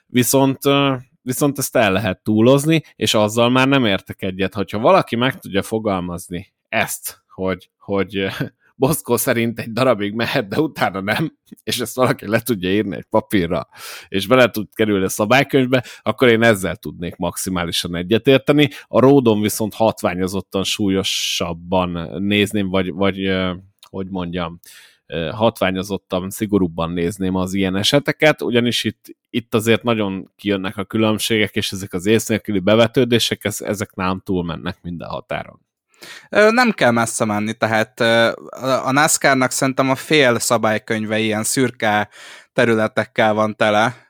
[0.06, 0.60] viszont,
[1.30, 5.62] viszont ezt el lehet túlozni, és azzal már nem értek egyet, hogyha valaki meg tudja
[5.62, 8.28] fogalmazni ezt, hogy, hogy
[8.76, 13.06] Boszkó szerint egy darabig mehet, de utána nem, és ezt valaki le tudja írni egy
[13.10, 13.68] papírra,
[14.08, 18.70] és bele tud kerülni a szabálykönyvbe, akkor én ezzel tudnék maximálisan egyetérteni.
[18.88, 23.18] A ródon viszont hatványozottan súlyosabban nézném, vagy, vagy
[23.90, 24.60] hogy mondjam,
[25.32, 31.72] hatványozottan, szigorúbban nézném az ilyen eseteket, ugyanis itt, itt azért nagyon kijönnek a különbségek, és
[31.72, 35.68] ezek az észnéküli bevetődések, ezek nem túlmennek minden határon.
[36.30, 38.00] Nem kell messze menni, tehát
[38.84, 42.10] a NASCAR-nak szerintem a fél szabálykönyve ilyen szürke
[42.54, 44.08] területekkel van tele.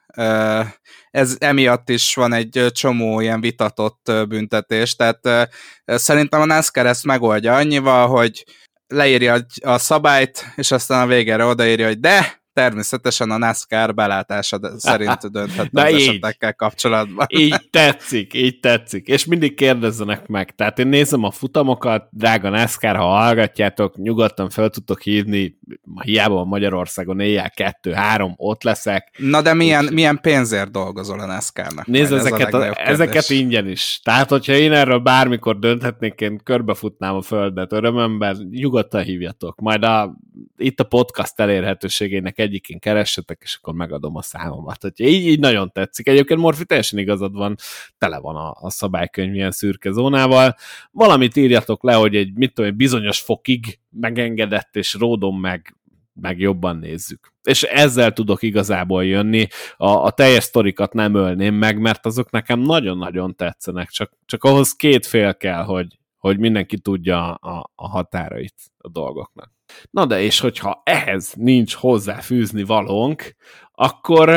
[1.11, 5.49] Ez emiatt is van egy csomó ilyen vitatott büntetés, tehát
[5.85, 8.45] szerintem a NASCAR ezt megoldja annyival, hogy
[8.89, 15.31] leírja a szabályt, és aztán a végére odaírja, hogy de, természetesen a NASCAR belátása szerint
[15.31, 17.25] dönthet az így, esetekkel kapcsolatban.
[17.37, 19.07] Így tetszik, így tetszik.
[19.07, 20.55] És mindig kérdezzenek meg.
[20.55, 25.57] Tehát én nézem a futamokat, drága NASCAR, ha hallgatjátok, nyugodtan fel tudtok hívni,
[26.03, 29.11] hiába Magyarországon éjjel kettő-három, ott leszek.
[29.17, 31.85] Na de milyen, Úgy, milyen pénzért dolgozol a NASCAR-nak?
[31.85, 33.99] Nézd, ezeket, a, a ezeket ingyen is.
[34.03, 39.59] Tehát, hogyha én erről bármikor dönthetnék, én körbefutnám a földet örömömben, nyugodtan hívjatok.
[39.59, 40.17] Majd a,
[40.57, 44.81] itt a podcast elérhetőségének egyikén keressetek, és akkor megadom a számomat.
[44.81, 46.07] Hogy így, így nagyon tetszik.
[46.07, 47.55] Egyébként Morfi teljesen igazad van,
[47.97, 50.55] tele van a, a szabálykönyv ilyen szürke zónával.
[50.91, 55.73] Valamit írjatok le, hogy egy, mit tudom, egy bizonyos fokig megengedett, és ródom meg
[56.21, 57.33] meg jobban nézzük.
[57.43, 59.47] És ezzel tudok igazából jönni,
[59.77, 64.75] a, a teljes sztorikat nem ölném meg, mert azok nekem nagyon-nagyon tetszenek, csak, csak ahhoz
[64.75, 69.51] két fél kell, hogy, hogy mindenki tudja a, a határait a dolgoknak.
[69.91, 73.35] Na de és hogyha ehhez nincs hozzáfűzni valónk,
[73.71, 74.29] akkor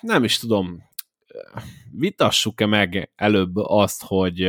[0.00, 0.82] nem is tudom,
[1.90, 4.48] vitassuk-e meg előbb azt, hogy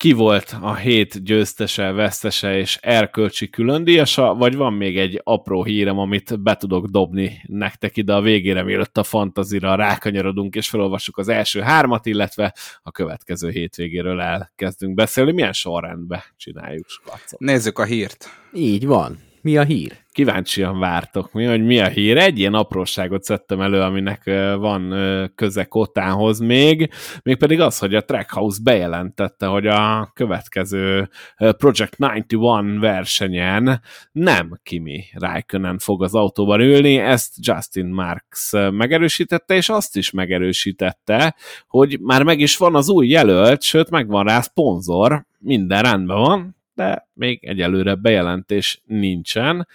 [0.00, 5.98] ki volt a hét győztese, vesztese és erkölcsi különdíjasa, vagy van még egy apró hírem,
[5.98, 11.28] amit be tudok dobni nektek ide a végére, mielőtt a fantazira rákanyarodunk, és felolvassuk az
[11.28, 15.32] első hármat, illetve a következő hétvégéről elkezdünk beszélni.
[15.32, 17.40] Milyen sorrendben csináljuk, Skacok?
[17.40, 18.28] Nézzük a hírt.
[18.54, 19.18] Így van.
[19.42, 19.96] Mi a hír?
[20.20, 22.16] Kíváncsian vártok mi, hogy mi a hír.
[22.16, 24.24] Egy ilyen apróságot szedtem elő, aminek
[24.58, 24.94] van
[25.34, 26.90] köze Kotánhoz még,
[27.22, 33.80] mégpedig az, hogy a Trackhouse bejelentette, hogy a következő Project 91 versenyen
[34.12, 41.36] nem Kimi Raikkonen fog az autóban ülni, ezt Justin Marks megerősítette, és azt is megerősítette,
[41.68, 46.58] hogy már meg is van az új jelölt, sőt megvan rá szponzor, minden rendben van,
[46.80, 49.66] de még egyelőre bejelentés nincsen.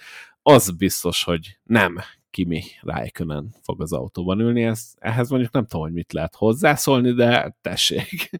[0.48, 1.98] Az biztos, hogy nem
[2.30, 7.12] Kimi Raikkonen fog az autóban ülni, ez, ehhez mondjuk nem tudom, hogy mit lehet hozzászólni,
[7.12, 8.30] de tessék.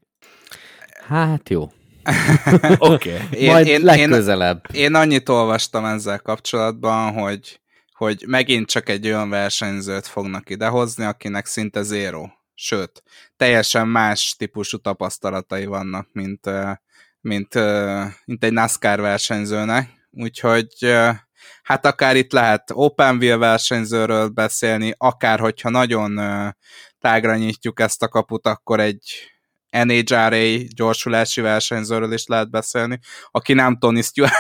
[1.07, 1.63] Hát jó.
[2.79, 3.15] Oké.
[3.15, 3.47] okay.
[3.47, 4.65] Majd én, legközelebb.
[4.73, 7.61] Én, én annyit olvastam ezzel kapcsolatban, hogy,
[7.93, 12.27] hogy megint csak egy olyan versenyzőt fognak idehozni, akinek szinte zéro.
[12.55, 13.03] Sőt,
[13.37, 16.51] teljesen más típusú tapasztalatai vannak, mint,
[17.21, 17.55] mint,
[18.25, 20.69] mint egy NASCAR versenyzőnek, úgyhogy
[21.63, 26.21] hát akár itt lehet open wheel versenyzőről beszélni, akár hogyha nagyon
[26.99, 29.31] tágra nyitjuk ezt a kaput, akkor egy
[29.85, 32.99] NHRA gyorsulási versenyzőről is lehet beszélni,
[33.31, 34.35] aki nem Tony Stewart.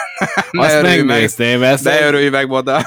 [0.50, 1.84] Azt megnézném ezt.
[1.84, 2.82] De örülj meg oda.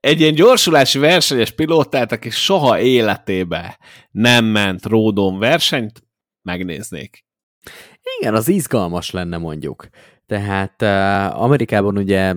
[0.00, 3.78] egy ilyen gyorsulási versenyes pilótát, aki soha életébe
[4.10, 6.02] nem ment ródon versenyt,
[6.42, 7.24] megnéznék.
[8.18, 9.88] Igen, az izgalmas lenne mondjuk.
[10.32, 10.82] Tehát
[11.34, 12.34] Amerikában ugye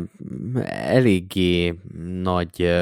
[0.66, 1.80] eléggé
[2.22, 2.74] nagy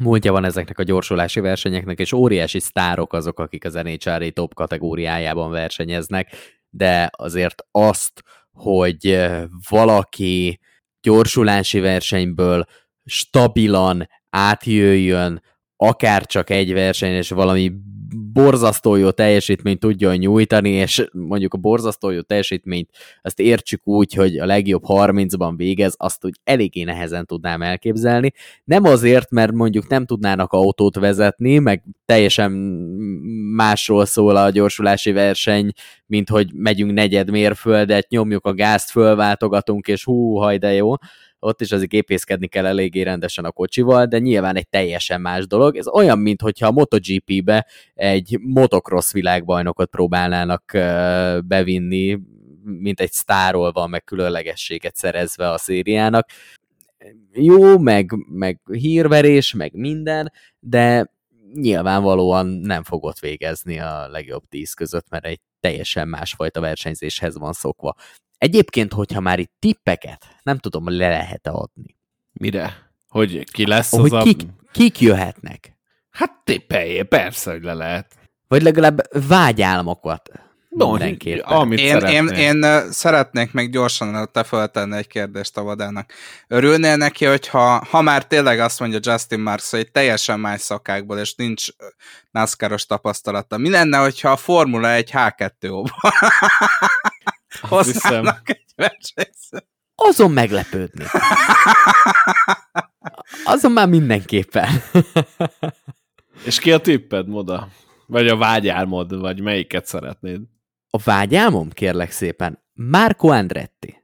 [0.00, 5.50] múltja van ezeknek a gyorsulási versenyeknek, és óriási sztárok azok, akik az NHRA top kategóriájában
[5.50, 6.36] versenyeznek,
[6.70, 9.26] de azért azt, hogy
[9.68, 10.60] valaki
[11.00, 12.64] gyorsulási versenyből
[13.04, 15.42] stabilan átjöjjön,
[15.76, 17.72] akár csak egy verseny, és valami
[18.34, 22.90] borzasztó jó teljesítményt tudjon nyújtani, és mondjuk a borzasztó jó teljesítményt
[23.22, 28.32] azt értsük úgy, hogy a legjobb 30-ban végez, azt úgy eléggé nehezen tudnám elképzelni.
[28.64, 32.52] Nem azért, mert mondjuk nem tudnának autót vezetni, meg teljesen
[33.54, 35.72] másról szól a gyorsulási verseny,
[36.06, 40.94] mint hogy megyünk negyed mérföldet, nyomjuk a gázt, fölváltogatunk, és hú, haj, de jó,
[41.44, 45.76] ott is azért gépészkedni kell eléggé rendesen a kocsival, de nyilván egy teljesen más dolog.
[45.76, 50.72] Ez olyan, mintha a MotoGP-be egy motocross világbajnokot próbálnának
[51.44, 52.18] bevinni,
[52.62, 56.28] mint egy sztárról van, meg különlegességet szerezve a szériának.
[57.32, 61.12] Jó, meg, meg hírverés, meg minden, de
[61.54, 67.94] nyilvánvalóan nem fogott végezni a legjobb tíz között, mert egy teljesen másfajta versenyzéshez van szokva.
[68.38, 71.96] Egyébként, hogyha már itt tippeket, nem tudom, le lehet-e adni.
[72.32, 72.92] Mire?
[73.08, 74.70] Hogy ki lesz az hogy kik, a...
[74.72, 75.76] kik jöhetnek?
[76.10, 78.14] Hát tippeljé, persze, hogy le lehet.
[78.48, 80.30] Vagy legalább vágyálmokat.
[80.68, 81.56] No, mindenképpen.
[81.56, 86.12] Amit én, én, én, én szeretnék még gyorsan te feltenni egy kérdést a vadának.
[86.48, 91.34] Örülnél neki, hogyha ha már tényleg azt mondja Justin Marks, hogy teljesen más szakákból, és
[91.34, 91.66] nincs
[92.30, 93.58] NASCAR-os tapasztalata.
[93.58, 95.90] Mi lenne, hogyha a Formula 1 H2-óban
[97.60, 99.66] hozzának egy versenyzőt?
[99.94, 101.04] Azon meglepődni.
[103.44, 104.68] Azon már mindenképpen.
[106.44, 107.68] És ki a tipped, Moda?
[108.06, 110.40] Vagy a vágyálmod, vagy melyiket szeretnéd?
[110.90, 114.02] A vágyálmom, kérlek szépen, Marco Andretti.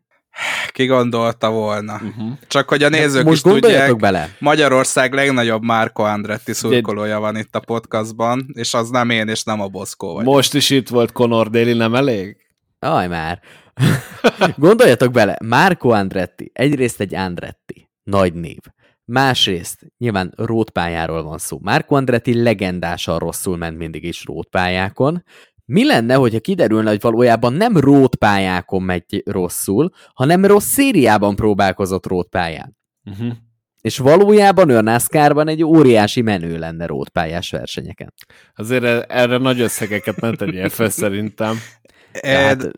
[0.72, 1.94] Ki gondolta volna.
[1.94, 2.32] Uh-huh.
[2.48, 4.28] Csak hogy a nézők Most is tudják, bele.
[4.38, 9.60] Magyarország legnagyobb Marco Andretti szurkolója van itt a podcastban, és az nem én, és nem
[9.60, 10.24] a Boszkó vagy.
[10.24, 12.36] Most is itt volt Conor Daly, nem elég?
[12.82, 13.40] Aj már.
[14.56, 18.58] Gondoljatok bele, Marco Andretti, egyrészt egy Andretti, nagy név.
[19.04, 21.58] Másrészt nyilván rótpályáról van szó.
[21.62, 25.24] Marco Andretti legendásan rosszul ment mindig is rótpályákon.
[25.64, 32.76] Mi lenne, hogyha kiderülne, hogy valójában nem rótpályákon megy rosszul, hanem rossz szériában próbálkozott rótpályán?
[33.04, 33.32] Uh-huh.
[33.80, 38.12] És valójában ő NASCAR-ban egy óriási menő lenne rótpályás versenyeken.
[38.54, 41.56] Azért erre nagy összegeket nem tegyél fel szerintem.
[42.22, 42.70] Hát,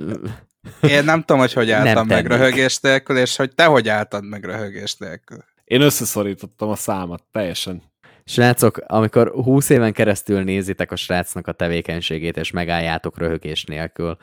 [0.80, 4.44] én nem tudom, hogy hogy álltam meg röhögés nélkül, és hogy te hogy álltad meg
[4.44, 5.44] röhögés nélkül.
[5.64, 7.82] Én összeszorítottam a számat, teljesen.
[8.24, 14.16] Srácok, amikor 20 éven keresztül nézitek a srácnak a tevékenységét, és megálljátok röhögés nélkül,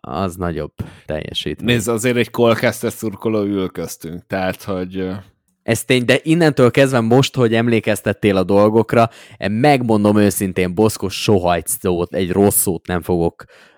[0.00, 0.72] az nagyobb
[1.06, 1.74] teljesítmény.
[1.74, 5.08] Nézd, azért egy Colcaster szurkoló ül köztünk, tehát, hogy...
[5.62, 11.66] Ez tény, de innentől kezdve most, hogy emlékeztettél a dolgokra, megmondom őszintén, Boszkos soha egy
[11.66, 13.75] szót, egy rossz szót nem fogok uh,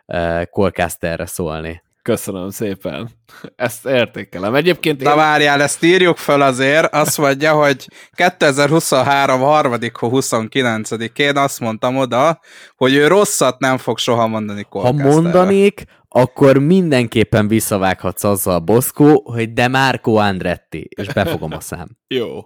[0.51, 1.82] Colcasterre szólni.
[2.02, 3.09] Köszönöm szépen.
[3.56, 4.55] Ezt értékelem.
[4.55, 5.02] Egyébként...
[5.02, 5.16] Na én...
[5.16, 6.94] várjál, ezt írjuk fel azért.
[6.94, 9.40] Azt mondja, hogy 2023.
[9.40, 9.72] 3.
[9.80, 12.40] 29-én azt mondtam oda,
[12.76, 19.22] hogy ő rosszat nem fog soha mondani Ha mondanék, akkor mindenképpen visszavághatsz azzal a Boszkó,
[19.24, 21.89] hogy de Marco Andretti, és befogom a szám.
[22.09, 22.44] Jó.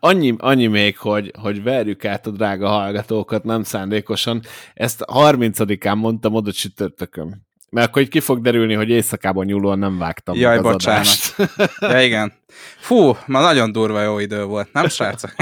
[0.00, 4.42] Annyi, annyi még, hogy, hogy verjük át a drága hallgatókat, nem szándékosan.
[4.74, 7.48] Ezt 30-án mondtam oda csütörtökön.
[7.70, 11.06] Mert akkor így ki fog derülni, hogy éjszakában nyúlóan nem vágtam Jaj, az bocsánat.
[11.06, 11.34] Adást.
[11.92, 12.32] ja, igen.
[12.78, 15.34] Fú, ma nagyon durva jó idő volt, nem srácok?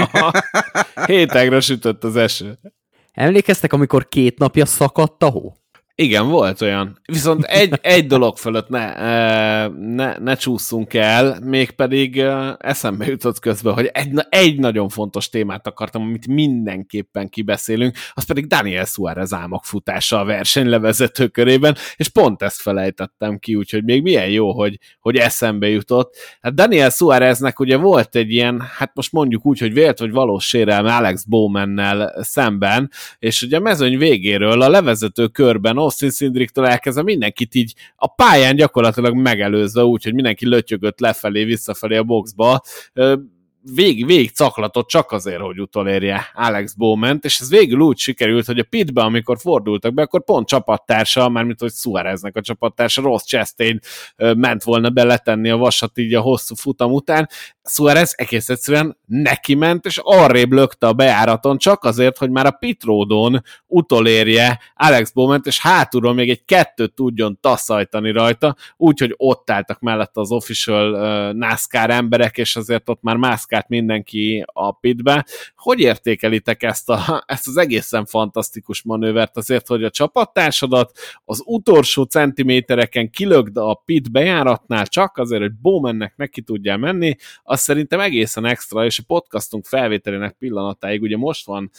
[1.05, 2.59] Hétegre sütött az eső.
[3.11, 5.53] Emlékeztek, amikor két napja szakadt a hó?
[6.01, 6.99] Igen, volt olyan.
[7.05, 12.23] Viszont egy, egy dolog fölött ne, ne, ne csúszunk el, mégpedig
[12.57, 18.47] eszembe jutott közben, hogy egy, egy nagyon fontos témát akartam, amit mindenképpen kibeszélünk, az pedig
[18.47, 24.29] Daniel Suarez álmok futása a versenylevezető körében, és pont ezt felejtettem ki, úgyhogy még milyen
[24.29, 26.15] jó, hogy, hogy eszembe jutott.
[26.41, 30.47] Hát Daniel Suareznek ugye volt egy ilyen, hát most mondjuk úgy, hogy vélt vagy valós
[30.47, 37.03] sérelme Alex Bowmannel szemben, és ugye a mezőny végéről a levezető körben Austin Szindriktől elkezdve
[37.03, 42.61] mindenkit így a pályán gyakorlatilag megelőzve, úgyhogy mindenki lötyögött lefelé, visszafelé a boxba,
[43.61, 48.59] végig, végig caklatott csak azért, hogy utolérje Alex Bowman-t, és ez végül úgy sikerült, hogy
[48.59, 53.79] a pitbe, amikor fordultak be, akkor pont csapattársa, mármint hogy Suáreznek a csapattársa, Ross Chastain
[54.15, 57.29] ment volna beletenni a vasat így a hosszú futam után.
[57.69, 62.51] Suárez egész egyszerűen neki ment, és arrébb lökte a bejáraton, csak azért, hogy már a
[62.51, 69.79] pitródon utolérje Alex Bowman-t, és hátulról még egy kettőt tudjon taszajtani rajta, úgyhogy ott álltak
[69.79, 75.25] mellette az official uh, NASCAR emberek, és azért ott már más mászkált mindenki a pitbe.
[75.55, 80.91] Hogy értékelitek ezt, a, ezt az egészen fantasztikus manővert azért, hogy a csapattársadat
[81.25, 87.58] az utolsó centimétereken kilögd a pit bejáratnál csak azért, hogy Bowmannek neki tudjál menni, az
[87.59, 91.69] szerintem egészen extra, és a podcastunk felvételének pillanatáig, ugye most van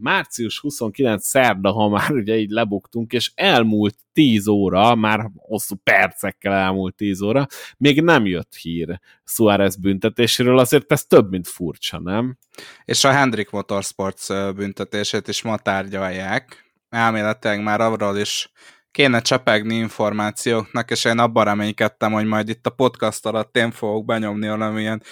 [0.00, 6.52] március 29 szerda, ha már ugye így lebuktunk, és elmúlt 10 óra, már hosszú percekkel
[6.52, 7.46] elmúlt 10 óra,
[7.76, 12.38] még nem jött hír Suárez büntetéséről, azért ez több, mint furcsa, nem?
[12.84, 16.72] És a Hendrik Motorsports büntetését is ma tárgyalják.
[16.88, 18.50] Elméletileg már arról is
[18.90, 24.04] kéne csepegni információknak, és én abban reménykedtem, hogy majd itt a podcast alatt én fogok
[24.04, 25.02] benyomni valamilyen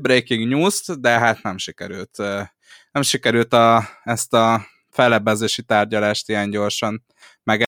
[0.00, 2.16] breaking news de hát nem sikerült.
[2.92, 7.04] Nem sikerült a, ezt a felebbezési tárgyalást ilyen gyorsan
[7.42, 7.64] meg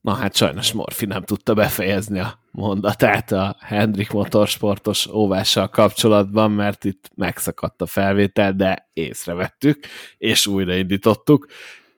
[0.00, 6.84] Na hát sajnos Morfi nem tudta befejezni a mondatát a Hendrik Motorsportos óvással kapcsolatban, mert
[6.84, 9.86] itt megszakadt a felvétel, de észrevettük,
[10.18, 11.46] és újraindítottuk,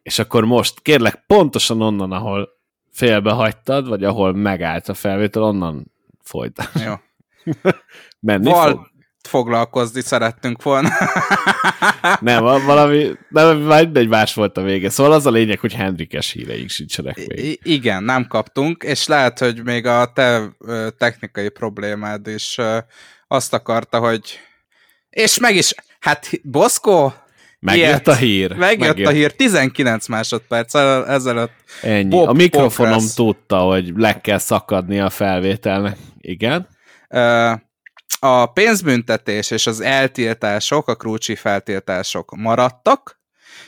[0.04, 2.48] és akkor most kérlek pontosan onnan, ahol
[2.92, 6.70] félbehagytad, vagy ahol megállt a felvétel, onnan folyt.
[6.84, 6.94] Jó.
[8.20, 8.86] Menni Val- fog?
[9.28, 10.88] foglalkozni szerettünk volna.
[12.20, 14.90] nem, valami, nem, egy más volt a vége.
[14.90, 17.44] Szóval az a lényeg, hogy Hendrikes híreink sincsenek még.
[17.44, 20.56] I- igen, nem kaptunk, és lehet, hogy még a te
[20.98, 22.58] technikai problémád is
[23.28, 24.38] azt akarta, hogy
[25.10, 27.12] és meg is, hát Boszkó,
[27.64, 28.56] Megjött ilyet, a hír.
[28.56, 30.74] Megjött, megjött a hír, 19 másodperc
[31.08, 31.52] ezelőtt.
[31.82, 32.08] Ennyi.
[32.08, 35.96] Bob, a mikrofonom Bob tudta, hogy le kell szakadni a felvételnek.
[36.20, 36.68] Igen.
[38.18, 43.20] A pénzbüntetés és az eltiltások, a krúcsi feltiltások maradtak,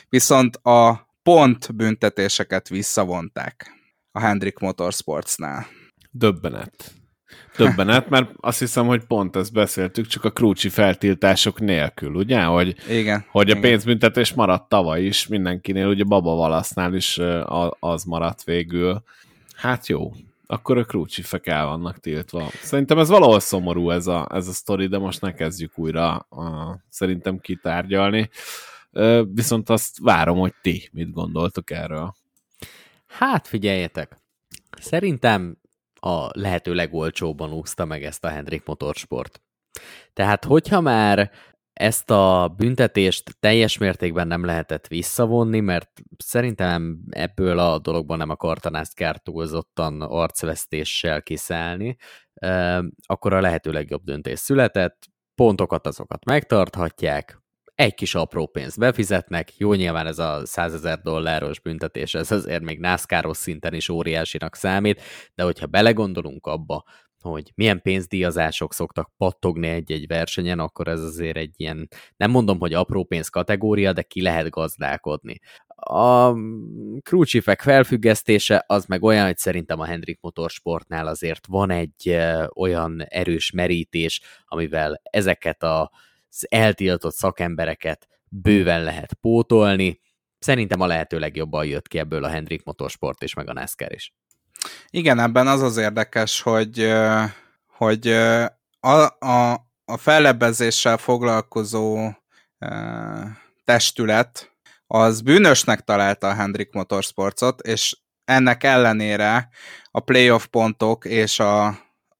[0.09, 3.71] viszont a pontbüntetéseket visszavonták
[4.11, 5.67] a Hendrik Motorsportsnál.
[6.11, 6.91] Döbbenet.
[7.57, 12.43] Döbbenet, mert azt hiszem, hogy pont ezt beszéltük, csak a krúcsi feltiltások nélkül, ugye?
[12.43, 13.61] Hogy, igen, hogy a igen.
[13.61, 17.19] pénzbüntetés maradt tavaly is, mindenkinél, ugye Baba Valasznál is
[17.79, 19.03] az maradt végül.
[19.55, 20.13] Hát jó,
[20.47, 22.49] akkor a krúcsifek el vannak tiltva.
[22.61, 26.77] Szerintem ez valahol szomorú ez a, ez a sztori, de most ne kezdjük újra a,
[26.89, 28.29] szerintem kitárgyalni.
[29.33, 32.15] Viszont azt várom, hogy ti mit gondoltok erről.
[33.07, 34.17] Hát figyeljetek,
[34.79, 35.57] szerintem
[35.99, 39.41] a lehető legolcsóbban úszta meg ezt a Hendrik Motorsport.
[40.13, 41.31] Tehát, hogyha már
[41.73, 48.69] ezt a büntetést teljes mértékben nem lehetett visszavonni, mert szerintem ebből a dologban nem akarta
[48.69, 51.95] NASCAR túlzottan arcvesztéssel kiszállni,
[53.05, 55.05] akkor a lehető legjobb döntés született,
[55.35, 57.41] pontokat azokat megtarthatják,
[57.77, 62.63] egy kis apró pénzt befizetnek, jó nyilván ez a 100 ezer dolláros büntetés, ez azért
[62.63, 65.01] még NASCAR-os szinten is óriásinak számít,
[65.35, 66.83] de hogyha belegondolunk abba,
[67.21, 72.73] hogy milyen pénzdíjazások szoktak pattogni egy-egy versenyen, akkor ez azért egy ilyen, nem mondom, hogy
[72.73, 75.39] apró pénz kategória, de ki lehet gazdálkodni.
[75.75, 76.33] A
[77.01, 82.17] crewchiefek felfüggesztése az meg olyan, hogy szerintem a Hendrik Motorsportnál azért van egy
[82.55, 85.87] olyan erős merítés, amivel ezeket az
[86.39, 89.99] eltiltott szakembereket bőven lehet pótolni.
[90.39, 94.13] Szerintem a lehető legjobban jött ki ebből a Hendrik Motorsport és meg a NASCAR is.
[94.89, 96.93] Igen, ebben az az érdekes, hogy,
[97.67, 98.07] hogy
[98.79, 99.51] a, a,
[99.85, 102.09] a fellebbezéssel foglalkozó
[103.65, 104.51] testület
[104.87, 109.49] az bűnösnek találta a Hendrik Motorsportot, és ennek ellenére
[109.91, 111.67] a playoff pontok és a,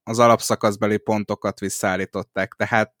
[0.02, 2.54] az alapszakaszbeli pontokat visszaállították.
[2.54, 2.94] Tehát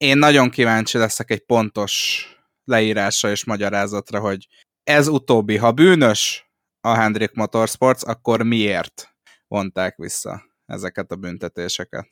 [0.00, 2.24] én nagyon kíváncsi leszek egy pontos
[2.64, 4.46] leírásra és magyarázatra, hogy
[4.84, 6.50] ez utóbbi, ha bűnös,
[6.80, 9.14] a Hendrik Motorsports, akkor miért
[9.48, 12.10] vonták vissza ezeket a büntetéseket?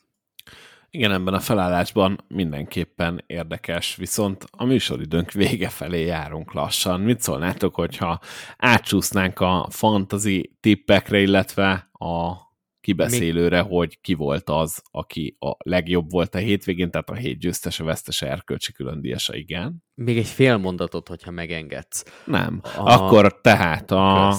[0.90, 7.01] Igen, ebben a felállásban mindenképpen érdekes, viszont a műsoridőnk vége felé járunk lassan.
[7.01, 8.20] Mit szólnátok, hogyha
[8.56, 12.47] átsúsznánk a fantasy tippekre, illetve a
[12.89, 13.70] kibeszélőre, Még...
[13.70, 18.31] hogy ki volt az, aki a legjobb volt a hétvégén, tehát a hét győztese, vesztese,
[18.31, 19.85] erkölcsi különdíjasa, igen.
[19.94, 22.05] Még egy fél mondatot, hogyha megengedsz.
[22.24, 22.60] Nem.
[22.62, 22.93] A...
[22.93, 24.35] Akkor tehát a...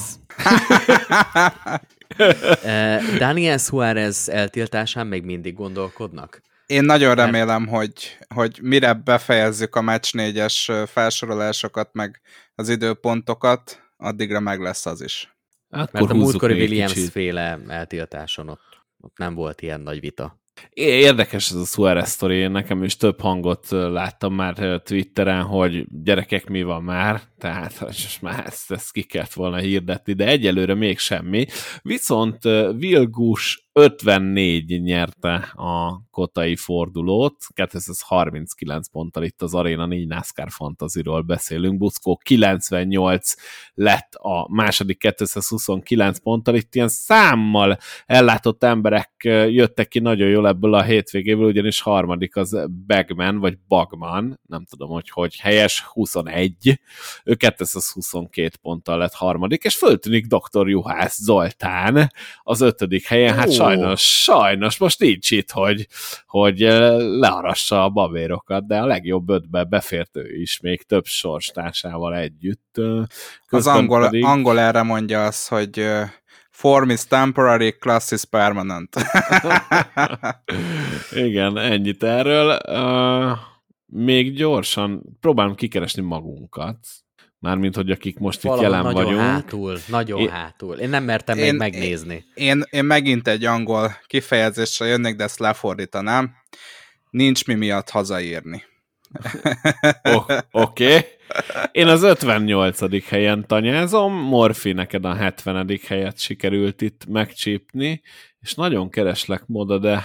[2.64, 6.42] Eh, Daniel Suárez eltiltásán még mindig gondolkodnak?
[6.66, 12.22] Én nagyon remélem, hogy, hogy mire befejezzük a meccs négyes felsorolásokat, meg
[12.56, 15.39] az időpontokat, addigra meg lesz az is.
[15.70, 17.10] Hát Mert a múltkori Williams kicsit.
[17.10, 20.40] féle eltiltáson ott, ott nem volt ilyen nagy vita.
[20.74, 26.64] Érdekes ez a Suarez sztori, nekem is több hangot láttam már Twitteren, hogy gyerekek mi
[26.64, 31.46] van már, tehát most már ezt, ezt ki kellett volna hirdetni, de egyelőre még semmi.
[31.82, 32.44] Viszont
[32.78, 41.78] Vilgus 54 nyerte a kotai fordulót, 239 ponttal itt az Arena 4 NASCAR Fantasy-ról beszélünk,
[41.78, 43.34] Buszkó 98
[43.74, 49.12] lett a második 229 ponttal, itt ilyen számmal ellátott emberek
[49.50, 54.90] jöttek ki nagyon jól ebből a hétvégéből, ugyanis harmadik az Bagman, vagy Bagman, nem tudom,
[54.90, 56.80] hogy hogy helyes, 21,
[57.30, 60.70] ő 222 ponttal lett harmadik, és föltűnik dr.
[60.70, 62.12] Juhász Zoltán
[62.44, 65.88] az ötödik helyen, hát sajnos, sajnos most nincs itt, hogy,
[66.28, 72.16] hogy eh, learassa a babérokat, de a legjobb ötbe befért ő is, még több sorstársával
[72.16, 72.72] együtt.
[72.74, 73.10] Közben
[73.50, 74.24] az angol, pedig...
[74.24, 76.10] angol erre mondja azt, hogy eh,
[76.50, 78.96] form is temporary, class is permanent.
[81.26, 82.60] Igen, ennyit erről.
[82.68, 83.38] Uh,
[83.86, 86.78] még gyorsan próbálom kikeresni magunkat.
[87.40, 89.22] Mármint, hogy akik most Valahol itt jelen nagyon vagyunk.
[89.22, 90.76] hátul, nagyon én, hátul.
[90.76, 92.26] Én nem mertem én, még megnézni.
[92.34, 96.36] Én, én megint egy angol kifejezésre jönnék, de ezt lefordítanám.
[97.10, 98.64] Nincs mi miatt hazaírni.
[100.52, 100.86] Oké.
[100.86, 101.06] Okay.
[101.72, 103.08] Én az 58.
[103.08, 105.80] helyen tanyázom, Morfi neked a 70.
[105.88, 108.02] helyet sikerült itt megcsípni,
[108.40, 110.04] és nagyon kereslek moda, de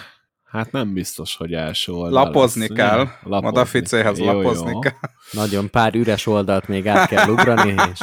[0.55, 2.77] Hát nem biztos, hogy első oldal Lapozni lesz.
[2.77, 2.99] kell.
[3.23, 3.41] Lapozni.
[3.47, 4.79] Madaficéhez lapozni jó.
[4.79, 4.93] kell.
[5.33, 7.99] Nagyon pár üres oldalt még át kell ugrani, és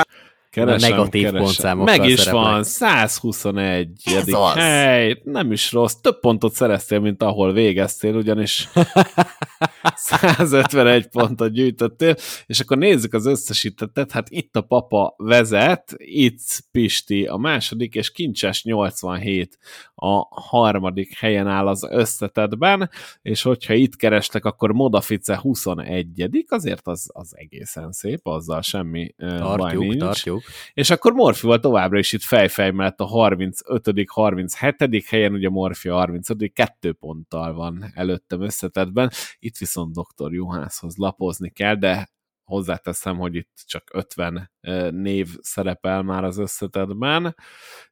[0.52, 1.44] Keresem, a negatív keresem.
[1.44, 2.44] pontszámokkal Meg is szereplek.
[2.44, 4.02] van, 121.
[4.06, 4.54] Ez az.
[4.54, 5.94] hely, nem is rossz.
[5.94, 8.70] Több pontot szereztél, mint ahol végeztél, ugyanis
[9.96, 12.16] 151 pontot gyűjtöttél,
[12.46, 16.40] és akkor nézzük az összesítettet, hát itt a papa vezet, itt
[16.72, 19.58] Pisti a második, és Kincses 87
[19.96, 22.90] a harmadik helyen áll az összetetben,
[23.22, 29.58] és hogyha itt kerestek, akkor Modafice 21 azért az, az egészen szép, azzal semmi tartjuk,
[29.58, 30.00] baj nincs.
[30.00, 30.41] Tartjuk.
[30.74, 35.96] És akkor Morfival továbbra is itt fejfej mellett a 35 37 helyen, ugye Morfi a
[35.96, 40.34] 35 kettő ponttal van előttem összetetben, itt viszont dr.
[40.34, 42.10] Juhászhoz lapozni kell, de
[42.44, 44.52] hozzáteszem, hogy itt csak 50
[44.92, 47.36] név szerepel már az összetetben,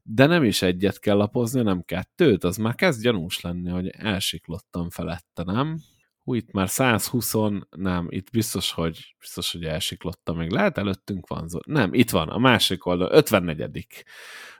[0.03, 4.89] de nem is egyet kell lapozni, nem kettőt, az már kezd gyanús lenni, hogy elsiklottam
[4.89, 5.79] felette, nem?
[6.29, 7.33] Hú, itt már 120,
[7.69, 11.63] nem, itt biztos, hogy biztos, hogy elsiklottam, még lehet előttünk van Zoli.
[11.65, 14.05] Nem, itt van, a másik oldal, 54.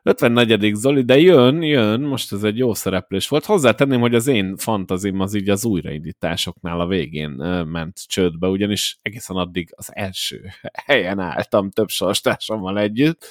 [0.04, 0.76] 54.
[0.76, 3.46] Zoli, de jön, jön, most ez egy jó szereplés volt.
[3.46, 7.30] Hozzátenném, hogy az én fantazim az így az újraindításoknál a végén
[7.66, 10.50] ment csődbe, ugyanis egészen addig az első
[10.86, 13.26] helyen álltam több sorstársammal együtt.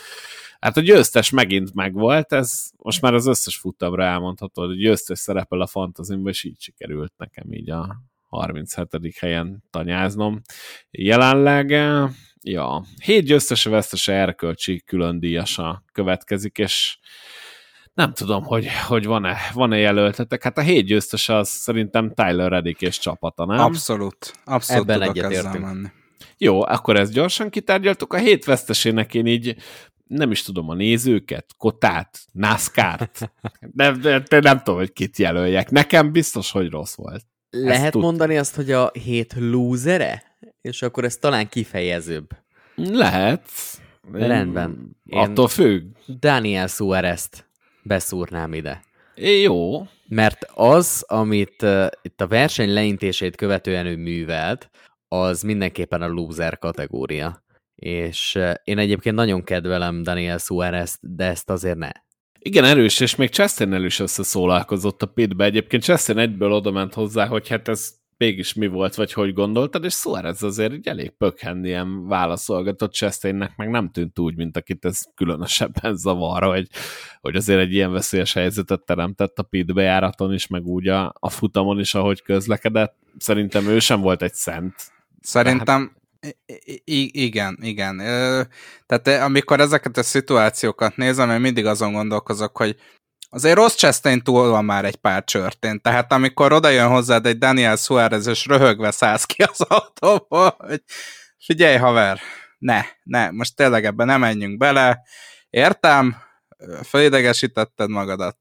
[0.60, 5.60] Hát a győztes megint megvolt, ez most már az összes futamra elmondható, hogy győztes szerepel
[5.60, 7.96] a fantazimban, és így sikerült nekem így a,
[8.28, 9.16] 37.
[9.18, 10.40] helyen tanyáznom.
[10.90, 11.70] Jelenleg,
[12.42, 16.98] ja, hét győztese vesztese erkölcsi külön díjasa következik, és
[17.94, 20.42] nem tudom, hogy, hogy van-e, van-e jelöltetek.
[20.42, 23.58] Hát a hét győztes az szerintem Tyler Reddick és csapata, nem?
[23.58, 24.32] Abszolút.
[24.44, 25.88] Abszolút Ebben tudok ezzel menni.
[26.36, 28.12] Jó, akkor ezt gyorsan kitárgyaltuk.
[28.12, 29.56] A hét vesztesének én így
[30.08, 33.32] nem is tudom a nézőket, Kotát, NASCAR-t.
[33.74, 35.70] Nem, nem, nem tudom, hogy kit jelöljek.
[35.70, 37.24] Nekem biztos, hogy rossz volt.
[37.50, 38.00] Lehet tudtam.
[38.00, 40.22] mondani azt, hogy a hét lúzere?
[40.60, 42.28] És akkor ez talán kifejezőbb.
[42.74, 43.42] Lehet.
[44.12, 44.96] Rendben.
[45.04, 45.82] Én- Attól függ.
[46.06, 47.48] Daniel Suarez-t
[47.82, 48.82] beszúrnám ide.
[49.14, 49.86] É, jó.
[50.08, 54.70] Mert az, amit uh, itt a verseny leintését követően ő művelt,
[55.08, 57.42] az mindenképpen a loser kategória.
[57.78, 61.90] És én egyébként nagyon kedvelem Daniel suarez de ezt azért ne.
[62.38, 65.44] Igen, erős, és még chastain is összeszólalkozott a pitbe.
[65.44, 69.84] Egyébként Chastain egyből oda ment hozzá, hogy hát ez mégis mi volt, vagy hogy gondoltad,
[69.84, 75.02] és Suarez azért így elég pökhendien válaszolgatott Chastainnek, meg nem tűnt úgy, mint akit ez
[75.14, 76.68] különösebben zavar, hogy,
[77.20, 81.30] hogy azért egy ilyen veszélyes helyzetet teremtett a pit bejáraton is, meg úgy a, a
[81.30, 82.96] futamon is, ahogy közlekedett.
[83.18, 84.74] Szerintem ő sem volt egy szent.
[85.20, 85.97] Szerintem
[86.84, 87.96] i- igen, igen.
[88.86, 92.76] Tehát eh, amikor ezeket a szituációkat nézem, én mindig azon gondolkozok, hogy
[93.30, 95.80] azért rossz Chastain túl van már egy pár csörtén.
[95.80, 100.82] Tehát amikor oda jön hozzád egy Daniel Suarez, és röhögve szállsz ki az autóból, hogy
[101.38, 102.20] figyelj haver,
[102.58, 105.02] ne, ne, most tényleg ebbe nem menjünk bele.
[105.50, 106.16] Értem,
[106.82, 108.36] felidegesítetted magadat.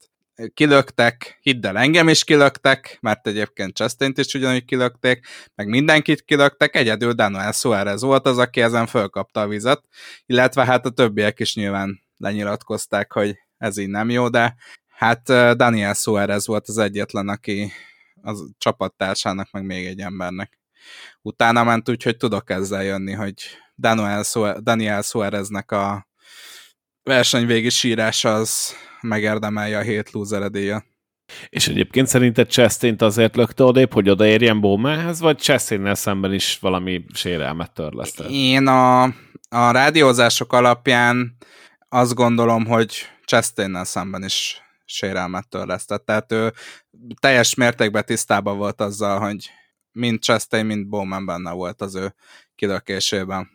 [0.53, 6.76] Kilöktek, hidd el, engem is kilöktek, mert egyébként Chastaint is ugyanúgy kilökték, meg mindenkit kilöktek,
[6.76, 9.84] egyedül Daniel Suarez volt az, aki ezen fölkapta a vizet,
[10.26, 14.55] illetve hát a többiek is nyilván lenyilatkozták, hogy ez így nem jó, de
[14.88, 15.23] hát
[15.57, 17.72] Daniel Suarez volt az egyetlen, aki
[18.22, 20.59] az csapattársának, meg még egy embernek.
[21.22, 23.34] Utána ment úgy, hogy tudok ezzel jönni, hogy
[23.76, 26.07] Daniel, Su- Daniel Suareznek a
[27.03, 30.51] versenyvégi sírása az megérdemelje a hét loser.
[31.49, 37.05] És egyébként szerinted Chastain azért lökte odébb, hogy odaérjen Bowmanhez, vagy chastain szemben is valami
[37.13, 38.29] sérelmet törlesztett?
[38.29, 39.03] Én a,
[39.49, 41.37] a rádiózások alapján
[41.89, 46.05] azt gondolom, hogy Chastainnel szemben is sérelmet törlesztett.
[46.05, 46.53] Tehát ő
[47.19, 49.49] teljes mértékben tisztában volt azzal, hogy
[49.91, 52.15] mind Chastain, mind Bowman benne volt az ő
[52.55, 53.49] kilökésében.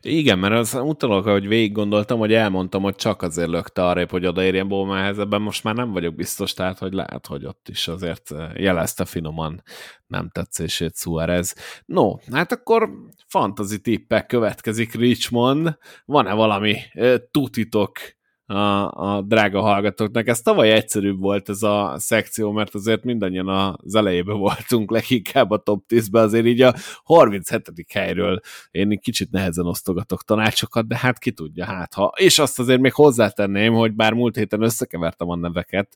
[0.00, 4.26] Igen, mert az utalok, hogy végig gondoltam, hogy elmondtam, hogy csak azért lökte arrébb, hogy
[4.26, 8.34] odaérjen Bowmanhez, ebben most már nem vagyok biztos, tehát hogy lehet, hogy ott is azért
[8.54, 9.62] jelezte finoman
[10.06, 11.54] nem tetszését Suarez.
[11.84, 12.90] No, hát akkor
[13.26, 15.78] fantasy tippek következik Richmond.
[16.04, 17.98] Van-e valami uh, tutitok
[18.46, 20.26] a, a drága hallgatóknak.
[20.26, 25.58] Ez tavaly egyszerűbb volt ez a szekció, mert azért mindannyian az elejében voltunk leginkább a
[25.58, 27.72] top 10-ben, azért így a 37.
[27.92, 28.40] helyről
[28.70, 32.12] én kicsit nehezen osztogatok tanácsokat, de hát ki tudja, hát ha.
[32.16, 35.94] És azt azért még hozzátenném, hogy bár múlt héten összekevertem a neveket,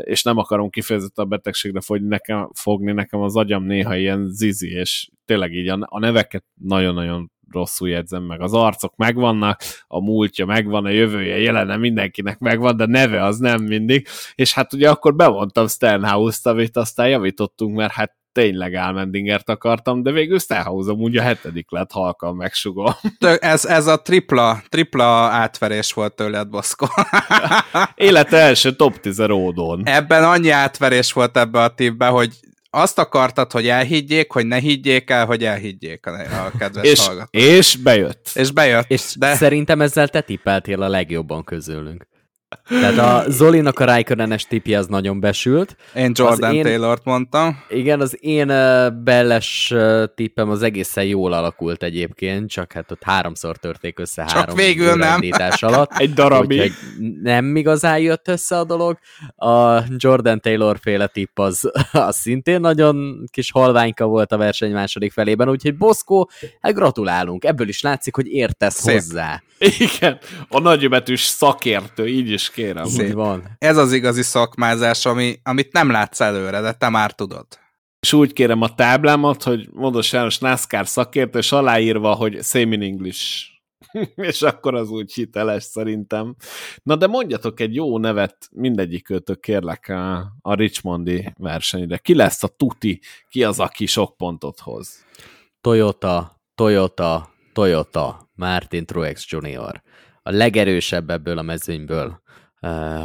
[0.00, 4.70] és nem akarom kifejezetten a betegségre fogni nekem, fogni, nekem az agyam néha ilyen zizi,
[4.70, 8.40] és tényleg így a neveket nagyon-nagyon rosszul jegyzem meg.
[8.40, 13.62] Az arcok megvannak, a múltja megvan, a jövője, jelene mindenkinek megvan, de neve az nem
[13.62, 14.06] mindig.
[14.34, 20.10] És hát ugye akkor bevontam Stenhouse-t, amit aztán javítottunk, mert hát tényleg Álmendingert akartam, de
[20.10, 22.92] végül Stenhouse amúgy a hetedik lett halkan megsugom.
[23.38, 26.86] Ez, ez a tripla, tripla átverés volt tőled, Boszko.
[27.94, 29.82] Élete első top 10 ródon.
[29.84, 32.32] Ebben annyi átverés volt ebbe a tippbe, hogy
[32.74, 36.10] azt akartad, hogy elhiggyék, hogy ne higgyék el, hogy elhiggyék a,
[36.46, 37.42] a kedves és, hallgatók.
[37.42, 38.30] És bejött.
[38.34, 38.90] És bejött.
[38.90, 39.34] És de...
[39.34, 42.06] szerintem ezzel te tippeltél a legjobban közülünk.
[42.68, 45.76] Tehát a Zolinak a Raikkonen-es tipje az nagyon besült.
[45.94, 46.62] Én Jordan én...
[46.62, 47.62] Taylort mondtam.
[47.68, 48.46] Igen, az én
[49.04, 49.74] belles
[50.14, 54.94] tippem az egészen jól alakult egyébként, csak hát ott háromszor törték össze csak három végül
[54.94, 55.20] nem.
[55.60, 55.92] alatt.
[55.98, 56.72] Egy darabig.
[57.22, 58.98] Nem igazán jött össze a dolog.
[59.36, 65.12] A Jordan Taylor féle tipp az, az szintén nagyon kis halványka volt a verseny második
[65.12, 67.44] felében, úgyhogy Boszkó, hát gratulálunk.
[67.44, 68.94] Ebből is látszik, hogy értesz Szép.
[68.94, 69.42] hozzá.
[69.58, 70.18] Igen,
[70.48, 72.84] a nagybetűs szakértő, így is kérem.
[72.84, 73.56] Így van.
[73.58, 77.46] Ez az igazi szakmázás, ami, amit nem látsz előre, de te már tudod.
[78.00, 82.82] És úgy kérem a táblámat, hogy Modos János NASCAR szakértő, és aláírva, hogy same in
[82.82, 83.52] English.
[84.30, 86.34] és akkor az úgy hiteles szerintem.
[86.82, 91.98] Na de mondjatok egy jó nevet mindegyikőtök kérlek a, a Richmondi versenyre.
[91.98, 93.00] Ki lesz a tuti?
[93.28, 95.04] Ki az, aki sok pontot hoz?
[95.60, 99.82] Toyota, Toyota, Toyota, Martin Truex Jr.
[100.22, 102.22] A legerősebb ebből a mezőnyből.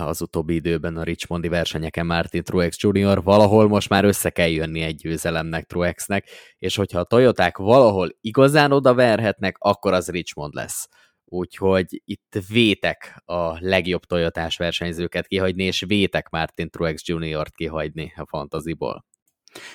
[0.05, 3.23] Az utóbbi időben a Richmondi versenyeken Martin Truex Jr.
[3.23, 8.71] Valahol most már össze kell jönni egy győzelemnek Truexnek, és hogyha a Toyoták valahol igazán
[8.71, 10.87] oda verhetnek, akkor az Richmond lesz.
[11.25, 18.25] Úgyhogy itt vétek a legjobb Toyotás versenyzőket kihagyni, és vétek Martin Truex Jr.-t kihagyni a
[18.27, 19.05] fantaziból.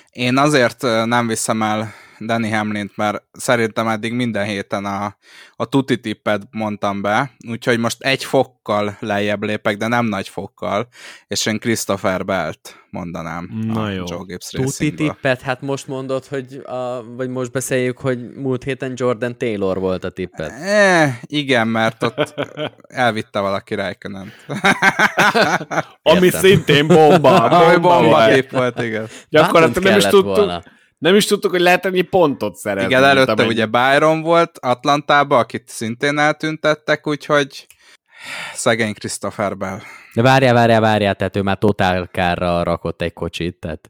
[0.09, 5.17] Én azért nem viszem el Danny Hamlint, mert szerintem eddig minden héten a,
[5.55, 10.87] a tuti tippet mondtam be, úgyhogy most egy fokkal lejjebb lépek, de nem nagy fokkal,
[11.27, 14.03] és én Christopher Belt mondanám Na a jó.
[14.07, 18.93] Joe Gibbs Tuti tippet, hát most mondod, hogy a, vagy most beszéljük, hogy múlt héten
[18.95, 20.51] Jordan Taylor volt a tippet.
[20.51, 22.33] Eh, igen, mert ott
[22.87, 24.33] elvitte valaki Räikkönen.
[26.03, 27.43] Ami szintén bomba.
[27.43, 28.33] Ami bomba volt.
[28.33, 29.07] tipp volt, igen.
[29.29, 30.63] Gyakorlatilag nem is tudtuk, volna.
[31.05, 32.89] Nem is tudtuk, hogy lehet ennyi pontot szerezni.
[32.89, 37.67] Igen, előtte amennyi- ugye Byron volt Atlantában, akit szintén eltüntettek, úgyhogy
[38.53, 39.79] szegény Christopher Bell.
[40.13, 43.89] De várjál, várjál, várjál, tehát ő már totálkárra rakott egy kocsit, tehát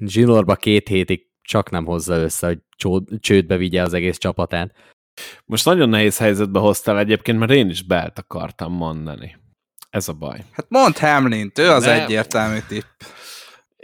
[0.00, 2.58] zsinórba két hétig csak nem hozza össze, hogy
[3.20, 4.72] csődbe vigye az egész csapatát.
[5.44, 9.36] Most nagyon nehéz helyzetbe hoztál egyébként, mert én is Belt akartam mondani.
[9.90, 10.38] Ez a baj.
[10.52, 12.00] Hát mondd Hamlin, ő az Nem.
[12.00, 12.84] egyértelmű tipp.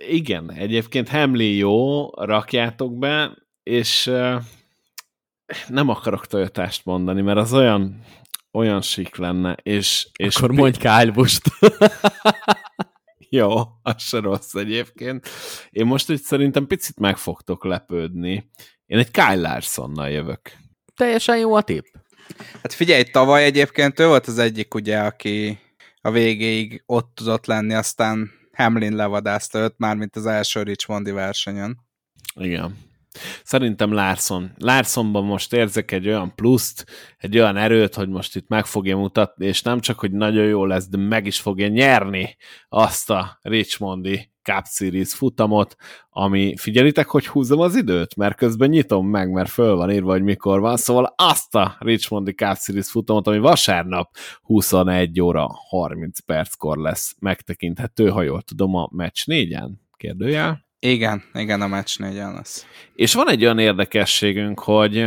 [0.09, 4.11] Igen, egyébként Hamlin jó, rakjátok be, és
[5.69, 8.05] nem akarok Toyotást mondani, mert az olyan
[8.57, 10.09] olyan sik lenne, és...
[10.17, 11.49] és Akkor mondj Kyle Busch-t.
[13.29, 15.29] Jó, az se rossz egyébként.
[15.71, 18.51] Én most úgy szerintem picit meg fogtok lepődni.
[18.87, 20.53] Én egy Kyle Larsonnal jövök.
[20.95, 21.85] Teljesen jó a tipp.
[22.63, 25.59] Hát figyelj, tavaly egyébként ő volt az egyik, ugye, aki
[26.01, 31.79] a végéig ott tudott lenni, aztán Hamlin levadázta őt, mármint az első Richmondi versenyen.
[32.35, 32.79] Igen.
[33.45, 34.53] Szerintem Larson.
[34.59, 36.87] Larsonban most érzek egy olyan pluszt,
[37.19, 40.65] egy olyan erőt, hogy most itt meg fogja mutatni, és nem csak, hogy nagyon jó
[40.65, 42.37] lesz, de meg is fogja nyerni
[42.69, 45.77] azt a Richmondi Cup Series futamot,
[46.11, 50.23] ami, figyelitek, hogy húzom az időt, mert közben nyitom meg, mert föl van írva, hogy
[50.23, 54.11] mikor van, szóval azt a Richmondi Cup Series futamot, ami vasárnap
[54.43, 59.81] 21 óra 30 perckor lesz megtekinthető, ha jól tudom, a meccs négyen?
[59.97, 60.65] Kérdőjel?
[60.79, 62.67] Igen, igen, a meccs négyen lesz.
[62.95, 65.07] És van egy olyan érdekességünk, hogy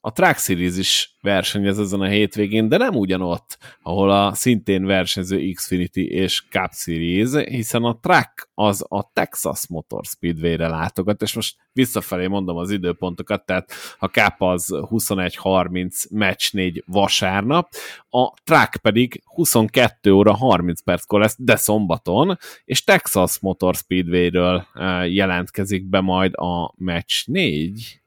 [0.00, 5.50] a Track Series is versenyez ezen a hétvégén, de nem ugyanott, ahol a szintén versenyző
[5.52, 11.56] Xfinity és Cup Series, hiszen a Track az a Texas Motor Speedway-re látogat, és most
[11.72, 17.68] visszafelé mondom az időpontokat, tehát a Cup az 21.30 meccs 4 vasárnap,
[18.10, 25.04] a Track pedig 22 óra 30 perckor lesz, de szombaton, és Texas Motor Speedway-ről ö,
[25.04, 28.00] jelentkezik be majd a meccs 4.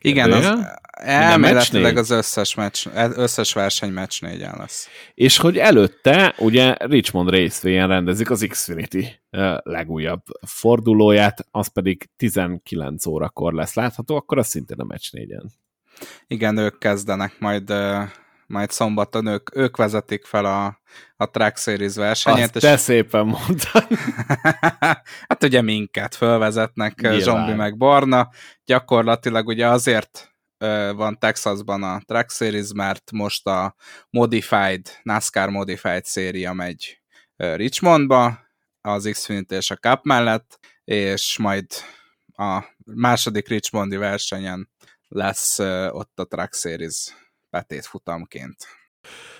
[0.00, 0.58] Igen, az?
[0.98, 4.88] Elméletileg az összes, meccs, összes verseny meccs négyen lesz.
[5.14, 9.06] És hogy előtte ugye Richmond Raceway-en rendezik az Xfinity
[9.62, 15.44] legújabb fordulóját, az pedig 19 órakor lesz látható, akkor az szintén a meccs 4-en.
[16.26, 17.72] Igen, ők kezdenek, majd,
[18.46, 20.80] majd szombaton ők, ők vezetik fel a,
[21.16, 23.86] a Track Series versenyét, Azt te szépen mondtad.
[25.28, 27.20] hát ugye minket fölvezetnek Nyilván.
[27.20, 28.28] Zsombi meg Barna.
[28.64, 30.27] Gyakorlatilag ugye azért
[30.94, 33.74] van Texasban a Track Series, mert most a
[34.10, 37.02] Modified, NASCAR Modified széria megy
[37.36, 38.46] Richmondba,
[38.80, 41.66] az Xfinity és a Cup mellett, és majd
[42.32, 44.70] a második Richmondi versenyen
[45.08, 45.58] lesz
[45.88, 47.14] ott a Track Series
[47.50, 48.56] betét futamként.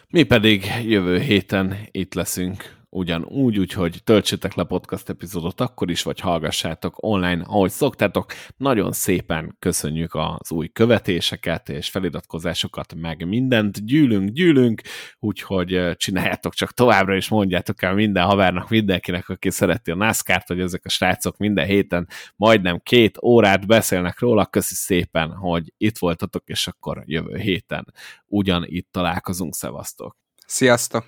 [0.08, 6.20] Mi pedig jövő héten itt leszünk ugyanúgy, úgyhogy töltsétek le podcast epizódot akkor is, vagy
[6.20, 8.32] hallgassátok online, ahogy szoktátok.
[8.56, 13.86] Nagyon szépen köszönjük az új követéseket és feliratkozásokat, meg mindent.
[13.86, 14.82] Gyűlünk, gyűlünk,
[15.18, 20.60] úgyhogy csináljátok csak továbbra, és mondjátok el minden havernak, mindenkinek, aki szereti a NASCAR-t, hogy
[20.60, 24.46] ezek a srácok minden héten majdnem két órát beszélnek róla.
[24.46, 27.94] Köszi szépen, hogy itt voltatok, és akkor jövő héten
[28.26, 29.54] ugyanitt találkozunk.
[29.54, 30.16] Szevasztok!
[30.46, 31.04] Sziasztok!